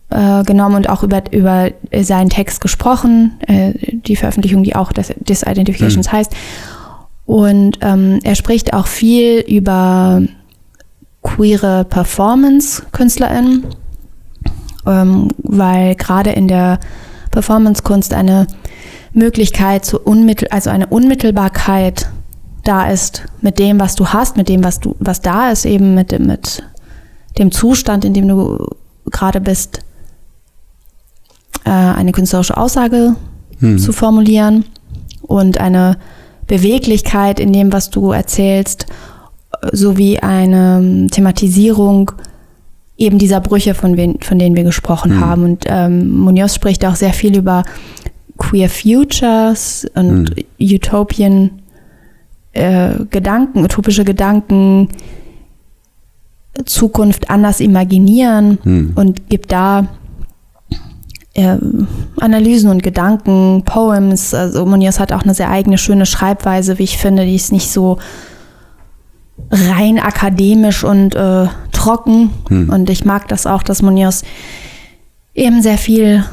äh, 0.09 0.43
genommen 0.43 0.75
und 0.75 0.89
auch 0.89 1.03
über, 1.03 1.23
über 1.31 1.71
seinen 2.01 2.29
Text 2.29 2.61
gesprochen, 2.61 3.39
äh, 3.47 3.73
die 3.91 4.15
Veröffentlichung, 4.15 4.63
die 4.63 4.75
auch 4.75 4.91
das 4.93 5.13
Disidentifications 5.17 6.07
mhm. 6.07 6.11
heißt. 6.11 6.35
Und 7.25 7.79
ähm, 7.81 8.19
er 8.23 8.35
spricht 8.35 8.73
auch 8.73 8.87
viel 8.87 9.39
über 9.39 10.21
queere 11.23 11.85
Performance-KünstlerInnen, 11.85 13.65
ähm, 14.85 15.29
weil 15.37 15.95
gerade 15.95 16.31
in 16.31 16.47
der 16.47 16.79
Performance-Kunst 17.31 18.13
eine 18.13 18.47
Möglichkeit 19.13 19.85
zu 19.85 19.99
unmittel, 19.99 20.47
also 20.49 20.69
eine 20.69 20.87
Unmittelbarkeit 20.87 22.09
da 22.63 22.89
ist 22.89 23.23
mit 23.41 23.59
dem, 23.59 23.79
was 23.79 23.95
du 23.95 24.07
hast, 24.07 24.37
mit 24.37 24.47
dem, 24.49 24.63
was 24.63 24.79
du, 24.79 24.95
was 24.99 25.21
da 25.21 25.49
ist, 25.49 25.65
eben 25.65 25.95
mit 25.95 26.11
dem, 26.11 26.27
mit 26.27 26.63
dem 27.37 27.51
Zustand, 27.51 28.05
in 28.05 28.13
dem 28.13 28.27
du 28.27 28.67
gerade 29.09 29.41
bist, 29.41 29.79
äh, 31.65 31.69
eine 31.69 32.11
künstlerische 32.11 32.57
Aussage 32.57 33.15
hm. 33.59 33.79
zu 33.79 33.91
formulieren 33.93 34.65
und 35.21 35.59
eine 35.59 35.97
Beweglichkeit 36.47 37.39
in 37.39 37.53
dem, 37.53 37.73
was 37.73 37.89
du 37.89 38.11
erzählst 38.11 38.85
sowie 39.71 40.19
eine 40.19 41.07
Thematisierung 41.11 42.11
eben 43.01 43.17
dieser 43.17 43.41
Brüche, 43.41 43.73
von, 43.73 43.97
wen, 43.97 44.19
von 44.21 44.39
denen 44.39 44.55
wir 44.55 44.63
gesprochen 44.63 45.15
mhm. 45.15 45.19
haben. 45.19 45.43
Und 45.43 45.65
ähm, 45.67 46.09
Munoz 46.11 46.55
spricht 46.55 46.85
auch 46.85 46.95
sehr 46.95 47.13
viel 47.13 47.35
über 47.35 47.63
Queer 48.37 48.69
Futures 48.69 49.85
und 49.95 50.35
mhm. 50.35 50.43
Utopian 50.59 51.51
äh, 52.53 52.91
Gedanken, 53.09 53.63
utopische 53.63 54.05
Gedanken, 54.05 54.89
Zukunft 56.65 57.29
anders 57.29 57.59
imaginieren 57.59 58.57
mhm. 58.63 58.91
und 58.95 59.29
gibt 59.29 59.51
da 59.51 59.87
äh, 61.33 61.57
Analysen 62.19 62.69
und 62.69 62.83
Gedanken, 62.83 63.63
Poems. 63.63 64.33
Also 64.33 64.65
Munoz 64.65 64.99
hat 64.99 65.13
auch 65.13 65.23
eine 65.23 65.33
sehr 65.33 65.49
eigene, 65.49 65.77
schöne 65.77 66.05
Schreibweise, 66.05 66.77
wie 66.77 66.83
ich 66.83 66.97
finde, 66.97 67.25
die 67.25 67.35
ist 67.35 67.51
nicht 67.51 67.71
so 67.71 67.97
rein 69.49 69.99
akademisch 69.99 70.83
und 70.83 71.15
äh, 71.15 71.47
trocken. 71.81 72.31
Hm. 72.47 72.69
Und 72.69 72.89
ich 72.89 73.05
mag 73.05 73.27
das 73.27 73.47
auch, 73.47 73.63
dass 73.63 73.81
Munoz 73.81 74.23
eben 75.33 75.61
sehr 75.61 75.77
viel 75.77 76.23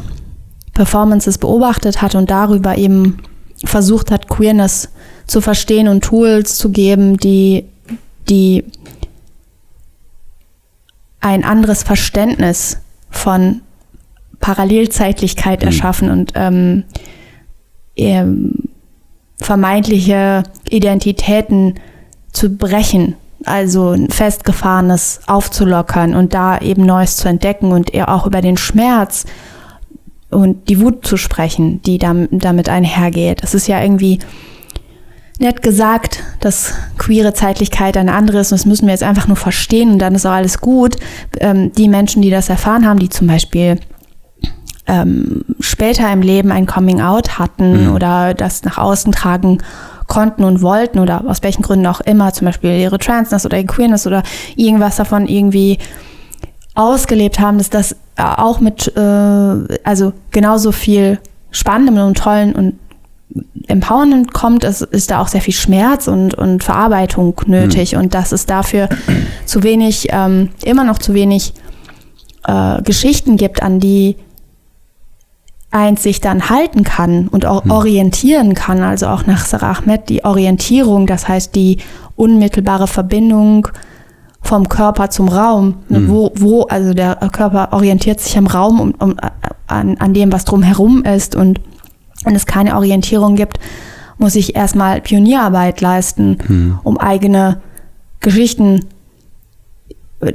Performances 0.74 1.38
beobachtet 1.38 2.02
hat 2.02 2.14
und 2.14 2.30
darüber 2.30 2.76
eben 2.76 3.18
versucht 3.64 4.10
hat, 4.10 4.28
Queerness 4.28 4.90
zu 5.26 5.40
verstehen 5.40 5.88
und 5.88 6.04
Tools 6.04 6.56
zu 6.56 6.70
geben, 6.70 7.16
die, 7.16 7.64
die 8.28 8.64
ein 11.20 11.44
anderes 11.44 11.82
Verständnis 11.82 12.78
von 13.10 13.62
Parallelzeitlichkeit 14.40 15.62
hm. 15.62 15.68
erschaffen 15.68 16.10
und 16.10 16.32
ähm, 16.34 16.84
vermeintliche 19.40 20.44
Identitäten 20.68 21.74
zu 22.32 22.50
brechen, 22.50 23.16
also 23.48 23.90
ein 23.90 24.10
festgefahrenes 24.10 25.20
aufzulockern 25.26 26.14
und 26.14 26.34
da 26.34 26.58
eben 26.58 26.84
Neues 26.84 27.16
zu 27.16 27.28
entdecken 27.28 27.72
und 27.72 27.92
eher 27.94 28.14
auch 28.14 28.26
über 28.26 28.40
den 28.40 28.56
Schmerz 28.56 29.24
und 30.30 30.68
die 30.68 30.80
Wut 30.80 31.06
zu 31.06 31.16
sprechen, 31.16 31.80
die 31.82 31.98
damit 31.98 32.68
einhergeht. 32.68 33.42
Das 33.42 33.54
ist 33.54 33.66
ja 33.66 33.82
irgendwie 33.82 34.18
nett 35.38 35.62
gesagt, 35.62 36.22
dass 36.40 36.74
queere 36.98 37.32
Zeitlichkeit 37.32 37.96
eine 37.96 38.12
andere 38.12 38.40
ist 38.40 38.52
und 38.52 38.58
das 38.58 38.66
müssen 38.66 38.86
wir 38.86 38.92
jetzt 38.92 39.04
einfach 39.04 39.28
nur 39.28 39.36
verstehen 39.36 39.92
und 39.92 39.98
dann 40.00 40.14
ist 40.14 40.26
auch 40.26 40.32
alles 40.32 40.60
gut. 40.60 40.96
Ähm, 41.40 41.72
die 41.72 41.88
Menschen, 41.88 42.22
die 42.22 42.30
das 42.30 42.48
erfahren 42.48 42.86
haben, 42.86 42.98
die 42.98 43.08
zum 43.08 43.28
Beispiel 43.28 43.78
ähm, 44.86 45.44
später 45.60 46.12
im 46.12 46.22
Leben 46.22 46.50
ein 46.50 46.66
Coming 46.66 47.00
Out 47.00 47.38
hatten 47.38 47.86
mhm. 47.86 47.94
oder 47.94 48.34
das 48.34 48.64
nach 48.64 48.78
außen 48.78 49.12
tragen 49.12 49.58
konnten 50.08 50.42
und 50.42 50.62
wollten 50.62 50.98
oder 50.98 51.22
aus 51.28 51.42
welchen 51.42 51.62
Gründen 51.62 51.86
auch 51.86 52.00
immer, 52.00 52.32
zum 52.32 52.46
Beispiel 52.46 52.76
ihre 52.76 52.98
Transness 52.98 53.46
oder 53.46 53.58
ihre 53.58 53.66
Queerness 53.66 54.06
oder 54.06 54.24
irgendwas 54.56 54.96
davon 54.96 55.28
irgendwie 55.28 55.78
ausgelebt 56.74 57.38
haben, 57.38 57.58
dass 57.58 57.70
das 57.70 57.92
äh, 58.16 58.22
auch 58.22 58.58
mit, 58.60 58.92
äh, 58.96 59.00
also 59.84 60.12
genauso 60.30 60.72
viel 60.72 61.20
Spannendem 61.50 62.04
und 62.04 62.18
Tollen 62.18 62.54
und 62.54 62.74
Empowerment 63.66 64.32
kommt, 64.32 64.64
es 64.64 64.80
ist 64.80 65.10
da 65.10 65.20
auch 65.20 65.28
sehr 65.28 65.42
viel 65.42 65.54
Schmerz 65.54 66.08
und, 66.08 66.34
und 66.34 66.64
Verarbeitung 66.64 67.38
nötig 67.46 67.92
mhm. 67.92 68.00
und 68.00 68.14
dass 68.14 68.32
es 68.32 68.46
dafür 68.46 68.88
zu 69.44 69.62
wenig, 69.62 70.08
ähm, 70.10 70.48
immer 70.64 70.84
noch 70.84 70.98
zu 70.98 71.12
wenig 71.12 71.52
äh, 72.46 72.80
Geschichten 72.82 73.36
gibt, 73.36 73.62
an 73.62 73.80
die 73.80 74.16
eins 75.70 76.02
sich 76.02 76.20
dann 76.20 76.48
halten 76.48 76.82
kann 76.82 77.28
und 77.28 77.44
auch 77.44 77.64
hm. 77.64 77.70
orientieren 77.70 78.54
kann, 78.54 78.80
also 78.80 79.06
auch 79.08 79.26
nach 79.26 79.44
Sarah 79.44 79.78
Ahmed 79.78 80.08
die 80.08 80.24
Orientierung, 80.24 81.06
das 81.06 81.28
heißt 81.28 81.54
die 81.54 81.78
unmittelbare 82.16 82.86
Verbindung 82.86 83.68
vom 84.40 84.68
Körper 84.68 85.10
zum 85.10 85.28
Raum, 85.28 85.74
mhm. 85.88 86.08
wo, 86.08 86.32
wo, 86.34 86.62
also 86.62 86.94
der 86.94 87.16
Körper 87.32 87.68
orientiert 87.72 88.20
sich 88.20 88.38
am 88.38 88.46
Raum 88.46 88.80
um, 88.80 88.94
um, 88.98 89.16
an, 89.66 89.98
an 89.98 90.14
dem, 90.14 90.32
was 90.32 90.44
drumherum 90.44 91.04
ist 91.04 91.34
und 91.34 91.60
wenn 92.24 92.34
es 92.34 92.46
keine 92.46 92.74
Orientierung 92.76 93.36
gibt, 93.36 93.58
muss 94.16 94.36
ich 94.36 94.56
erstmal 94.56 95.00
Pionierarbeit 95.00 95.80
leisten, 95.80 96.38
mhm. 96.48 96.78
um 96.82 96.98
eigene 96.98 97.60
Geschichten 98.20 98.86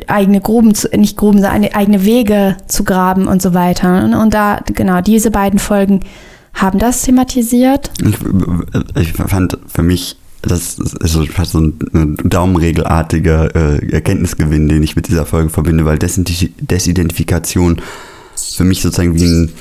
eigene 0.08 0.40
Gruben, 0.40 0.76
zu, 0.76 0.88
nicht 0.96 1.18
Gruben, 1.18 1.42
sondern 1.42 1.66
eigene 1.74 2.06
Wege 2.06 2.58
zu 2.68 2.84
graben 2.84 3.28
und 3.28 3.42
so 3.42 3.54
weiter. 3.54 4.06
Und 4.22 4.34
da, 4.34 4.62
genau, 4.66 5.02
diese 5.02 5.32
beiden 5.32 5.60
Folgen 5.60 6.02
haben 6.54 6.80
das 6.80 7.02
thematisiert. 7.02 7.92
Ich, 8.02 8.16
ich 9.02 9.14
fand 9.14 9.58
für 9.68 9.84
mich, 9.84 10.18
das 10.42 10.78
ist 10.78 11.18
fast 11.32 11.52
so 11.52 11.60
ein 11.60 12.18
daumenregelartiger 12.24 13.56
äh, 13.56 13.92
Erkenntnisgewinn, 13.92 14.70
den 14.70 14.84
ich 14.84 14.96
mit 14.96 15.08
dieser 15.08 15.26
Folge 15.26 15.50
verbinde, 15.50 15.86
weil 15.86 15.98
Desidentifikation 16.00 17.82
für 18.36 18.64
mich 18.64 18.82
sozusagen 18.82 19.16
wie 19.16 19.26
ein 19.26 19.52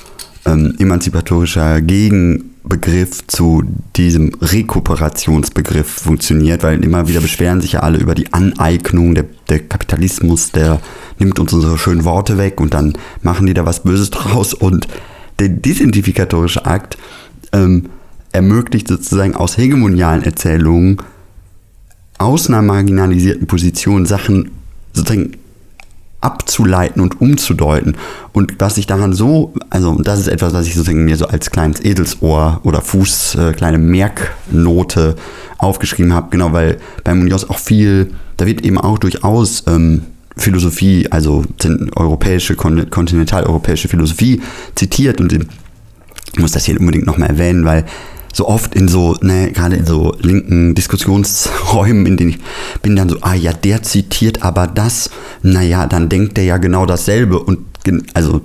ähm, 0.44 0.74
emanzipatorischer 0.78 1.80
Gegen 1.80 2.51
Begriff 2.64 3.26
zu 3.26 3.64
diesem 3.96 4.32
Rekuperationsbegriff 4.40 5.88
funktioniert, 5.88 6.62
weil 6.62 6.82
immer 6.84 7.08
wieder 7.08 7.20
beschweren 7.20 7.60
sich 7.60 7.72
ja 7.72 7.80
alle 7.80 7.98
über 7.98 8.14
die 8.14 8.32
Aneignung, 8.32 9.14
der, 9.14 9.24
der 9.48 9.60
Kapitalismus, 9.60 10.52
der 10.52 10.80
nimmt 11.18 11.38
uns 11.40 11.52
unsere 11.52 11.76
schönen 11.76 12.04
Worte 12.04 12.38
weg 12.38 12.60
und 12.60 12.74
dann 12.74 12.94
machen 13.22 13.46
die 13.46 13.54
da 13.54 13.66
was 13.66 13.82
Böses 13.82 14.10
draus. 14.10 14.54
Und 14.54 14.86
der 15.38 15.48
disidentifikatorische 15.48 16.64
Akt 16.64 16.98
ähm, 17.52 17.86
ermöglicht 18.30 18.88
sozusagen 18.88 19.34
aus 19.34 19.58
hegemonialen 19.58 20.22
Erzählungen 20.22 20.98
aus 22.18 22.48
einer 22.48 22.62
marginalisierten 22.62 23.46
Position 23.46 24.06
Sachen 24.06 24.52
sozusagen 24.92 25.36
abzuleiten 26.22 27.02
und 27.02 27.20
umzudeuten. 27.20 27.96
Und 28.32 28.54
was 28.58 28.78
ich 28.78 28.86
daran 28.86 29.12
so, 29.12 29.52
also 29.68 30.00
das 30.00 30.20
ist 30.20 30.28
etwas, 30.28 30.54
was 30.54 30.66
ich 30.66 30.74
sozusagen 30.74 31.04
mir 31.04 31.16
so 31.16 31.26
als 31.26 31.50
kleines 31.50 31.84
Edelsohr 31.84 32.60
oder 32.62 32.80
Fuß, 32.80 33.34
äh, 33.34 33.52
kleine 33.52 33.78
Merknote 33.78 35.16
aufgeschrieben 35.58 36.14
habe, 36.14 36.28
genau, 36.30 36.52
weil 36.52 36.78
bei 37.04 37.14
Munoz 37.14 37.44
auch 37.44 37.58
viel, 37.58 38.12
da 38.36 38.46
wird 38.46 38.62
eben 38.62 38.78
auch 38.78 38.98
durchaus 38.98 39.64
ähm, 39.66 40.02
Philosophie, 40.36 41.08
also 41.10 41.44
europäische, 41.94 42.54
kontinentaleuropäische 42.56 43.88
Philosophie 43.88 44.40
zitiert 44.74 45.20
und 45.20 45.32
ich 45.32 46.38
muss 46.38 46.52
das 46.52 46.64
hier 46.64 46.80
unbedingt 46.80 47.06
nochmal 47.06 47.28
erwähnen, 47.28 47.64
weil 47.64 47.84
so 48.32 48.48
oft 48.48 48.74
in 48.74 48.88
so, 48.88 49.16
ne, 49.20 49.52
gerade 49.52 49.76
in 49.76 49.86
so 49.86 50.14
linken 50.20 50.74
Diskussionsräumen, 50.74 52.06
in 52.06 52.16
denen 52.16 52.30
ich 52.30 52.38
bin 52.80 52.96
dann 52.96 53.08
so, 53.08 53.18
ah 53.20 53.34
ja, 53.34 53.52
der 53.52 53.82
zitiert 53.82 54.42
aber 54.42 54.66
das, 54.66 55.10
naja, 55.42 55.86
dann 55.86 56.08
denkt 56.08 56.36
der 56.36 56.44
ja 56.44 56.56
genau 56.56 56.86
dasselbe 56.86 57.38
und 57.38 57.60
also 58.14 58.40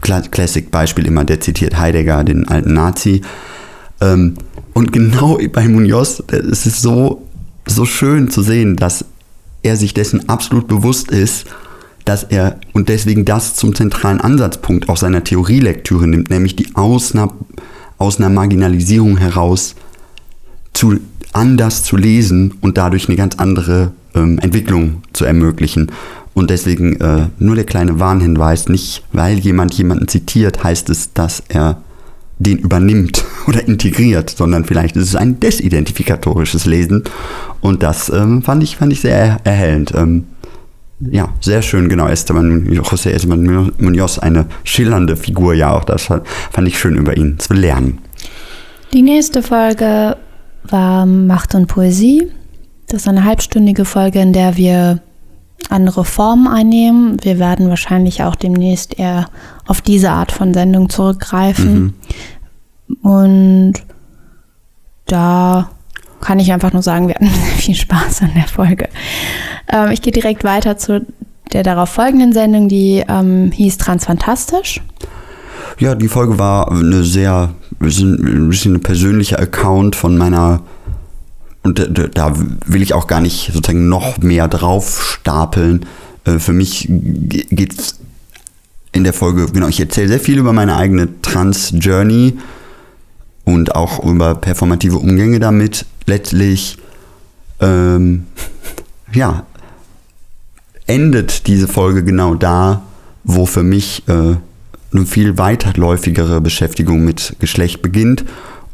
Classic-Beispiel 0.00 1.06
immer, 1.06 1.24
der 1.24 1.40
zitiert 1.40 1.78
Heidegger, 1.78 2.22
den 2.24 2.48
alten 2.48 2.74
Nazi. 2.74 3.22
Ähm, 4.00 4.34
und 4.72 4.92
genau 4.92 5.38
bei 5.52 5.68
Munoz, 5.68 6.22
es 6.28 6.66
ist 6.66 6.82
so, 6.82 7.26
so 7.66 7.84
schön 7.84 8.30
zu 8.30 8.42
sehen, 8.42 8.76
dass 8.76 9.04
er 9.62 9.76
sich 9.76 9.94
dessen 9.94 10.28
absolut 10.28 10.68
bewusst 10.68 11.10
ist, 11.10 11.46
dass 12.04 12.22
er 12.22 12.60
und 12.72 12.88
deswegen 12.88 13.24
das 13.24 13.56
zum 13.56 13.74
zentralen 13.74 14.20
Ansatzpunkt 14.20 14.88
auch 14.88 14.96
seiner 14.96 15.24
Theorielektüre 15.24 16.06
nimmt, 16.06 16.30
nämlich 16.30 16.54
die 16.54 16.76
aus 16.76 17.12
einer, 17.12 17.32
aus 17.98 18.18
einer 18.18 18.30
Marginalisierung 18.30 19.16
heraus 19.16 19.74
zu 20.72 20.98
anders 21.32 21.82
zu 21.82 21.96
lesen 21.96 22.54
und 22.60 22.78
dadurch 22.78 23.08
eine 23.08 23.16
ganz 23.16 23.36
andere 23.36 23.92
ähm, 24.14 24.38
Entwicklung 24.38 25.02
zu 25.12 25.24
ermöglichen. 25.24 25.90
Und 26.34 26.50
deswegen 26.50 27.00
äh, 27.00 27.28
nur 27.38 27.54
der 27.54 27.64
kleine 27.64 27.98
Warnhinweis, 27.98 28.68
nicht 28.68 29.04
weil 29.12 29.38
jemand 29.38 29.74
jemanden 29.74 30.08
zitiert, 30.08 30.62
heißt 30.62 30.90
es, 30.90 31.12
dass 31.12 31.42
er 31.48 31.82
den 32.38 32.58
übernimmt 32.58 33.24
oder 33.46 33.66
integriert, 33.66 34.30
sondern 34.30 34.64
vielleicht 34.64 34.96
ist 34.96 35.08
es 35.08 35.16
ein 35.16 35.40
desidentifikatorisches 35.40 36.66
Lesen. 36.66 37.04
Und 37.60 37.82
das 37.82 38.10
ähm, 38.10 38.42
fand, 38.42 38.62
ich, 38.62 38.76
fand 38.76 38.92
ich 38.92 39.00
sehr 39.00 39.38
erhellend. 39.44 39.92
Ähm, 39.94 40.24
ja, 41.00 41.28
sehr 41.40 41.62
schön, 41.62 41.88
genau. 41.88 42.06
Esteban, 42.06 42.66
José 42.68 43.10
Esteban 43.10 43.72
Munoz, 43.78 44.18
eine 44.18 44.46
schillernde 44.64 45.16
Figur, 45.16 45.54
ja, 45.54 45.76
auch 45.76 45.84
das 45.84 46.04
fand 46.04 46.68
ich 46.68 46.78
schön 46.78 46.96
über 46.96 47.16
ihn 47.16 47.38
zu 47.38 47.52
lernen. 47.52 47.98
Die 48.92 49.02
nächste 49.02 49.42
Folge 49.42 50.16
war 50.64 51.06
Macht 51.06 51.54
und 51.54 51.66
Poesie. 51.66 52.30
Das 52.88 53.02
ist 53.02 53.08
eine 53.08 53.24
halbstündige 53.24 53.84
Folge, 53.84 54.20
in 54.20 54.32
der 54.32 54.56
wir 54.56 55.02
andere 55.68 56.04
Formen 56.04 56.46
einnehmen. 56.46 57.16
Wir 57.22 57.38
werden 57.38 57.68
wahrscheinlich 57.68 58.22
auch 58.22 58.36
demnächst 58.36 58.98
eher 58.98 59.28
auf 59.66 59.80
diese 59.80 60.10
Art 60.10 60.32
von 60.32 60.54
Sendung 60.54 60.88
zurückgreifen. 60.88 61.94
Mhm. 62.88 62.96
Und 63.02 63.74
da 65.06 65.70
kann 66.20 66.38
ich 66.38 66.52
einfach 66.52 66.72
nur 66.72 66.82
sagen, 66.82 67.08
wir 67.08 67.14
hatten 67.14 67.26
viel 67.58 67.74
Spaß 67.74 68.22
an 68.22 68.32
der 68.34 68.46
Folge. 68.46 68.88
Ähm, 69.68 69.90
ich 69.90 70.02
gehe 70.02 70.12
direkt 70.12 70.44
weiter 70.44 70.76
zu 70.76 71.06
der 71.52 71.62
darauf 71.62 71.88
folgenden 71.88 72.32
Sendung, 72.32 72.68
die 72.68 73.04
ähm, 73.08 73.52
hieß 73.52 73.78
Transfantastisch. 73.78 74.80
Ja, 75.78 75.94
die 75.94 76.08
Folge 76.08 76.38
war 76.38 76.70
eine 76.70 77.04
sehr, 77.04 77.54
ein 77.80 78.48
bisschen 78.48 78.74
ein 78.74 78.80
persönlicher 78.80 79.38
Account 79.38 79.94
von 79.94 80.16
meiner 80.16 80.62
und 81.66 82.00
da 82.14 82.32
will 82.66 82.80
ich 82.80 82.94
auch 82.94 83.08
gar 83.08 83.20
nicht 83.20 83.50
sozusagen 83.52 83.88
noch 83.88 84.18
mehr 84.18 84.46
drauf 84.46 85.18
stapeln. 85.20 85.84
Äh, 86.24 86.38
für 86.38 86.52
mich 86.52 86.86
geht 86.88 87.78
es 87.78 87.98
in 88.92 89.04
der 89.04 89.12
Folge, 89.12 89.46
genau, 89.52 89.66
ich 89.66 89.80
erzähle 89.80 90.08
sehr 90.08 90.20
viel 90.20 90.38
über 90.38 90.52
meine 90.52 90.76
eigene 90.76 91.20
Trans-Journey 91.20 92.38
und 93.46 93.74
auch 93.76 94.04
über 94.04 94.34
performative 94.34 94.98
Umgänge 94.98 95.38
damit. 95.38 95.86
Letztlich, 96.04 96.76
ähm, 97.60 98.26
ja, 99.14 99.46
endet 100.86 101.46
diese 101.46 101.68
Folge 101.68 102.04
genau 102.04 102.34
da, 102.34 102.82
wo 103.24 103.46
für 103.46 103.62
mich 103.62 104.02
äh, 104.08 104.36
eine 104.92 105.06
viel 105.06 105.38
weiterläufigere 105.38 106.40
Beschäftigung 106.40 107.04
mit 107.04 107.36
Geschlecht 107.38 107.82
beginnt. 107.82 108.24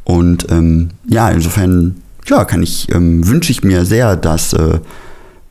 Und 0.04 0.50
ähm, 0.50 0.88
ja, 1.06 1.28
insofern 1.30 2.02
ja, 2.26 2.44
kann 2.44 2.62
ich, 2.62 2.90
ähm, 2.94 3.28
wünsche 3.28 3.52
ich 3.52 3.62
mir 3.62 3.84
sehr, 3.84 4.16
dass 4.16 4.54
äh, 4.54 4.80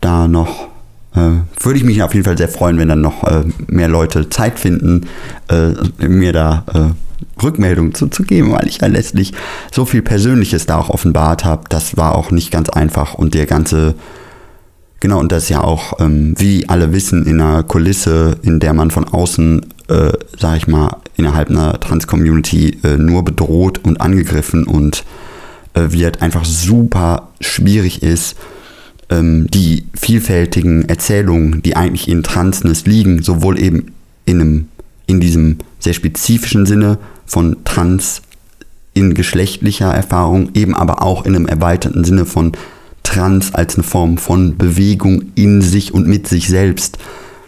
da 0.01 0.27
noch, 0.27 0.67
äh, 1.15 1.29
würde 1.59 1.77
ich 1.77 1.83
mich 1.83 2.01
auf 2.01 2.15
jeden 2.15 2.25
Fall 2.25 2.37
sehr 2.37 2.49
freuen, 2.49 2.79
wenn 2.79 2.87
dann 2.87 3.01
noch 3.01 3.23
äh, 3.23 3.43
mehr 3.67 3.87
Leute 3.87 4.29
Zeit 4.29 4.59
finden, 4.59 5.07
äh, 5.47 6.07
mir 6.07 6.33
da 6.33 6.95
Rückmeldungen 7.43 7.93
zu, 7.93 8.07
zu 8.07 8.23
geben, 8.23 8.51
weil 8.51 8.67
ich 8.67 8.81
ja 8.81 8.87
letztlich 8.87 9.33
so 9.71 9.85
viel 9.85 10.01
Persönliches 10.01 10.65
da 10.65 10.77
auch 10.77 10.89
offenbart 10.89 11.45
habe. 11.45 11.63
Das 11.69 11.97
war 11.97 12.15
auch 12.15 12.31
nicht 12.31 12.51
ganz 12.51 12.69
einfach 12.69 13.13
und 13.13 13.33
der 13.33 13.45
ganze 13.45 13.95
Genau, 15.01 15.19
und 15.19 15.31
das 15.31 15.49
ja 15.49 15.63
auch, 15.63 15.99
ähm, 15.99 16.35
wie 16.37 16.69
alle 16.69 16.93
wissen, 16.93 17.25
in 17.25 17.41
einer 17.41 17.63
Kulisse, 17.63 18.37
in 18.43 18.59
der 18.59 18.73
man 18.73 18.91
von 18.91 19.05
außen, 19.05 19.65
äh, 19.87 20.11
sag 20.39 20.57
ich 20.57 20.67
mal, 20.67 20.97
innerhalb 21.17 21.49
einer 21.49 21.79
Trans-Community 21.79 22.77
äh, 22.83 22.97
nur 22.97 23.25
bedroht 23.25 23.79
und 23.83 23.99
angegriffen 23.99 24.63
und 24.63 25.03
äh, 25.73 25.87
wird, 25.89 26.21
einfach 26.21 26.45
super 26.45 27.29
schwierig 27.41 28.03
ist, 28.03 28.35
ähm, 29.09 29.47
die 29.49 29.85
vielfältigen 29.95 30.87
Erzählungen, 30.87 31.63
die 31.63 31.75
eigentlich 31.75 32.07
in 32.07 32.21
Transness 32.21 32.85
liegen, 32.85 33.23
sowohl 33.23 33.59
eben 33.59 33.93
in, 34.25 34.39
einem, 34.39 34.67
in 35.11 35.19
diesem 35.19 35.57
sehr 35.79 35.93
spezifischen 35.93 36.65
Sinne 36.65 36.97
von 37.25 37.57
Trans 37.65 38.21
in 38.93 39.13
geschlechtlicher 39.13 39.93
Erfahrung, 39.93 40.49
eben 40.53 40.75
aber 40.75 41.01
auch 41.01 41.25
in 41.25 41.35
einem 41.35 41.45
erweiterten 41.45 42.03
Sinne 42.03 42.25
von 42.25 42.53
Trans 43.03 43.53
als 43.53 43.75
eine 43.75 43.83
Form 43.83 44.17
von 44.17 44.57
Bewegung 44.57 45.31
in 45.35 45.61
sich 45.61 45.93
und 45.93 46.07
mit 46.07 46.27
sich 46.27 46.47
selbst, 46.47 46.97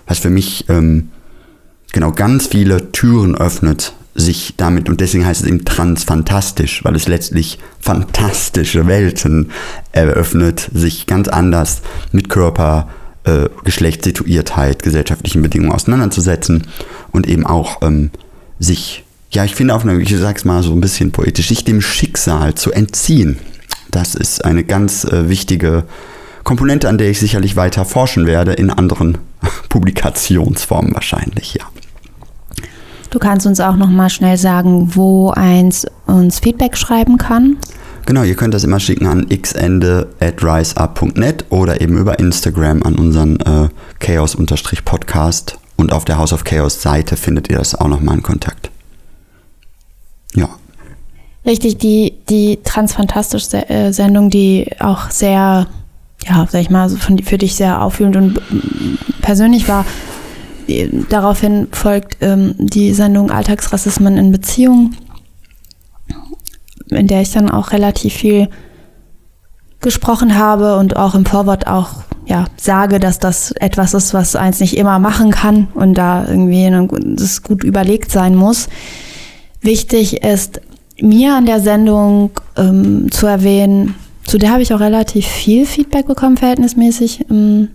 was 0.08 0.20
für 0.20 0.30
mich 0.30 0.66
ähm, 0.70 1.10
genau 1.92 2.12
ganz 2.12 2.48
viele 2.48 2.92
Türen 2.92 3.36
öffnet 3.36 3.94
sich 4.16 4.54
damit, 4.58 4.90
und 4.90 5.02
deswegen 5.02 5.26
heißt 5.26 5.42
es 5.42 5.48
eben 5.48 5.66
transfantastisch, 5.66 6.84
weil 6.84 6.96
es 6.96 7.08
letztlich 7.08 7.58
fantastische 7.80 8.86
Welten 8.86 9.50
eröffnet, 9.92 10.70
sich 10.72 11.08
ganz 11.08 11.28
anders 11.28 11.82
mit 12.12 12.30
Körper, 12.30 12.90
äh, 13.26 13.50
Geschlechtssituiertheit, 13.64 14.84
gesellschaftlichen 14.84 15.42
Bedingungen 15.42 15.72
auseinanderzusetzen 15.72 16.68
und 17.12 17.28
eben 17.28 17.46
auch 17.46 17.82
ähm, 17.82 18.12
sich, 18.60 19.04
ja, 19.32 19.44
ich 19.44 19.56
finde 19.56 19.76
auf 19.76 19.86
ich 19.86 20.18
sag's 20.18 20.46
mal 20.46 20.64
so 20.64 20.74
ein 20.74 20.82
bisschen 20.82 21.12
poetisch, 21.12 21.48
sich 21.48 21.64
dem 21.64 21.82
Schicksal 21.82 22.56
zu 22.56 22.72
entziehen. 22.72 23.40
Das 23.92 24.16
ist 24.16 24.44
eine 24.44 24.64
ganz 24.64 25.06
äh, 25.06 25.30
wichtige 25.30 25.86
Komponente, 26.44 26.90
an 26.90 26.98
der 26.98 27.10
ich 27.10 27.20
sicherlich 27.20 27.56
weiter 27.56 27.86
forschen 27.86 28.26
werde, 28.26 28.54
in 28.54 28.70
anderen 28.70 29.18
Publikationsformen 29.70 30.94
wahrscheinlich, 30.94 31.54
ja. 31.54 31.66
Du 33.10 33.20
kannst 33.20 33.46
uns 33.46 33.60
auch 33.60 33.76
noch 33.76 33.90
mal 33.90 34.10
schnell 34.10 34.38
sagen, 34.38 34.96
wo 34.96 35.30
eins 35.30 35.86
uns 36.08 36.40
Feedback 36.40 36.76
schreiben 36.76 37.18
kann. 37.20 37.58
Genau, 38.06 38.24
ihr 38.24 38.36
könnt 38.36 38.54
das 38.54 38.66
immer 38.66 38.80
schicken 38.80 39.08
an 39.08 39.28
xende@riseup.net 39.30 41.46
oder 41.50 41.82
eben 41.82 41.98
über 41.98 42.20
Instagram 42.20 42.84
an 42.84 42.94
unseren 42.96 43.40
äh, 43.40 43.70
Chaos-Podcast 44.00 45.58
und 45.78 45.94
auf 45.94 46.06
der 46.06 46.18
House 46.18 46.34
of 46.34 46.44
Chaos 46.44 46.82
Seite 46.82 47.16
findet 47.16 47.50
ihr 47.50 47.58
das 47.58 47.76
auch 47.76 47.88
noch 47.88 48.02
mal 48.02 48.16
in 48.16 48.24
Kontakt. 48.24 48.72
Ja. 50.36 50.50
Richtig, 51.46 51.78
die, 51.78 52.16
die 52.30 52.60
Transfantastisch 52.64 53.54
äh, 53.54 53.92
Sendung, 53.92 54.30
die 54.30 54.70
auch 54.80 55.10
sehr, 55.10 55.68
ja, 56.26 56.48
sag 56.50 56.62
ich 56.62 56.70
mal, 56.70 56.90
für 56.90 57.38
dich 57.38 57.56
sehr 57.56 57.82
auffühlend 57.82 58.18
und 58.18 58.42
persönlich 59.22 59.68
war, 59.68 59.86
daraufhin 61.10 61.68
folgt 61.72 62.18
ähm, 62.22 62.56
die 62.58 62.94
Sendung 62.94 63.32
Alltagsrassismen 63.32 64.18
in 64.18 64.32
Beziehungen, 64.32 64.96
in 66.96 67.08
der 67.08 67.22
ich 67.22 67.32
dann 67.32 67.50
auch 67.50 67.72
relativ 67.72 68.14
viel 68.14 68.50
gesprochen 69.82 70.38
habe 70.38 70.78
und 70.78 70.96
auch 70.96 71.14
im 71.14 71.26
Vorwort 71.26 71.68
auch 71.68 71.90
ja, 72.26 72.46
sage, 72.56 73.00
dass 73.00 73.20
das 73.20 73.52
etwas 73.52 73.94
ist, 73.94 74.14
was 74.14 74.36
eins 74.36 74.60
nicht 74.60 74.78
immer 74.78 74.98
machen 75.00 75.32
kann 75.32 75.68
und 75.74 75.96
da 75.96 76.26
irgendwie 76.28 76.70
das 77.16 77.44
gut 77.44 77.64
überlegt 77.64 78.12
sein 78.12 78.36
muss. 78.36 78.70
Wichtig 79.62 80.24
ist 80.24 80.62
mir 81.02 81.36
an 81.36 81.46
der 81.46 81.60
Sendung 81.60 82.32
ähm, 82.56 83.12
zu 83.12 83.28
erwähnen, 83.28 83.96
zu 84.26 84.38
der 84.38 84.52
habe 84.52 84.62
ich 84.62 84.74
auch 84.74 84.80
relativ 84.80 85.26
viel 85.26 85.66
Feedback 85.66 86.08
bekommen, 86.08 86.38
verhältnismäßig. 86.38 87.26
Ähm, 87.30 87.70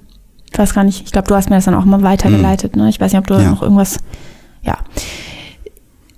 ich 0.51 0.59
weiß 0.59 0.75
gar 0.75 0.85
nicht, 0.85 1.05
ich 1.05 1.13
glaube, 1.13 1.29
du 1.29 1.35
hast 1.35 1.51
mir 1.51 1.57
das 1.57 1.67
dann 1.67 1.75
auch 1.75 1.85
mal 1.85 2.03
weitergeleitet. 2.03 2.75
Mhm. 2.75 2.83
Ne? 2.83 2.89
Ich 2.89 3.01
weiß 3.01 3.13
nicht, 3.13 3.21
ob 3.21 3.27
du 3.27 3.35
ja. 3.35 3.51
noch 3.51 3.63
irgendwas. 3.63 3.99
Ja. 4.63 4.79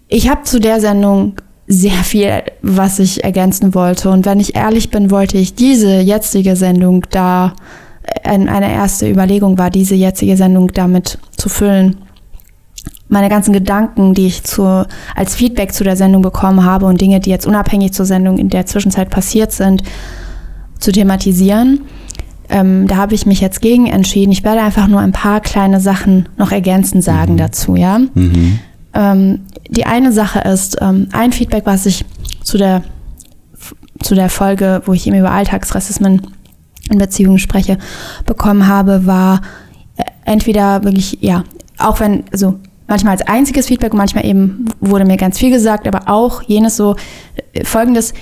Ich 0.07 0.29
habe 0.29 0.45
zu 0.45 0.61
der 0.61 0.81
Sendung 0.81 1.35
sehr 1.71 2.03
viel, 2.03 2.43
was 2.63 2.99
ich 2.99 3.23
ergänzen 3.23 3.77
wollte. 3.77 4.11
Und 4.11 4.27
wenn 4.27 4.41
ich 4.41 4.57
ehrlich 4.57 4.91
bin, 4.91 5.13
wollte 5.13 5.39
ich 5.39 5.55
diese 5.55 6.01
jetzige 6.01 6.57
Sendung 6.57 7.07
da 7.11 7.55
eine 8.25 8.73
erste 8.73 9.09
Überlegung 9.09 9.57
war, 9.57 9.71
diese 9.71 9.95
jetzige 9.95 10.37
Sendung 10.37 10.73
damit 10.73 11.19
zu 11.37 11.49
füllen. 11.49 11.97
Meine 13.09 13.29
ganzen 13.29 13.53
Gedanken, 13.53 14.15
die 14.15 14.27
ich 14.27 14.43
zu, 14.43 14.85
als 15.15 15.37
Feedback 15.37 15.73
zu 15.73 15.85
der 15.85 15.97
Sendung 15.97 16.23
bekommen 16.23 16.65
habe 16.65 16.87
und 16.87 17.01
Dinge, 17.01 17.21
die 17.21 17.31
jetzt 17.31 17.47
unabhängig 17.47 17.93
zur 17.93 18.05
Sendung 18.05 18.39
in 18.39 18.49
der 18.49 18.67
Zwischenzeit 18.67 19.09
passiert 19.09 19.53
sind, 19.53 19.85
zu 20.81 20.91
thematisieren. 20.91 21.83
Ähm, 22.49 22.89
da 22.89 22.97
habe 22.97 23.15
ich 23.15 23.27
mich 23.27 23.41
jetzt 23.41 23.61
gegen 23.61 23.87
entschieden. 23.87 24.33
Ich 24.33 24.43
werde 24.43 24.61
einfach 24.61 24.89
nur 24.89 24.99
ein 24.99 25.13
paar 25.13 25.41
kleine 25.41 25.79
Sachen 25.79 26.29
noch 26.37 26.51
ergänzend 26.51 27.05
sagen 27.05 27.35
mhm. 27.35 27.39
dazu, 27.39 27.77
ja. 27.77 28.01
Mhm. 28.15 28.59
Ähm, 28.95 29.47
die 29.69 29.87
eine 29.87 30.13
Sache 30.13 30.41
ist, 30.41 30.79
ähm, 30.81 31.09
ein 31.13 31.33
Feedback, 31.33 31.67
was 31.67 31.87
ich 31.87 32.05
zu 32.43 32.59
der, 32.59 32.83
zu 34.01 34.15
der 34.15 34.29
Folge, 34.29 34.83
wo 34.87 34.93
ich 34.93 35.07
eben 35.07 35.19
über 35.19 35.31
Alltagsrassismen 35.31 36.27
in 36.91 36.99
Beziehungen 36.99 37.39
spreche, 37.39 37.79
bekommen 38.27 38.67
habe, 38.67 39.07
war 39.07 39.43
äh, 39.97 40.03
entweder 40.25 40.83
wirklich, 40.83 41.19
ja, 41.21 41.45
auch 41.79 42.01
wenn, 42.01 42.25
also 42.33 42.59
manchmal 42.89 43.13
als 43.13 43.27
einziges 43.27 43.67
Feedback 43.67 43.93
und 43.93 43.99
manchmal 43.99 44.27
eben 44.27 44.67
wurde 44.81 45.05
mir 45.05 45.17
ganz 45.17 45.39
viel 45.39 45.51
gesagt, 45.51 45.87
aber 45.87 46.09
auch 46.09 46.43
jenes 46.43 46.77
so 46.77 46.97
äh, 47.53 47.65
folgendes, 47.65 48.13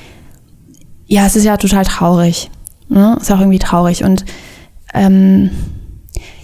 ja, 1.06 1.24
es 1.26 1.36
ist 1.36 1.44
ja 1.44 1.56
total 1.56 1.84
traurig. 1.84 2.50
Ne? 2.88 3.16
Ist 3.20 3.32
auch 3.32 3.40
irgendwie 3.40 3.58
traurig. 3.58 4.04
Und 4.04 4.24
ähm, 4.94 5.50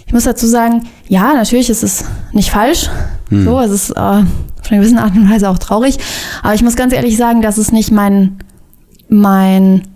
ich 0.05 0.13
muss 0.13 0.23
dazu 0.23 0.47
sagen, 0.47 0.87
ja, 1.07 1.33
natürlich 1.33 1.69
ist 1.69 1.83
es 1.83 2.05
nicht 2.31 2.51
falsch. 2.51 2.89
Hm. 3.29 3.43
So, 3.43 3.59
es 3.59 3.71
ist 3.71 3.89
äh, 3.91 3.95
von 3.95 4.25
einer 4.69 4.79
gewissen 4.79 4.97
Art 4.97 5.15
und 5.15 5.29
Weise 5.29 5.49
auch 5.49 5.57
traurig. 5.57 5.97
Aber 6.43 6.53
ich 6.53 6.61
muss 6.61 6.75
ganz 6.75 6.93
ehrlich 6.93 7.17
sagen, 7.17 7.41
das 7.41 7.57
ist 7.57 7.71
nicht 7.71 7.91
mein, 7.91 8.37
mein, 9.09 9.87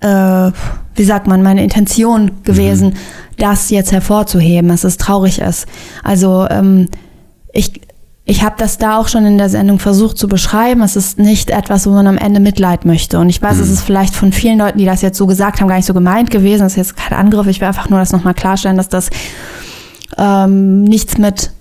äh, 0.00 0.50
wie 0.94 1.04
sagt 1.04 1.26
man, 1.26 1.42
meine 1.42 1.62
Intention 1.62 2.42
gewesen, 2.42 2.88
mhm. 2.88 2.94
das 3.38 3.70
jetzt 3.70 3.92
hervorzuheben, 3.92 4.68
dass 4.68 4.84
es 4.84 4.96
traurig 4.96 5.40
ist. 5.40 5.66
Also 6.02 6.46
ähm, 6.50 6.88
ich, 7.52 7.80
ich 8.30 8.42
habe 8.44 8.56
das 8.58 8.76
da 8.76 8.98
auch 8.98 9.08
schon 9.08 9.24
in 9.24 9.38
der 9.38 9.48
Sendung 9.48 9.78
versucht 9.78 10.18
zu 10.18 10.28
beschreiben. 10.28 10.82
Es 10.82 10.96
ist 10.96 11.18
nicht 11.18 11.48
etwas, 11.48 11.86
wo 11.86 11.90
man 11.92 12.06
am 12.06 12.18
Ende 12.18 12.40
Mitleid 12.40 12.84
möchte. 12.84 13.18
Und 13.18 13.30
ich 13.30 13.40
weiß, 13.40 13.56
mhm. 13.56 13.62
es 13.62 13.70
ist 13.70 13.80
vielleicht 13.80 14.14
von 14.14 14.32
vielen 14.32 14.58
Leuten, 14.58 14.76
die 14.76 14.84
das 14.84 15.00
jetzt 15.00 15.16
so 15.16 15.26
gesagt 15.26 15.60
haben, 15.60 15.68
gar 15.68 15.76
nicht 15.76 15.86
so 15.86 15.94
gemeint 15.94 16.30
gewesen. 16.30 16.60
Das 16.60 16.72
ist 16.72 16.76
jetzt 16.76 16.96
kein 16.96 17.16
Angriff. 17.16 17.46
Ich 17.46 17.62
will 17.62 17.68
einfach 17.68 17.88
nur 17.88 17.98
das 17.98 18.12
nochmal 18.12 18.34
klarstellen, 18.34 18.76
dass 18.76 18.90
das 18.90 19.08
ähm, 20.18 20.84
nichts 20.84 21.16
mit 21.16 21.52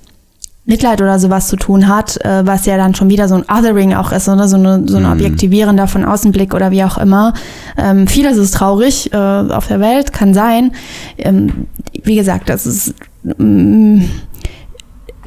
Mitleid 0.65 1.01
oder 1.01 1.17
sowas 1.19 1.47
zu 1.47 1.55
tun 1.55 1.87
hat, 1.87 2.17
äh, 2.25 2.45
was 2.45 2.65
ja 2.65 2.75
dann 2.75 2.93
schon 2.93 3.09
wieder 3.09 3.29
so 3.29 3.35
ein 3.35 3.45
Othering 3.49 3.93
auch 3.93 4.11
ist, 4.11 4.27
oder 4.27 4.49
so, 4.49 4.57
eine, 4.57 4.83
so 4.87 4.97
ein 4.97 5.03
mhm. 5.03 5.11
objektivierender 5.13 5.87
von 5.87 6.03
Außenblick 6.03 6.53
oder 6.53 6.71
wie 6.71 6.83
auch 6.83 6.97
immer. 6.97 7.33
Ähm, 7.77 8.07
vieles 8.07 8.35
ist 8.35 8.55
traurig 8.55 9.13
äh, 9.13 9.15
auf 9.15 9.67
der 9.67 9.79
Welt, 9.79 10.11
kann 10.11 10.33
sein. 10.33 10.73
Ähm, 11.17 11.67
wie 12.03 12.17
gesagt, 12.17 12.49
das 12.49 12.65
ist 12.65 12.93
mm, 13.37 14.01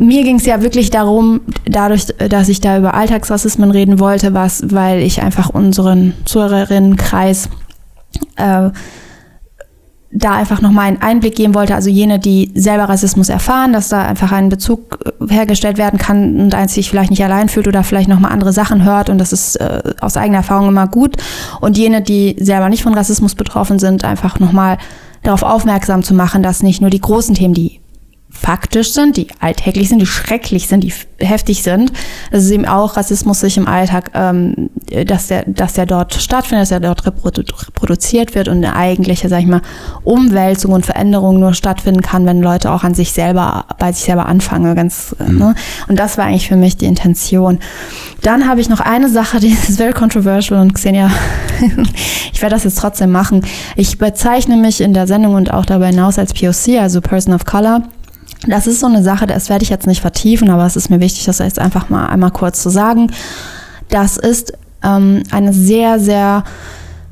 mir 0.01 0.25
ging 0.25 0.37
es 0.37 0.47
ja 0.47 0.63
wirklich 0.63 0.91
darum, 0.91 1.43
dadurch, 1.67 2.07
dass 2.07 2.49
ich 2.49 2.61
da 2.61 2.79
über 2.79 2.95
Alltagsrassismen 2.95 3.71
reden 3.71 4.01
wollte, 4.01 4.33
was, 4.33 4.63
weil 4.73 5.01
ich 5.01 5.23
einfach 5.23 5.51
unseren 5.51 6.15
Zuhörerinnenkreis 6.25 7.51
äh, 8.37 8.71
da 10.13 10.33
einfach 10.33 10.61
nochmal 10.61 10.87
einen 10.87 11.03
Einblick 11.03 11.37
geben 11.37 11.55
wollte, 11.55 11.75
also 11.75 11.89
jene, 11.89 12.19
die 12.19 12.51
selber 12.55 12.89
Rassismus 12.89 13.29
erfahren, 13.29 13.73
dass 13.73 13.91
da 13.91 14.03
einfach 14.03 14.33
ein 14.33 14.49
Bezug 14.49 14.99
äh, 15.05 15.33
hergestellt 15.33 15.77
werden 15.77 15.99
kann 15.99 16.41
und 16.41 16.55
eins 16.55 16.75
sich 16.75 16.89
vielleicht 16.89 17.11
nicht 17.11 17.23
allein 17.23 17.49
fühlt 17.49 17.69
oder 17.69 17.85
vielleicht 17.85 18.09
nochmal 18.09 18.33
andere 18.33 18.53
Sachen 18.53 18.85
hört 18.85 19.11
und 19.11 19.19
das 19.19 19.33
ist 19.33 19.57
äh, 19.57 19.83
aus 20.01 20.17
eigener 20.17 20.39
Erfahrung 20.39 20.69
immer 20.69 20.89
gut. 20.89 21.17
Und 21.61 21.77
jene, 21.77 22.01
die 22.01 22.37
selber 22.41 22.71
nicht 22.71 22.83
von 22.83 22.95
Rassismus 22.95 23.35
betroffen 23.35 23.79
sind, 23.79 24.05
einfach 24.05 24.41
nochmal 24.41 24.79
darauf 25.23 25.43
aufmerksam 25.43 26.03
zu 26.03 26.15
machen, 26.15 26.43
dass 26.43 26.63
nicht 26.63 26.81
nur 26.81 26.91
die 26.91 27.01
großen 27.01 27.35
Themen, 27.35 27.55
die 27.55 27.80
faktisch 28.33 28.93
sind, 28.93 29.17
die 29.17 29.27
alltäglich 29.41 29.89
sind, 29.89 30.01
die 30.01 30.07
schrecklich 30.07 30.69
sind, 30.69 30.85
die 30.85 30.93
heftig 31.19 31.63
sind. 31.63 31.93
Es 32.31 32.45
ist 32.45 32.51
eben 32.51 32.65
auch 32.65 32.97
Rassismus 32.97 33.41
sich 33.41 33.57
im 33.57 33.67
Alltag, 33.67 34.13
ähm, 34.15 34.71
dass 35.07 35.27
der, 35.27 35.45
dass 35.47 35.75
der 35.75 35.87
dort 35.87 36.15
stattfindet, 36.15 36.63
dass 36.63 36.69
der 36.69 36.81
dort 36.81 37.05
reprodu 37.07 37.43
reproduziert 37.67 38.35
wird 38.35 38.49
und 38.49 38.59
eine 38.59 38.77
eigentliche, 38.77 39.29
sag 39.29 39.41
ich 39.41 39.47
mal, 39.47 39.63
Umwälzung 40.05 40.73
und 40.73 40.87
Veränderung 40.87 41.41
nur 41.41 41.55
stattfinden 41.55 42.03
kann, 42.03 42.25
wenn 42.25 42.41
Leute 42.41 42.71
auch 42.71 42.85
an 42.85 42.95
sich 42.95 43.13
selber, 43.13 43.67
bei 43.79 43.93
sich 43.93 44.05
selber 44.05 44.27
anfangen. 44.27 44.75
Ganz, 44.77 45.15
äh, 45.19 45.31
mhm. 45.31 45.39
ne? 45.39 45.55
Und 45.89 45.99
das 45.99 46.17
war 46.17 46.27
eigentlich 46.27 46.49
für 46.49 46.57
mich 46.57 46.77
die 46.77 46.87
Intention. 46.87 47.59
Dann 48.23 48.49
habe 48.49 48.61
ich 48.61 48.69
noch 48.69 48.81
eine 48.81 49.09
Sache, 49.09 49.41
die 49.41 49.49
ist 49.69 49.77
very 49.77 49.93
controversial 49.93 50.61
und 50.61 50.75
Xenia, 50.75 51.11
ich 52.33 52.41
werde 52.41 52.55
das 52.55 52.65
jetzt 52.65 52.79
trotzdem 52.79 53.11
machen. 53.11 53.45
Ich 53.77 53.99
bezeichne 53.99 54.57
mich 54.57 54.81
in 54.81 54.95
der 54.95 55.07
Sendung 55.09 55.35
und 55.35 55.53
auch 55.53 55.67
darüber 55.67 55.87
hinaus 55.87 56.19
als 56.19 56.33
POC, 56.33 56.79
also 56.81 57.01
Person 57.01 57.35
of 57.35 57.45
Color. 57.45 57.83
Das 58.47 58.67
ist 58.67 58.81
so 58.81 58.87
eine 58.87 59.03
Sache, 59.03 59.27
das 59.27 59.49
werde 59.51 59.65
ich 59.65 59.69
jetzt 59.69 59.87
nicht 59.87 60.01
vertiefen, 60.01 60.51
aber 60.51 60.65
es 60.65 60.77
ist 60.77 60.89
mir 60.89 61.01
wichtig, 61.01 61.25
das 61.25 61.39
jetzt 61.39 61.59
einfach 61.59 61.91
mal 61.91 62.07
einmal 62.07 62.31
kurz 62.31 62.63
zu 62.63 62.71
sagen. 62.71 63.13
Das 63.89 64.17
ist 64.17 64.55
ähm, 64.83 65.23
ein 65.31 65.53
sehr, 65.53 66.01
sehr 66.01 66.45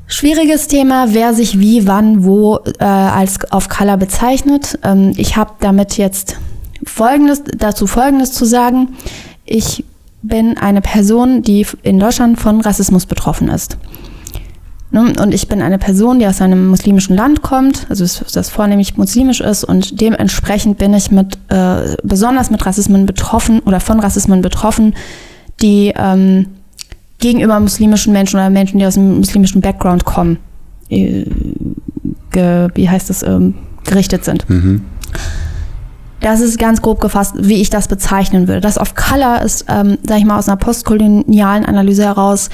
schwieriges 0.07 0.67
Thema, 0.67 1.13
wer 1.13 1.33
sich 1.33 1.59
wie, 1.59 1.87
wann, 1.87 2.23
wo 2.23 2.59
äh, 2.79 2.83
als 2.83 3.51
auf 3.51 3.69
Color 3.69 3.97
bezeichnet. 3.97 4.79
Ähm, 4.83 5.13
ich 5.17 5.37
habe 5.37 5.51
damit 5.59 5.97
jetzt 5.97 6.37
Folgendes, 6.83 7.43
dazu 7.57 7.85
Folgendes 7.85 8.31
zu 8.31 8.45
sagen. 8.45 8.95
Ich 9.45 9.85
bin 10.21 10.57
eine 10.57 10.81
Person, 10.81 11.43
die 11.43 11.65
in 11.83 11.99
Deutschland 11.99 12.39
von 12.39 12.61
Rassismus 12.61 13.05
betroffen 13.05 13.49
ist. 13.49 13.77
Ne? 14.91 15.13
Und 15.21 15.33
ich 15.33 15.47
bin 15.47 15.61
eine 15.61 15.77
Person, 15.77 16.19
die 16.19 16.25
aus 16.25 16.41
einem 16.41 16.67
muslimischen 16.67 17.15
Land 17.15 17.41
kommt, 17.41 17.85
also 17.89 18.03
das 18.33 18.49
vornehmlich 18.49 18.97
muslimisch 18.97 19.39
ist 19.39 19.63
und 19.63 20.01
dementsprechend 20.01 20.77
bin 20.79 20.93
ich 20.93 21.11
mit 21.11 21.37
äh, 21.49 21.95
besonders 22.03 22.49
mit 22.49 22.65
Rassismen 22.65 23.05
betroffen 23.05 23.59
oder 23.59 23.79
von 23.79 23.99
Rassismen 23.99 24.41
betroffen, 24.41 24.95
die 25.61 25.93
ähm, 25.95 26.47
gegenüber 27.19 27.59
muslimischen 27.59 28.13
Menschen 28.13 28.37
oder 28.37 28.49
Menschen, 28.49 28.79
die 28.79 28.85
aus 28.85 28.97
einem 28.97 29.17
muslimischen 29.17 29.61
Background 29.61 30.05
kommen, 30.05 30.37
äh, 30.89 31.25
ge, 32.31 32.69
wie 32.73 32.89
heißt 32.89 33.11
das, 33.11 33.21
ähm, 33.21 33.55
gerichtet 33.83 34.25
sind. 34.25 34.49
Mhm. 34.49 34.81
Das 36.21 36.41
ist 36.41 36.57
ganz 36.57 36.81
grob 36.81 36.99
gefasst, 36.99 37.35
wie 37.37 37.61
ich 37.61 37.69
das 37.69 37.87
bezeichnen 37.87 38.47
würde. 38.47 38.59
Das 38.59 38.77
auf 38.77 38.95
Color 38.95 39.41
ist, 39.41 39.65
ähm, 39.69 39.99
sag 40.05 40.17
ich 40.17 40.25
mal, 40.25 40.37
aus 40.37 40.49
einer 40.49 40.57
postkolonialen 40.57 41.65
Analyse 41.65 42.03
heraus 42.03 42.49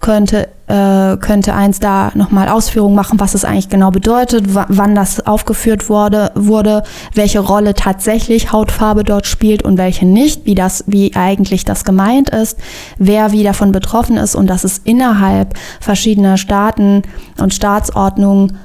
könnte, 0.00 0.48
äh, 0.66 1.16
könnte 1.16 1.54
eins 1.54 1.80
da 1.80 2.12
nochmal 2.14 2.48
Ausführungen 2.48 2.94
machen, 2.94 3.18
was 3.18 3.34
es 3.34 3.44
eigentlich 3.44 3.68
genau 3.68 3.90
bedeutet, 3.90 4.46
wann 4.52 4.94
das 4.94 5.26
aufgeführt 5.26 5.88
wurde, 5.88 6.30
wurde, 6.34 6.82
welche 7.14 7.40
Rolle 7.40 7.74
tatsächlich 7.74 8.52
Hautfarbe 8.52 9.04
dort 9.04 9.26
spielt 9.26 9.62
und 9.62 9.78
welche 9.78 10.06
nicht, 10.06 10.44
wie 10.44 10.54
das, 10.54 10.84
wie 10.86 11.16
eigentlich 11.16 11.64
das 11.64 11.84
gemeint 11.84 12.30
ist, 12.30 12.58
wer 12.98 13.32
wie 13.32 13.42
davon 13.42 13.72
betroffen 13.72 14.16
ist 14.16 14.34
und 14.34 14.48
dass 14.48 14.64
es 14.64 14.78
innerhalb 14.78 15.54
verschiedener 15.80 16.36
Staaten 16.36 17.02
und 17.40 17.54
Staatsordnungen, 17.54 18.58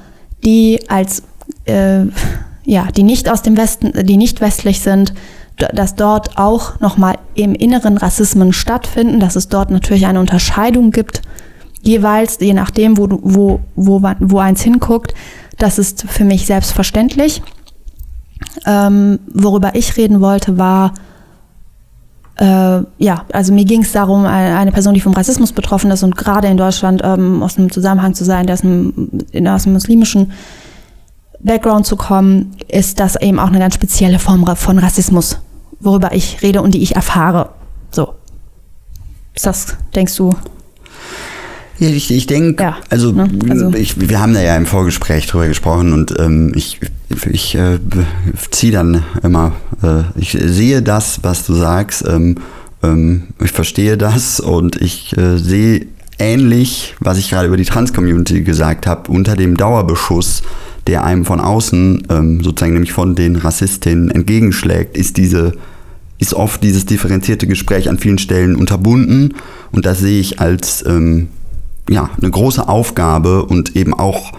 die 0.44 0.80
als 0.88 1.22
äh, 1.64 2.06
ja, 2.64 2.88
die 2.96 3.02
nicht 3.02 3.28
aus 3.28 3.42
dem 3.42 3.56
Westen, 3.56 3.92
die 4.06 4.16
nicht 4.16 4.40
westlich 4.40 4.80
sind, 4.80 5.14
dass 5.56 5.94
dort 5.94 6.38
auch 6.38 6.80
nochmal 6.80 7.18
im 7.34 7.54
Inneren 7.54 7.96
Rassismen 7.96 8.52
stattfinden, 8.52 9.20
dass 9.20 9.36
es 9.36 9.48
dort 9.48 9.70
natürlich 9.70 10.06
eine 10.06 10.20
Unterscheidung 10.20 10.90
gibt, 10.90 11.22
jeweils, 11.82 12.38
je 12.40 12.54
nachdem, 12.54 12.96
wo, 12.96 13.08
wo, 13.22 13.60
wo, 13.76 14.02
wo 14.20 14.38
eins 14.38 14.62
hinguckt. 14.62 15.14
Das 15.58 15.78
ist 15.78 16.04
für 16.08 16.24
mich 16.24 16.46
selbstverständlich. 16.46 17.42
Ähm, 18.66 19.18
worüber 19.32 19.74
ich 19.74 19.96
reden 19.96 20.20
wollte, 20.20 20.58
war, 20.58 20.94
äh, 22.36 22.82
ja, 22.98 23.24
also 23.32 23.52
mir 23.52 23.64
ging 23.64 23.82
es 23.82 23.92
darum, 23.92 24.24
eine 24.24 24.72
Person, 24.72 24.94
die 24.94 25.00
vom 25.00 25.12
Rassismus 25.12 25.52
betroffen 25.52 25.90
ist 25.90 26.02
und 26.02 26.16
gerade 26.16 26.48
in 26.48 26.56
Deutschland 26.56 27.02
ähm, 27.04 27.42
aus 27.42 27.58
einem 27.58 27.70
Zusammenhang 27.70 28.14
zu 28.14 28.24
sein, 28.24 28.46
der 28.46 28.54
aus 28.54 28.62
einem, 28.62 29.10
aus 29.46 29.66
einem 29.66 29.74
muslimischen 29.74 30.32
Background 31.42 31.86
zu 31.86 31.96
kommen, 31.96 32.56
ist 32.68 33.00
das 33.00 33.16
eben 33.20 33.38
auch 33.38 33.48
eine 33.48 33.58
ganz 33.58 33.74
spezielle 33.74 34.18
Form 34.18 34.46
von 34.56 34.78
Rassismus 34.78 35.38
worüber 35.82 36.14
ich 36.14 36.42
rede 36.42 36.62
und 36.62 36.74
die 36.74 36.82
ich 36.82 36.96
erfahre. 36.96 37.50
So. 37.90 38.14
Ist 39.34 39.46
das, 39.46 39.76
denkst 39.94 40.16
du? 40.16 40.34
Ja, 41.78 41.88
ich, 41.88 42.10
ich 42.12 42.26
denke, 42.26 42.62
ja, 42.62 42.76
also, 42.90 43.12
ne? 43.12 43.28
also 43.48 43.72
ich, 43.74 44.08
wir 44.08 44.20
haben 44.20 44.34
da 44.34 44.42
ja 44.42 44.56
im 44.56 44.66
Vorgespräch 44.66 45.26
drüber 45.26 45.48
gesprochen 45.48 45.92
und 45.92 46.14
ähm, 46.18 46.52
ich, 46.54 46.78
ich 47.30 47.54
äh, 47.54 47.78
ziehe 48.50 48.72
dann 48.72 49.02
immer, 49.22 49.52
äh, 49.82 50.02
ich 50.14 50.30
sehe 50.30 50.82
das, 50.82 51.20
was 51.22 51.44
du 51.46 51.54
sagst, 51.54 52.04
ähm, 52.06 52.36
ähm, 52.82 53.28
ich 53.42 53.50
verstehe 53.50 53.96
das 53.96 54.38
und 54.38 54.80
ich 54.80 55.16
äh, 55.16 55.38
sehe 55.38 55.86
ähnlich, 56.18 56.94
was 57.00 57.18
ich 57.18 57.30
gerade 57.30 57.48
über 57.48 57.56
die 57.56 57.64
Trans-Community 57.64 58.42
gesagt 58.42 58.86
habe, 58.86 59.10
unter 59.10 59.34
dem 59.34 59.56
Dauerbeschuss, 59.56 60.42
der 60.86 61.04
einem 61.04 61.24
von 61.24 61.40
außen, 61.40 62.06
ähm, 62.10 62.42
sozusagen 62.42 62.72
nämlich 62.72 62.92
von 62.92 63.14
den 63.14 63.36
Rassistinnen 63.36 64.10
entgegenschlägt, 64.10 64.96
ist 64.96 65.16
diese 65.16 65.52
ist 66.18 66.34
oft 66.34 66.62
dieses 66.62 66.86
differenzierte 66.86 67.48
Gespräch 67.48 67.88
an 67.88 67.98
vielen 67.98 68.18
Stellen 68.18 68.54
unterbunden. 68.54 69.34
Und 69.72 69.86
das 69.86 69.98
sehe 69.98 70.20
ich 70.20 70.38
als 70.38 70.84
ähm, 70.86 71.28
ja, 71.88 72.10
eine 72.16 72.30
große 72.30 72.68
Aufgabe 72.68 73.44
und 73.44 73.74
eben 73.74 73.92
auch 73.92 74.32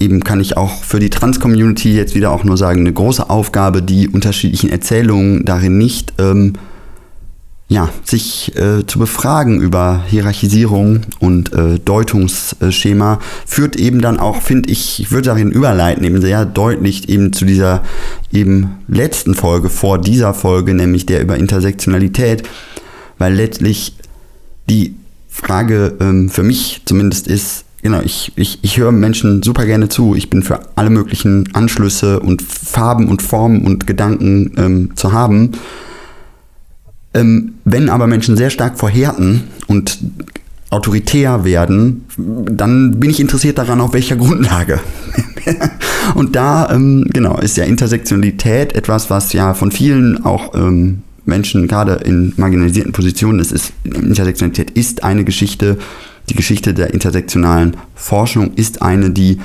eben 0.00 0.24
kann 0.24 0.40
ich 0.40 0.56
auch 0.56 0.82
für 0.82 0.98
die 0.98 1.10
Trans-Community 1.10 1.94
jetzt 1.94 2.16
wieder 2.16 2.32
auch 2.32 2.42
nur 2.42 2.56
sagen, 2.56 2.80
eine 2.80 2.92
große 2.92 3.30
Aufgabe, 3.30 3.82
die 3.82 4.08
unterschiedlichen 4.08 4.68
Erzählungen 4.68 5.44
darin 5.44 5.78
nicht 5.78 6.12
ähm, 6.18 6.54
ja, 7.72 7.88
sich 8.04 8.54
äh, 8.54 8.86
zu 8.86 8.98
befragen 8.98 9.62
über 9.62 10.04
Hierarchisierung 10.06 11.00
und 11.20 11.54
äh, 11.54 11.78
Deutungsschema, 11.78 13.18
führt 13.46 13.76
eben 13.76 14.02
dann 14.02 14.20
auch, 14.20 14.42
finde 14.42 14.68
ich, 14.68 15.00
ich 15.00 15.10
würde 15.10 15.28
darin 15.28 15.50
überleiten, 15.50 16.04
eben 16.04 16.20
sehr 16.20 16.44
deutlich 16.44 17.08
eben 17.08 17.32
zu 17.32 17.46
dieser 17.46 17.82
eben 18.30 18.76
letzten 18.88 19.34
Folge 19.34 19.70
vor 19.70 19.98
dieser 19.98 20.34
Folge, 20.34 20.74
nämlich 20.74 21.06
der 21.06 21.22
über 21.22 21.38
Intersektionalität, 21.38 22.42
weil 23.16 23.32
letztlich 23.34 23.96
die 24.68 24.94
Frage 25.30 25.94
ähm, 25.98 26.28
für 26.28 26.42
mich 26.42 26.82
zumindest 26.84 27.26
ist, 27.26 27.64
genau, 27.80 28.00
ich, 28.04 28.32
ich, 28.36 28.58
ich 28.60 28.76
höre 28.76 28.92
Menschen 28.92 29.42
super 29.42 29.64
gerne 29.64 29.88
zu. 29.88 30.14
Ich 30.14 30.28
bin 30.28 30.42
für 30.42 30.60
alle 30.76 30.90
möglichen 30.90 31.54
Anschlüsse 31.54 32.20
und 32.20 32.42
Farben 32.42 33.08
und 33.08 33.22
Formen 33.22 33.64
und 33.64 33.86
Gedanken 33.86 34.52
ähm, 34.58 34.90
zu 34.94 35.12
haben. 35.12 35.52
Ähm, 37.14 37.51
wenn 37.64 37.88
aber 37.88 38.06
Menschen 38.06 38.36
sehr 38.36 38.50
stark 38.50 38.78
verhärten 38.78 39.44
und 39.66 39.98
autoritär 40.70 41.44
werden, 41.44 42.06
dann 42.16 42.98
bin 42.98 43.10
ich 43.10 43.20
interessiert 43.20 43.58
daran, 43.58 43.80
auf 43.80 43.92
welcher 43.92 44.16
Grundlage. 44.16 44.80
und 46.14 46.34
da, 46.34 46.70
ähm, 46.70 47.06
genau, 47.12 47.38
ist 47.38 47.58
ja 47.58 47.64
Intersektionalität 47.64 48.74
etwas, 48.74 49.10
was 49.10 49.34
ja 49.34 49.52
von 49.52 49.70
vielen 49.70 50.24
auch 50.24 50.54
ähm, 50.54 51.02
Menschen, 51.26 51.68
gerade 51.68 51.94
in 52.04 52.32
marginalisierten 52.36 52.92
Positionen, 52.92 53.38
es 53.38 53.52
ist, 53.52 53.72
Intersektionalität 53.84 54.70
ist 54.70 55.04
eine 55.04 55.24
Geschichte, 55.24 55.76
die 56.30 56.34
Geschichte 56.34 56.72
der 56.72 56.94
intersektionalen 56.94 57.76
Forschung 57.94 58.54
ist 58.54 58.80
eine, 58.80 59.10
die 59.10 59.38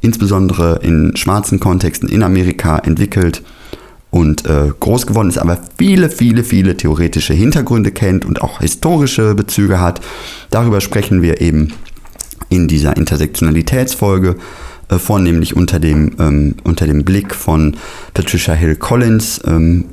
insbesondere 0.00 0.80
in 0.82 1.16
schwarzen 1.16 1.60
Kontexten 1.60 2.08
in 2.08 2.22
Amerika 2.22 2.78
entwickelt 2.78 3.42
und 4.14 4.46
äh, 4.46 4.70
groß 4.78 5.08
geworden 5.08 5.28
ist, 5.28 5.38
aber 5.38 5.58
viele, 5.76 6.08
viele, 6.08 6.44
viele 6.44 6.76
theoretische 6.76 7.34
Hintergründe 7.34 7.90
kennt 7.90 8.24
und 8.24 8.42
auch 8.42 8.60
historische 8.60 9.34
Bezüge 9.34 9.80
hat. 9.80 10.00
Darüber 10.50 10.80
sprechen 10.80 11.20
wir 11.20 11.40
eben 11.40 11.72
in 12.48 12.68
dieser 12.68 12.96
Intersektionalitätsfolge, 12.96 14.36
äh, 14.88 14.98
vornehmlich 14.98 15.56
unter 15.56 15.80
dem, 15.80 16.12
ähm, 16.20 16.54
unter 16.62 16.86
dem 16.86 17.02
Blick 17.02 17.34
von 17.34 17.76
Patricia 18.12 18.54
Hill 18.54 18.76
Collins, 18.76 19.40
ähm, 19.48 19.86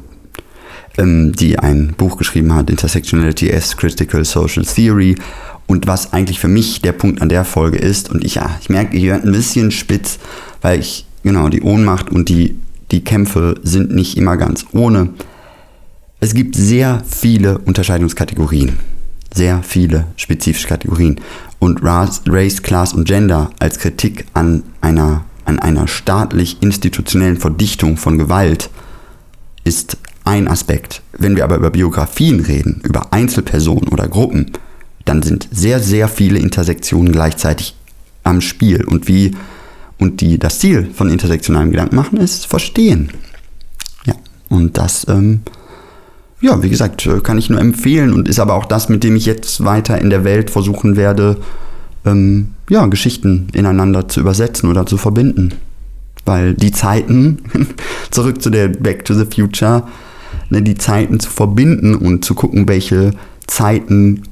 ähm, 1.00 1.32
die 1.32 1.58
ein 1.58 1.96
Buch 1.98 2.20
geschrieben 2.20 2.54
hat, 2.54 2.70
Intersectionality 2.70 3.52
as 3.52 3.76
Critical 3.76 4.24
Social 4.24 4.64
Theory. 4.64 5.16
Und 5.66 5.88
was 5.88 6.14
eigentlich 6.14 6.40
für 6.40 6.48
mich 6.48 6.80
der 6.84 6.92
Punkt 6.92 7.24
an 7.24 7.30
der 7.30 7.44
Folge 7.44 7.80
ist, 7.80 8.12
und 8.12 8.24
ich, 8.24 8.36
ja, 8.36 8.56
ich 8.62 8.70
merke, 8.70 8.96
ihr 8.96 9.14
hört 9.14 9.26
ein 9.26 9.32
bisschen 9.32 9.72
spitz, 9.72 10.20
weil 10.62 10.80
ich, 10.80 11.08
genau, 11.24 11.50
die 11.50 11.64
Ohnmacht 11.64 12.12
und 12.12 12.30
die 12.30 12.56
die 12.92 13.04
Kämpfe 13.04 13.56
sind 13.64 13.92
nicht 13.92 14.18
immer 14.18 14.38
ganz 14.38 14.66
ohne. 14.74 15.10
Es 16.20 16.34
gibt 16.34 16.56
sehr 16.56 17.04
viele 17.10 17.58
Unterscheidungskategorien, 17.60 18.78
sehr 19.34 19.64
viele 19.64 20.08
spezifische 20.18 20.68
Kategorien. 20.68 21.20
Und 21.60 21.80
Race, 21.84 22.62
Class 22.62 22.94
und 22.94 23.06
Gender 23.06 23.50
als 23.60 23.80
Kritik 23.80 24.26
an 24.34 24.64
einer, 24.82 25.26
an 25.46 25.60
einer 25.60 25.88
staatlich-institutionellen 25.88 27.38
Verdichtung 27.38 27.98
von 27.98 28.18
Gewalt 28.18 28.70
ist 29.64 29.98
ein 30.24 30.48
Aspekt. 30.48 31.02
Wenn 31.18 31.36
wir 31.36 31.44
aber 31.44 31.58
über 31.58 31.72
Biografien 31.72 32.42
reden, 32.42 32.82
über 32.84 33.14
Einzelpersonen 33.14 33.88
oder 33.88 34.08
Gruppen, 34.08 34.52
dann 35.06 35.24
sind 35.24 35.48
sehr, 35.52 35.80
sehr 35.80 36.08
viele 36.08 36.40
Intersektionen 36.40 37.12
gleichzeitig 37.12 37.76
am 38.24 38.42
Spiel. 38.42 38.84
Und 38.86 39.08
wie 39.08 39.36
und 40.02 40.20
die, 40.20 40.40
das 40.40 40.60
Ziel 40.60 40.90
von 40.94 41.10
intersektionalem 41.10 41.70
Gedanken 41.70 41.96
machen 41.96 42.18
ist 42.18 42.48
Verstehen. 42.48 43.12
Ja, 44.06 44.16
und 44.50 44.78
das, 44.78 45.08
ähm, 45.08 45.42
ja, 46.42 46.62
wie 46.64 46.70
gesagt, 46.70 47.06
äh, 47.06 47.20
kann 47.20 47.38
ich 47.38 47.52
nur 47.52 47.62
empfehlen 47.62 48.12
und 48.12 48.28
ist 48.28 48.40
aber 48.40 48.56
auch 48.56 48.66
das, 48.66 48.90
mit 48.90 49.04
dem 49.04 49.16
ich 49.16 49.28
jetzt 49.28 49.64
weiter 49.64 50.02
in 50.02 50.10
der 50.10 50.24
Welt 50.24 50.50
versuchen 50.50 50.96
werde, 50.96 51.38
ähm, 52.04 52.56
ja, 52.68 52.88
Geschichten 52.88 53.48
ineinander 53.54 54.08
zu 54.08 54.20
übersetzen 54.22 54.70
oder 54.72 54.88
zu 54.88 54.98
verbinden. 54.98 55.54
Weil 56.26 56.56
die 56.56 56.72
Zeiten, 56.72 57.44
zurück 58.12 58.42
zu 58.42 58.50
der 58.50 58.70
Back 58.70 59.06
to 59.06 59.14
the 59.14 59.26
Future, 59.26 59.84
ne, 60.50 60.64
die 60.64 60.76
Zeiten 60.76 61.20
zu 61.20 61.30
verbinden 61.30 61.94
und 61.94 62.26
zu 62.26 62.34
gucken, 62.34 62.68
welche 62.68 63.12
Zeiten 63.46 64.24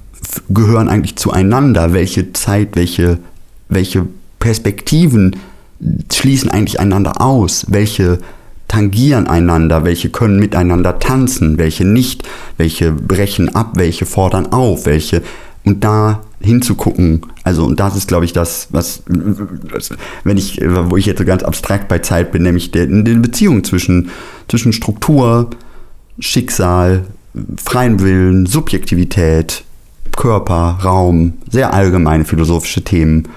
gehören 0.50 0.90
eigentlich 0.90 1.16
zueinander, 1.18 1.94
welche 1.94 2.34
Zeit, 2.34 2.70
welche, 2.74 3.20
welche 3.68 4.08
Perspektiven 4.40 5.36
schließen 6.12 6.52
eigentlich 6.52 6.80
einander 6.80 7.22
aus, 7.22 7.66
welche 7.70 8.20
tangieren 8.68 9.28
einander, 9.28 9.84
welche 9.84 10.10
können 10.10 10.40
miteinander 10.40 11.00
tanzen, 11.00 11.58
welche 11.58 11.86
nicht, 11.86 12.28
welche 12.58 12.92
brechen 12.92 13.56
ab, 13.56 13.72
welche 13.76 14.06
fordern 14.06 14.52
auf, 14.52 14.86
welche 14.86 15.22
und 15.66 15.84
da 15.84 16.22
hinzugucken, 16.42 17.26
also 17.44 17.66
und 17.66 17.80
das 17.80 17.98
ist 17.98 18.08
glaube 18.08 18.24
ich 18.24 18.32
das, 18.32 18.70
was 18.72 19.04
wenn 20.24 20.38
ich, 20.38 20.62
wo 20.62 20.96
ich 20.96 21.06
jetzt 21.06 21.20
so 21.20 21.26
ganz 21.26 21.44
abstrakt 21.44 21.90
bei 21.90 22.00
Zeit 22.00 22.32
bin, 22.32 22.44
nämlich 22.44 22.72
der, 22.72 22.84
in 22.84 23.04
den 23.04 23.22
Beziehungen 23.22 23.64
zwischen, 23.66 24.10
zwischen 24.48 24.72
Struktur, 24.72 25.50
Schicksal, 26.20 27.04
freien 27.58 28.00
Willen, 28.00 28.46
Subjektivität, 28.46 29.64
Körper, 30.16 30.80
Raum, 30.84 31.34
sehr 31.50 31.74
allgemeine 31.74 32.24
philosophische 32.24 32.84
Themen 32.84 33.28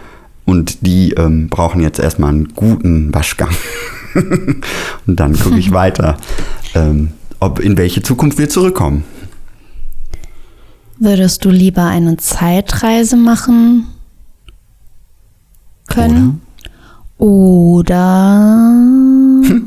und 0.45 0.87
die 0.87 1.13
ähm, 1.13 1.49
brauchen 1.49 1.81
jetzt 1.81 1.99
erstmal 1.99 2.31
einen 2.31 2.55
guten 2.55 3.15
Waschgang. 3.15 3.55
und 5.07 5.21
dann 5.21 5.39
gucke 5.39 5.59
ich 5.59 5.73
weiter, 5.73 6.17
ähm, 6.75 7.13
ob 7.41 7.61
in 7.61 7.77
welche 7.77 8.03
Zukunft 8.03 8.39
wir 8.39 8.49
zurückkommen. 8.49 9.05
Würdest 10.99 11.45
du 11.45 11.51
lieber 11.51 11.85
eine 11.85 12.17
Zeitreise 12.17 13.17
machen 13.17 13.87
können? 15.89 16.41
Oder, 17.19 18.73
Oder 19.41 19.63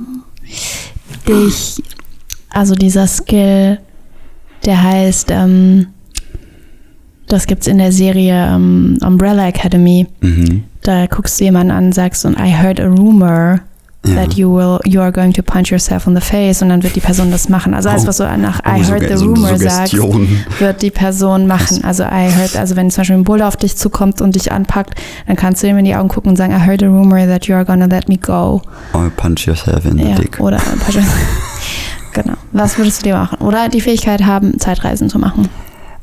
dich, 1.27 1.83
also 2.49 2.75
dieser 2.75 3.07
Skill, 3.07 3.79
der 4.65 4.81
heißt, 4.81 5.27
ähm, 5.31 5.87
das 7.35 7.47
gibt's 7.47 7.67
in 7.67 7.77
der 7.77 7.91
Serie 7.91 8.55
um, 8.55 8.97
Umbrella 9.05 9.47
Academy. 9.47 10.07
Mhm. 10.21 10.63
Da 10.81 11.05
guckst 11.07 11.39
du 11.39 11.43
jemanden 11.43 11.71
an 11.71 11.85
und 11.85 11.95
sagst, 11.95 12.25
und 12.25 12.39
I 12.39 12.51
heard 12.51 12.79
a 12.79 12.87
rumor 12.87 13.59
ja. 14.05 14.15
that 14.15 14.33
you 14.35 14.49
will, 14.49 14.79
you 14.85 15.01
are 15.01 15.11
going 15.11 15.33
to 15.33 15.41
punch 15.41 15.71
yourself 15.71 16.07
in 16.07 16.15
the 16.15 16.21
face 16.21 16.61
und 16.61 16.69
dann 16.69 16.81
wird 16.83 16.95
die 16.95 17.01
Person 17.01 17.31
das 17.31 17.49
machen. 17.49 17.73
Also 17.73 17.89
alles, 17.89 18.07
was 18.07 18.17
du 18.17 18.23
nach 18.37 18.59
I 18.65 18.83
heard 18.83 19.17
the 19.17 19.25
rumor 19.25 19.57
sagst, 19.57 19.93
wird 20.59 20.81
die 20.81 20.91
Person 20.91 21.47
machen. 21.47 21.83
Also 21.83 22.03
I 22.03 22.29
heard, 22.31 22.55
also 22.55 22.75
wenn 22.75 22.89
zum 22.89 23.01
Beispiel 23.01 23.17
ein 23.17 23.23
Bulle 23.23 23.45
auf 23.45 23.57
dich 23.57 23.75
zukommt 23.75 24.21
und 24.21 24.35
dich 24.35 24.51
anpackt, 24.51 24.99
dann 25.27 25.35
kannst 25.35 25.63
du 25.63 25.67
ihm 25.67 25.77
in 25.77 25.85
die 25.85 25.95
Augen 25.95 26.07
gucken 26.07 26.29
und 26.29 26.35
sagen, 26.37 26.53
I 26.53 26.65
heard 26.65 26.83
a 26.83 26.87
rumor 26.87 27.25
that 27.25 27.45
you 27.47 27.55
are 27.55 27.65
gonna 27.65 27.85
let 27.85 28.07
me 28.07 28.17
go. 28.17 28.61
Or 28.93 29.09
punch 29.15 29.47
yourself 29.47 29.85
in 29.85 29.97
the 29.97 30.09
ja, 30.09 30.15
dick. 30.15 30.39
Oder 30.39 30.57
punch 30.57 31.03
Genau. 32.13 32.35
Was 32.53 32.77
würdest 32.77 33.01
du 33.01 33.09
dir 33.09 33.15
machen? 33.15 33.39
Oder 33.39 33.67
die 33.67 33.81
Fähigkeit 33.81 34.23
haben, 34.23 34.57
Zeitreisen 34.57 35.09
zu 35.09 35.19
machen. 35.19 35.49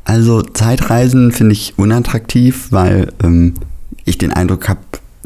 Also 0.05 0.41
Zeitreisen 0.41 1.31
finde 1.31 1.53
ich 1.53 1.73
unattraktiv, 1.77 2.67
weil 2.71 3.13
ähm, 3.23 3.53
ich 4.05 4.17
den 4.17 4.33
Eindruck 4.33 4.67
habe, 4.67 4.81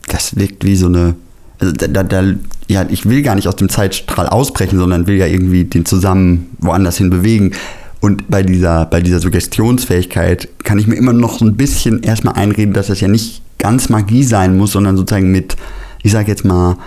das 0.08 0.36
wirkt 0.36 0.64
wie 0.64 0.76
so 0.76 0.88
eine. 0.88 1.16
Also 1.60 1.74
da, 1.74 2.04
da, 2.04 2.24
ja, 2.68 2.86
ich 2.88 3.10
will 3.10 3.24
gar 3.24 3.34
nicht 3.34 3.48
aus 3.48 3.56
dem 3.56 3.70
Zeitstrahl 3.70 4.28
ausbrechen, 4.28 4.78
sondern 4.78 5.08
will 5.08 5.18
ja 5.18 5.26
irgendwie 5.26 5.64
den 5.64 5.86
zusammen 5.86 6.56
woanders 6.60 6.98
hin 6.98 7.10
bewegen. 7.10 7.54
Und 8.00 8.30
bei 8.30 8.44
dieser, 8.44 8.86
bei 8.86 9.02
dieser 9.02 9.20
Suggestionsfähigkeit 9.20 10.50
kann 10.64 10.78
ich 10.78 10.86
mir 10.86 10.96
immer 10.96 11.14
noch 11.14 11.40
so 11.40 11.46
ein 11.46 11.58
bisschen 11.58 12.04
erstmal 12.04 12.36
einreden, 12.36 12.74
dass 12.74 12.88
das 12.88 13.02
ja 13.02 13.08
nicht 13.08 13.42
ganz 13.58 13.90
Magie 13.90 14.24
sein 14.24 14.56
muss, 14.56 14.74
sondern 14.74 14.98
sozusagen 14.98 15.32
mit, 15.32 15.56
ich 16.04 16.12
sage 16.12 16.28
jetzt 16.28 16.46
mal, 16.46 16.78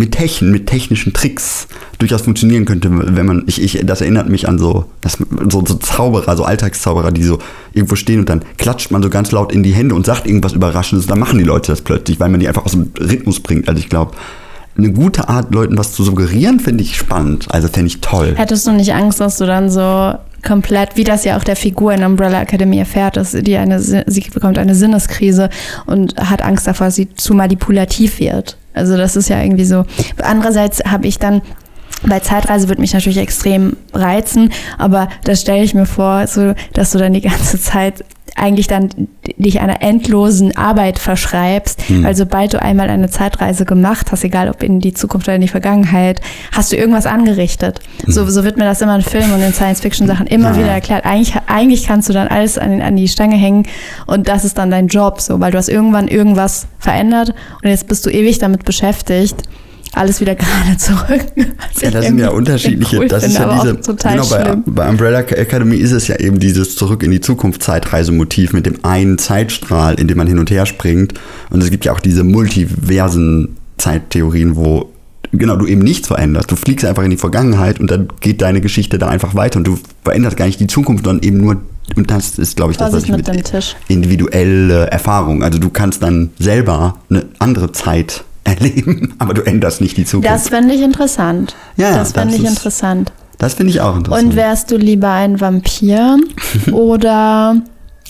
mit 0.00 0.12
Techn, 0.12 0.50
mit 0.50 0.66
technischen 0.66 1.12
Tricks 1.12 1.68
durchaus 1.98 2.22
funktionieren 2.22 2.64
könnte, 2.64 2.88
wenn 2.90 3.26
man, 3.26 3.44
ich, 3.46 3.62
ich, 3.62 3.84
das 3.84 4.00
erinnert 4.00 4.30
mich 4.30 4.48
an 4.48 4.58
so, 4.58 4.86
das, 5.02 5.18
so, 5.50 5.64
so 5.64 5.74
Zauberer, 5.74 6.36
so 6.38 6.44
Alltagszauberer, 6.44 7.12
die 7.12 7.22
so 7.22 7.38
irgendwo 7.74 7.96
stehen 7.96 8.18
und 8.18 8.28
dann 8.30 8.40
klatscht 8.56 8.90
man 8.90 9.02
so 9.02 9.10
ganz 9.10 9.30
laut 9.30 9.52
in 9.52 9.62
die 9.62 9.72
Hände 9.72 9.94
und 9.94 10.06
sagt 10.06 10.26
irgendwas 10.26 10.54
Überraschendes, 10.54 11.06
dann 11.06 11.18
machen 11.18 11.38
die 11.38 11.44
Leute 11.44 11.70
das 11.70 11.82
plötzlich, 11.82 12.18
weil 12.18 12.30
man 12.30 12.40
die 12.40 12.48
einfach 12.48 12.64
aus 12.64 12.72
dem 12.72 12.90
Rhythmus 12.98 13.40
bringt. 13.40 13.68
Also 13.68 13.78
ich 13.78 13.90
glaube, 13.90 14.12
eine 14.78 14.90
gute 14.90 15.28
Art, 15.28 15.54
Leuten 15.54 15.76
was 15.76 15.92
zu 15.92 16.02
suggerieren, 16.02 16.60
finde 16.60 16.82
ich 16.82 16.96
spannend. 16.96 17.48
Also 17.50 17.68
fände 17.68 17.88
ich 17.88 18.00
toll. 18.00 18.32
Hättest 18.36 18.66
du 18.66 18.72
nicht 18.72 18.94
Angst, 18.94 19.20
dass 19.20 19.36
du 19.36 19.44
dann 19.44 19.68
so 19.68 20.14
komplett, 20.42 20.96
wie 20.96 21.04
das 21.04 21.26
ja 21.26 21.36
auch 21.36 21.44
der 21.44 21.56
Figur 21.56 21.92
in 21.92 22.02
Umbrella 22.02 22.40
Academy 22.40 22.78
erfährt, 22.78 23.18
dass 23.18 23.32
die 23.32 23.56
eine, 23.58 23.78
sie 23.80 24.30
bekommt 24.32 24.56
eine 24.56 24.74
Sinneskrise 24.74 25.50
und 25.84 26.16
hat 26.16 26.40
Angst 26.40 26.66
davor, 26.66 26.86
dass 26.86 26.94
sie 26.94 27.14
zu 27.14 27.34
manipulativ 27.34 28.18
wird. 28.18 28.56
Also 28.80 28.96
das 28.96 29.14
ist 29.14 29.28
ja 29.28 29.42
irgendwie 29.42 29.66
so. 29.66 29.84
Andererseits 30.22 30.82
habe 30.84 31.06
ich 31.06 31.18
dann 31.18 31.42
bei 32.02 32.18
Zeitreise 32.18 32.68
würde 32.68 32.80
mich 32.80 32.94
natürlich 32.94 33.18
extrem 33.18 33.76
reizen, 33.92 34.50
aber 34.78 35.10
das 35.24 35.42
stelle 35.42 35.62
ich 35.62 35.74
mir 35.74 35.84
vor, 35.84 36.26
so, 36.26 36.54
dass 36.72 36.92
du 36.92 36.98
dann 36.98 37.12
die 37.12 37.20
ganze 37.20 37.60
Zeit 37.60 38.04
eigentlich 38.40 38.66
dann 38.66 38.88
dich 39.36 39.60
einer 39.60 39.82
endlosen 39.82 40.56
Arbeit 40.56 40.98
verschreibst, 40.98 41.88
Hm. 41.88 42.04
weil 42.04 42.14
sobald 42.14 42.52
du 42.54 42.62
einmal 42.62 42.88
eine 42.90 43.08
Zeitreise 43.10 43.64
gemacht 43.64 44.10
hast, 44.10 44.24
egal 44.24 44.48
ob 44.48 44.62
in 44.62 44.80
die 44.80 44.92
Zukunft 44.94 45.28
oder 45.28 45.34
in 45.36 45.40
die 45.42 45.48
Vergangenheit, 45.48 46.20
hast 46.52 46.72
du 46.72 46.76
irgendwas 46.76 47.06
angerichtet. 47.06 47.80
So, 48.06 48.24
so 48.26 48.44
wird 48.44 48.56
mir 48.56 48.64
das 48.64 48.80
immer 48.80 48.96
in 48.96 49.02
Filmen 49.02 49.32
und 49.34 49.42
in 49.42 49.52
Science-Fiction-Sachen 49.52 50.26
immer 50.26 50.50
Hm. 50.50 50.54
Ja, 50.56 50.62
wieder 50.62 50.72
erklärt. 50.72 51.04
Eigentlich, 51.04 51.34
eigentlich 51.46 51.86
kannst 51.86 52.08
du 52.08 52.12
dann 52.12 52.28
alles 52.28 52.58
an, 52.58 52.80
an 52.80 52.96
die 52.96 53.08
Stange 53.08 53.36
hängen 53.36 53.66
und 54.06 54.28
das 54.28 54.44
ist 54.44 54.58
dann 54.58 54.70
dein 54.70 54.88
Job, 54.88 55.20
so, 55.20 55.38
weil 55.40 55.52
du 55.52 55.58
hast 55.58 55.68
irgendwann 55.68 56.08
irgendwas 56.08 56.66
verändert 56.78 57.34
und 57.62 57.68
jetzt 57.70 57.86
bist 57.88 58.04
du 58.06 58.10
ewig 58.10 58.38
damit 58.38 58.64
beschäftigt, 58.64 59.42
alles 59.94 60.20
wieder 60.20 60.34
gerade 60.34 60.76
zu 60.76 60.92
rücken. 61.08 61.52
Was 61.58 61.82
Ja, 61.82 61.90
das 61.90 62.06
sind 62.06 62.18
ja 62.18 62.30
unterschiedliche, 62.30 62.98
cool 62.98 63.08
das 63.08 63.24
ist 63.24 63.38
ja 63.38 63.60
diese, 63.60 63.96
genau, 63.96 64.26
bei, 64.26 64.56
bei 64.66 64.88
Umbrella 64.88 65.20
Academy 65.20 65.76
ist 65.76 65.92
es 65.92 66.08
ja 66.08 66.16
eben 66.16 66.38
dieses 66.38 66.76
Zurück 66.76 67.02
in 67.02 67.10
die 67.10 67.20
Zukunft 67.20 67.62
Zeitreisemotiv 67.62 68.52
mit 68.52 68.66
dem 68.66 68.84
einen 68.84 69.18
Zeitstrahl, 69.18 69.94
in 69.94 70.08
dem 70.08 70.18
man 70.18 70.26
hin 70.26 70.38
und 70.38 70.50
her 70.50 70.66
springt. 70.66 71.14
Und 71.50 71.62
es 71.62 71.70
gibt 71.70 71.84
ja 71.84 71.92
auch 71.92 72.00
diese 72.00 72.22
multiversen 72.22 73.56
Zeittheorien, 73.78 74.56
wo 74.56 74.90
genau 75.32 75.56
du 75.56 75.66
eben 75.66 75.80
nichts 75.80 76.08
veränderst. 76.08 76.50
Du 76.50 76.56
fliegst 76.56 76.84
einfach 76.84 77.02
in 77.02 77.10
die 77.10 77.16
Vergangenheit 77.16 77.80
und 77.80 77.90
dann 77.90 78.08
geht 78.20 78.42
deine 78.42 78.60
Geschichte 78.60 78.98
da 78.98 79.08
einfach 79.08 79.34
weiter 79.34 79.58
und 79.58 79.66
du 79.66 79.78
veränderst 80.04 80.36
gar 80.36 80.46
nicht 80.46 80.60
die 80.60 80.66
Zukunft, 80.66 81.04
sondern 81.04 81.26
eben 81.26 81.38
nur, 81.38 81.56
und 81.96 82.10
das 82.10 82.38
ist, 82.38 82.56
glaube 82.56 82.72
ich, 82.72 82.78
das, 82.78 82.92
was 82.92 83.04
ich 83.04 83.10
mit 83.10 83.26
mit 83.26 83.28
dem 83.28 83.44
Tisch. 83.44 83.76
individuelle 83.88 84.86
Erfahrung. 84.86 85.42
Also 85.42 85.58
du 85.58 85.70
kannst 85.70 86.02
dann 86.02 86.30
selber 86.38 86.98
eine 87.08 87.26
andere 87.38 87.72
Zeit 87.72 88.24
erleben, 88.44 89.14
aber 89.18 89.34
du 89.34 89.42
änderst 89.42 89.80
nicht 89.80 89.96
die 89.96 90.04
Zukunft. 90.04 90.28
Das 90.30 90.48
fände 90.48 90.74
ich 90.74 90.82
interessant. 90.82 91.54
Ja, 91.76 91.94
das 91.96 92.12
fände 92.12 92.32
das 92.34 92.38
ich 92.40 92.44
ist- 92.46 92.50
interessant. 92.58 93.12
das 93.38 93.54
finde 93.54 93.70
ich 93.72 93.80
auch 93.80 93.96
interessant. 93.96 94.28
Und 94.30 94.36
wärst 94.36 94.70
du 94.70 94.76
lieber 94.76 95.10
ein 95.10 95.40
Vampir 95.40 96.18
oder 96.72 97.56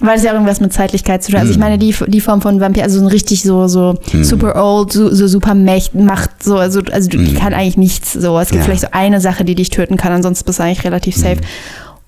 weil 0.03 0.17
es 0.17 0.23
ja 0.25 0.33
irgendwas 0.33 0.61
mit 0.61 0.73
Zeitlichkeit 0.73 1.23
zu 1.23 1.31
tun 1.31 1.41
hat. 1.41 1.43
Also 1.43 1.51
ich 1.51 1.57
Hm. 1.59 1.61
meine, 1.63 1.77
die, 1.79 1.95
die 2.09 2.21
Form 2.23 2.41
von 2.41 2.59
Vampir, 2.59 2.85
also 2.85 2.99
so 2.99 3.05
ein 3.05 3.09
richtig 3.09 3.43
so, 3.43 3.69
so 3.69 3.99
super 4.23 4.57
old, 4.57 4.93
so, 4.93 5.15
so 5.15 5.29
super 5.29 5.55
Mächt, 5.55 5.95
Macht, 5.95 6.43
so, 6.43 6.57
also, 6.57 6.81
also 6.91 7.09
die 7.11 7.35
kann 7.35 7.53
eigentlich 7.53 7.77
nichts 7.77 8.15
so. 8.15 8.39
Es 8.39 8.49
gibt 8.49 8.53
Hm. 8.53 8.59
Ja. 8.61 8.65
vielleicht 8.65 8.81
so 8.81 8.89
eine 8.93 9.21
Sache, 9.21 9.45
die 9.45 9.55
dich 9.55 9.69
töten 9.69 9.99
kann, 9.99 10.11
ansonsten 10.13 10.47
bist 10.47 10.59
du 10.59 10.63
eigentlich 10.63 10.85
relativ 10.85 11.17
Hm. 11.17 11.23
safe. 11.23 11.41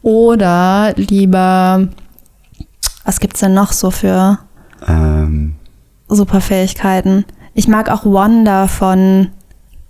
Oder 0.01 0.95
lieber, 0.97 1.89
was 3.05 3.21
gibt's 3.21 3.41
denn 3.41 3.53
noch 3.53 3.73
so 3.73 3.91
für 3.91 4.39
ähm, 4.89 5.55
Superfähigkeiten? 6.09 7.25
Ich 7.55 7.69
mag 7.69 7.91
auch 7.91 8.05
Wanda 8.05 8.67
von 8.67 9.29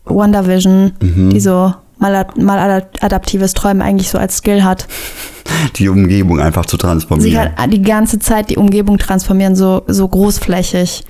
WandaVision, 0.05 0.93
Mhm. 1.01 1.31
die 1.31 1.41
so 1.41 1.75
mal, 1.99 2.27
mal 2.37 2.85
adaptives 3.01 3.55
Träumen 3.55 3.83
eigentlich 3.83 4.11
so 4.11 4.19
als 4.19 4.39
Skill 4.39 4.65
hat. 4.65 4.87
die 5.77 5.89
Umgebung 5.89 6.41
einfach 6.41 6.67
zu 6.67 6.77
Sie 6.77 6.81
transformieren. 6.83 7.51
kann 7.57 7.71
die 7.71 7.83
ganze 7.83 8.19
Zeit 8.19 8.51
die 8.51 8.57
Umgebung 8.57 8.99
transformieren, 8.99 9.55
so, 9.57 9.83
so 9.87 10.09
großflächig. 10.09 11.05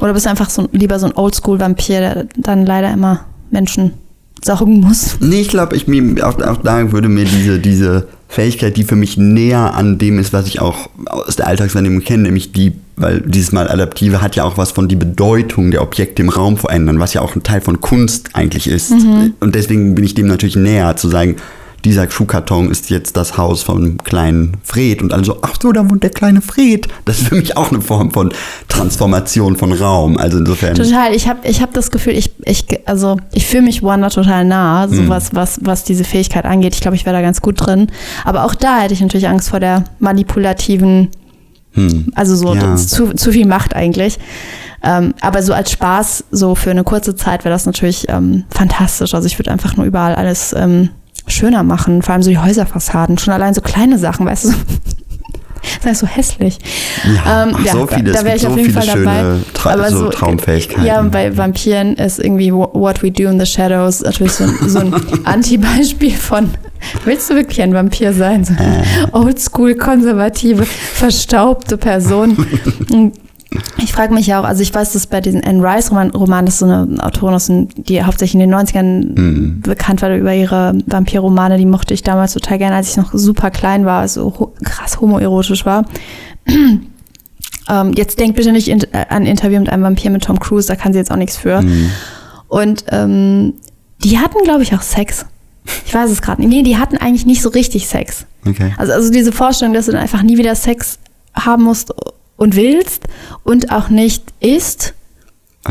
Oder 0.00 0.14
bist 0.14 0.26
du 0.26 0.30
einfach 0.30 0.50
so, 0.50 0.68
lieber 0.72 0.98
so 0.98 1.06
ein 1.06 1.12
Oldschool-Vampir, 1.14 2.00
der 2.00 2.26
dann 2.36 2.66
leider 2.66 2.90
immer 2.92 3.20
Menschen 3.50 3.92
saugen 4.42 4.80
muss? 4.80 5.16
Nee, 5.20 5.42
ich 5.42 5.48
glaube, 5.48 5.76
ich 5.76 5.86
auch, 6.22 6.40
auch 6.40 6.56
da 6.62 6.90
würde 6.92 7.08
mir 7.08 7.24
diese, 7.24 7.58
diese 7.60 8.08
Fähigkeit, 8.28 8.76
die 8.76 8.84
für 8.84 8.96
mich 8.96 9.16
näher 9.16 9.74
an 9.74 9.98
dem 9.98 10.18
ist, 10.18 10.32
was 10.32 10.46
ich 10.48 10.60
auch 10.60 10.88
aus 11.06 11.36
der 11.36 11.46
Alltagswahrnehmung 11.46 12.00
kenne, 12.00 12.24
nämlich 12.24 12.50
die, 12.52 12.72
weil 13.02 13.20
dieses 13.20 13.52
Mal 13.52 13.68
Adaptive 13.68 14.22
hat 14.22 14.36
ja 14.36 14.44
auch 14.44 14.56
was 14.56 14.70
von 14.70 14.88
die 14.88 14.96
Bedeutung 14.96 15.70
der 15.70 15.82
Objekte 15.82 16.22
im 16.22 16.28
Raum 16.28 16.56
verändern, 16.56 16.98
was 17.00 17.12
ja 17.14 17.20
auch 17.20 17.34
ein 17.36 17.42
Teil 17.42 17.60
von 17.60 17.80
Kunst 17.80 18.30
eigentlich 18.34 18.66
ist. 18.68 18.92
Und 19.40 19.54
deswegen 19.54 19.94
bin 19.94 20.04
ich 20.04 20.14
dem 20.14 20.26
natürlich 20.26 20.56
näher 20.56 20.96
zu 20.96 21.08
sagen, 21.08 21.36
dieser 21.84 22.08
Schuhkarton 22.08 22.70
ist 22.70 22.90
jetzt 22.90 23.16
das 23.16 23.36
Haus 23.36 23.64
vom 23.64 23.98
kleinen 23.98 24.56
Fred 24.62 25.02
und 25.02 25.12
also, 25.12 25.38
ach 25.42 25.56
so, 25.60 25.72
da 25.72 25.90
wohnt 25.90 26.04
der 26.04 26.10
kleine 26.10 26.40
Fred. 26.40 26.86
Das 27.06 27.18
ist 27.18 27.26
für 27.26 27.34
mich 27.34 27.56
auch 27.56 27.72
eine 27.72 27.80
Form 27.80 28.12
von 28.12 28.32
Transformation 28.68 29.56
von 29.56 29.72
Raum. 29.72 30.16
Also 30.16 30.38
insofern. 30.38 30.76
Total, 30.76 31.12
ich 31.12 31.26
habe 31.26 31.40
ich 31.48 31.60
hab 31.60 31.74
das 31.74 31.90
Gefühl, 31.90 32.12
ich, 32.16 32.30
ich, 32.44 32.66
also, 32.86 33.16
ich 33.32 33.46
fühle 33.46 33.62
mich 33.62 33.82
Wanda 33.82 34.10
total 34.10 34.44
nah, 34.44 34.86
so 34.86 35.02
Mhm. 35.02 35.08
was, 35.08 35.34
was, 35.34 35.58
was 35.62 35.82
diese 35.82 36.04
Fähigkeit 36.04 36.44
angeht. 36.44 36.74
Ich 36.76 36.82
glaube, 36.82 36.96
ich 36.96 37.04
wäre 37.04 37.16
da 37.16 37.20
ganz 37.22 37.42
gut 37.42 37.66
drin. 37.66 37.88
Aber 38.24 38.44
auch 38.44 38.54
da 38.54 38.82
hätte 38.82 38.94
ich 38.94 39.00
natürlich 39.00 39.26
Angst 39.26 39.50
vor 39.50 39.58
der 39.58 39.82
manipulativen, 39.98 41.08
Hm. 41.74 42.12
also 42.14 42.36
so 42.36 42.54
Ja. 42.54 42.76
zu, 42.76 43.14
zu 43.14 43.32
viel 43.32 43.46
Macht 43.46 43.74
eigentlich. 43.74 44.18
Ähm, 44.82 45.14
aber 45.20 45.42
so 45.42 45.52
als 45.52 45.70
Spaß, 45.70 46.24
so 46.32 46.54
für 46.54 46.70
eine 46.70 46.84
kurze 46.84 47.14
Zeit 47.14 47.44
wäre 47.44 47.54
das 47.54 47.66
natürlich 47.66 48.08
ähm, 48.08 48.44
fantastisch. 48.50 49.14
Also 49.14 49.26
ich 49.26 49.38
würde 49.38 49.50
einfach 49.52 49.76
nur 49.76 49.86
überall 49.86 50.14
alles 50.16 50.52
ähm, 50.58 50.90
schöner 51.26 51.62
machen, 51.62 52.02
vor 52.02 52.14
allem 52.14 52.22
so 52.22 52.30
die 52.30 52.38
Häuserfassaden, 52.38 53.16
schon 53.18 53.32
allein 53.32 53.54
so 53.54 53.60
kleine 53.60 53.98
Sachen, 53.98 54.26
weißt 54.26 54.46
du. 54.46 54.48
Das 55.82 55.92
ist 55.92 55.98
so 56.00 56.06
hässlich. 56.06 56.58
Ja, 57.24 57.44
Ähm, 57.44 57.56
ach, 57.56 57.66
so 57.72 57.86
da- 57.86 57.96
viele, 57.96 58.12
da 58.12 58.18
es 58.18 58.24
wär 58.24 58.32
gibt 58.32 58.42
ich 58.42 58.46
auf 58.46 58.52
so 58.54 58.58
jeden 58.58 58.72
viele 58.72 58.82
Fall 58.84 59.04
dabei. 59.04 59.38
Tra 59.54 59.70
Aber 59.72 59.90
so 59.90 60.08
Traumfähigkeiten. 60.10 60.84
Ja, 60.84 61.02
bei 61.02 61.36
Vampiren 61.36 61.94
ist 61.96 62.18
irgendwie 62.18 62.52
Wh- 62.52 62.74
What 62.74 63.02
We 63.02 63.10
Do 63.10 63.24
in 63.24 63.38
the 63.40 63.46
Shadows 63.46 64.00
natürlich 64.02 64.32
so, 64.32 64.44
ein- 64.44 64.68
so 64.68 64.78
ein 64.80 64.94
Anti-Beispiel 65.24 66.12
von, 66.12 66.50
willst 67.04 67.30
du 67.30 67.34
wirklich 67.34 67.62
ein 67.62 67.74
Vampir 67.74 68.12
sein? 68.12 68.44
So 68.44 68.54
eine 68.58 68.84
oldschool, 69.12 69.74
konservative, 69.74 70.64
verstaubte 70.64 71.76
Person. 71.76 72.36
Ich 73.78 73.92
frage 73.92 74.14
mich 74.14 74.26
ja 74.26 74.40
auch, 74.40 74.44
also 74.44 74.62
ich 74.62 74.74
weiß, 74.74 74.92
dass 74.92 75.06
bei 75.06 75.20
diesen 75.20 75.42
Anne 75.44 75.62
Rice-Romanen, 75.62 76.46
das 76.46 76.54
ist 76.54 76.58
so 76.60 76.66
eine 76.66 77.04
Autorin, 77.04 77.34
aus 77.34 77.46
den, 77.46 77.68
die 77.76 78.02
hauptsächlich 78.02 78.40
in 78.42 78.50
den 78.50 78.54
90ern 78.54 79.18
Mhm. 79.18 79.60
bekannt 79.60 80.02
war 80.02 80.14
über 80.14 80.34
ihre 80.34 80.74
Vampirromane, 80.86 81.58
die 81.58 81.66
mochte 81.66 81.94
ich 81.94 82.02
damals 82.02 82.32
total 82.32 82.58
gerne, 82.58 82.76
als 82.76 82.90
ich 82.90 82.96
noch 82.96 83.12
super 83.12 83.50
klein 83.50 83.84
war, 83.84 84.00
also 84.00 84.34
ho 84.38 84.52
krass 84.64 85.00
homoerotisch 85.00 85.66
war. 85.66 85.84
ähm, 87.68 87.92
jetzt 87.94 88.18
denkt 88.18 88.36
bitte 88.36 88.52
nicht 88.52 88.68
in, 88.68 88.80
äh, 88.92 89.06
an 89.08 89.26
Interview 89.26 89.58
mit 89.58 89.70
einem 89.70 89.82
Vampir 89.82 90.10
mit 90.10 90.24
Tom 90.24 90.38
Cruise, 90.38 90.68
da 90.68 90.76
kann 90.76 90.92
sie 90.92 90.98
jetzt 90.98 91.10
auch 91.10 91.16
nichts 91.16 91.36
für. 91.36 91.62
Mhm. 91.62 91.90
Und 92.48 92.84
ähm, 92.88 93.54
die 94.04 94.18
hatten, 94.18 94.42
glaube 94.44 94.62
ich, 94.62 94.74
auch 94.74 94.82
Sex. 94.82 95.26
Ich 95.86 95.94
weiß 95.94 96.10
es 96.10 96.22
gerade 96.22 96.42
nicht. 96.42 96.50
Nee, 96.50 96.62
die 96.62 96.76
hatten 96.76 96.96
eigentlich 96.96 97.24
nicht 97.24 97.40
so 97.40 97.48
richtig 97.50 97.86
Sex. 97.86 98.26
Okay. 98.46 98.74
Also, 98.76 98.92
also 98.92 99.12
diese 99.12 99.32
Vorstellung, 99.32 99.74
dass 99.74 99.86
du 99.86 99.92
dann 99.92 100.00
einfach 100.00 100.22
nie 100.22 100.36
wieder 100.38 100.54
Sex 100.54 100.98
haben 101.34 101.62
musst 101.62 101.94
und 102.42 102.56
willst 102.56 103.04
und 103.44 103.70
auch 103.72 103.88
nicht 103.88 104.24
isst. 104.40 104.94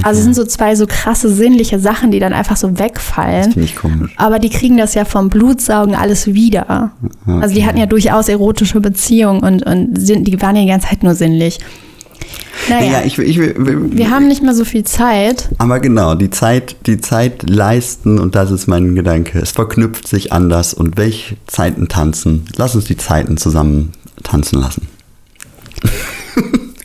Also 0.03 0.19
es 0.19 0.23
sind 0.23 0.35
so 0.35 0.45
zwei 0.45 0.75
so 0.75 0.85
krasse 0.87 1.27
sinnliche 1.27 1.77
Sachen, 1.77 2.11
die 2.11 2.19
dann 2.19 2.31
einfach 2.31 2.55
so 2.55 2.79
wegfallen. 2.79 3.51
Finde 3.51 3.65
ich 3.65 3.75
komisch. 3.75 4.13
Aber 4.15 4.39
die 4.39 4.49
kriegen 4.49 4.77
das 4.77 4.93
ja 4.93 5.03
vom 5.03 5.27
Blutsaugen 5.29 5.95
alles 5.95 6.27
wieder. 6.27 6.91
Also 7.25 7.53
die 7.53 7.65
hatten 7.65 7.77
ja 7.77 7.87
durchaus 7.87 8.29
erotische 8.29 8.79
Beziehungen 8.79 9.41
und, 9.41 9.63
und 9.63 9.95
sind, 9.99 10.25
die 10.29 10.41
waren 10.41 10.55
ja 10.55 10.61
die 10.61 10.69
ganze 10.69 10.87
Zeit 10.87 11.03
nur 11.03 11.13
sinnlich. 11.13 11.59
Naja, 12.69 12.91
Ja, 12.91 13.01
ich, 13.03 13.17
ich, 13.17 13.37
will- 13.37 13.55
wir 13.91 14.09
haben 14.11 14.29
nicht 14.29 14.41
mehr 14.41 14.53
so 14.53 14.63
viel 14.63 14.85
Zeit. 14.85 15.49
aber 15.57 15.81
genau, 15.81 16.15
die 16.15 16.29
Zeit, 16.29 16.77
die 16.85 17.01
Zeit 17.01 17.49
leisten 17.49 18.17
und 18.17 18.35
das 18.35 18.49
ist 18.51 18.67
mein 18.67 18.95
Gedanke. 18.95 19.39
Es 19.39 19.51
verknüpft 19.51 20.07
sich 20.07 20.31
anders 20.31 20.73
und 20.73 20.95
welche 20.95 21.35
Zeiten 21.47 21.89
tanzen? 21.89 22.45
Lass 22.55 22.75
uns 22.75 22.85
die 22.85 22.95
Zeiten 22.97 23.35
zusammen 23.35 23.91
tanzen 24.23 24.61
lassen. 24.61 24.87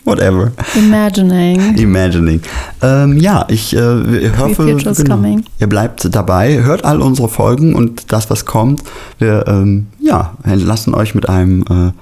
Whatever. 0.07 0.53
Imagining. 0.77 1.75
Imagining. 1.77 2.41
Ähm, 2.81 3.17
ja, 3.17 3.45
ich 3.49 3.75
äh, 3.75 4.31
hoffe, 4.39 4.77
coming. 5.05 5.45
ihr 5.59 5.67
bleibt 5.67 6.15
dabei, 6.15 6.63
hört 6.63 6.85
all 6.85 7.03
unsere 7.03 7.29
Folgen 7.29 7.75
und 7.75 8.13
das, 8.13 8.31
was 8.31 8.45
kommt. 8.45 8.85
Wir 9.19 9.45
ähm, 9.49 9.89
ja, 9.99 10.37
lassen 10.45 10.95
euch 10.95 11.17
mit 11.17 11.29
einem 11.29 11.63
äh, 11.63 11.93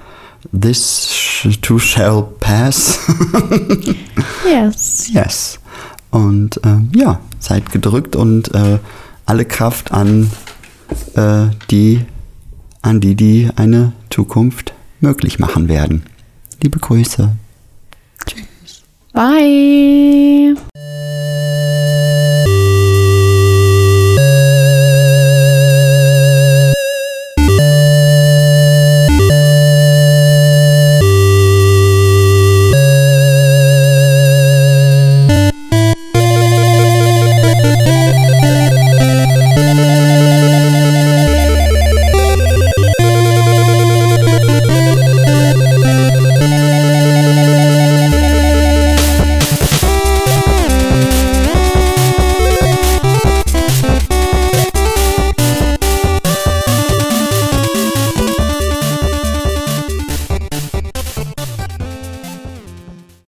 This 0.55 1.09
too 1.61 1.79
shall 1.79 2.27
pass. 2.39 2.99
Yes. 4.47 5.09
yes. 5.11 5.59
Und 6.11 6.61
ähm, 6.63 6.91
ja, 6.95 7.19
seid 7.39 7.71
gedrückt 7.71 8.15
und 8.15 8.53
äh, 8.53 8.77
alle 9.25 9.45
Kraft 9.45 9.91
an 9.91 10.29
äh, 11.15 11.47
die, 11.71 12.05
an 12.83 13.01
die, 13.01 13.15
die 13.15 13.49
eine 13.55 13.93
Zukunft 14.11 14.73
möglich 15.01 15.39
machen 15.39 15.67
werden. 15.67 16.03
Liebe 16.61 16.77
Grüße. 16.77 17.31
Bye. 19.15 20.53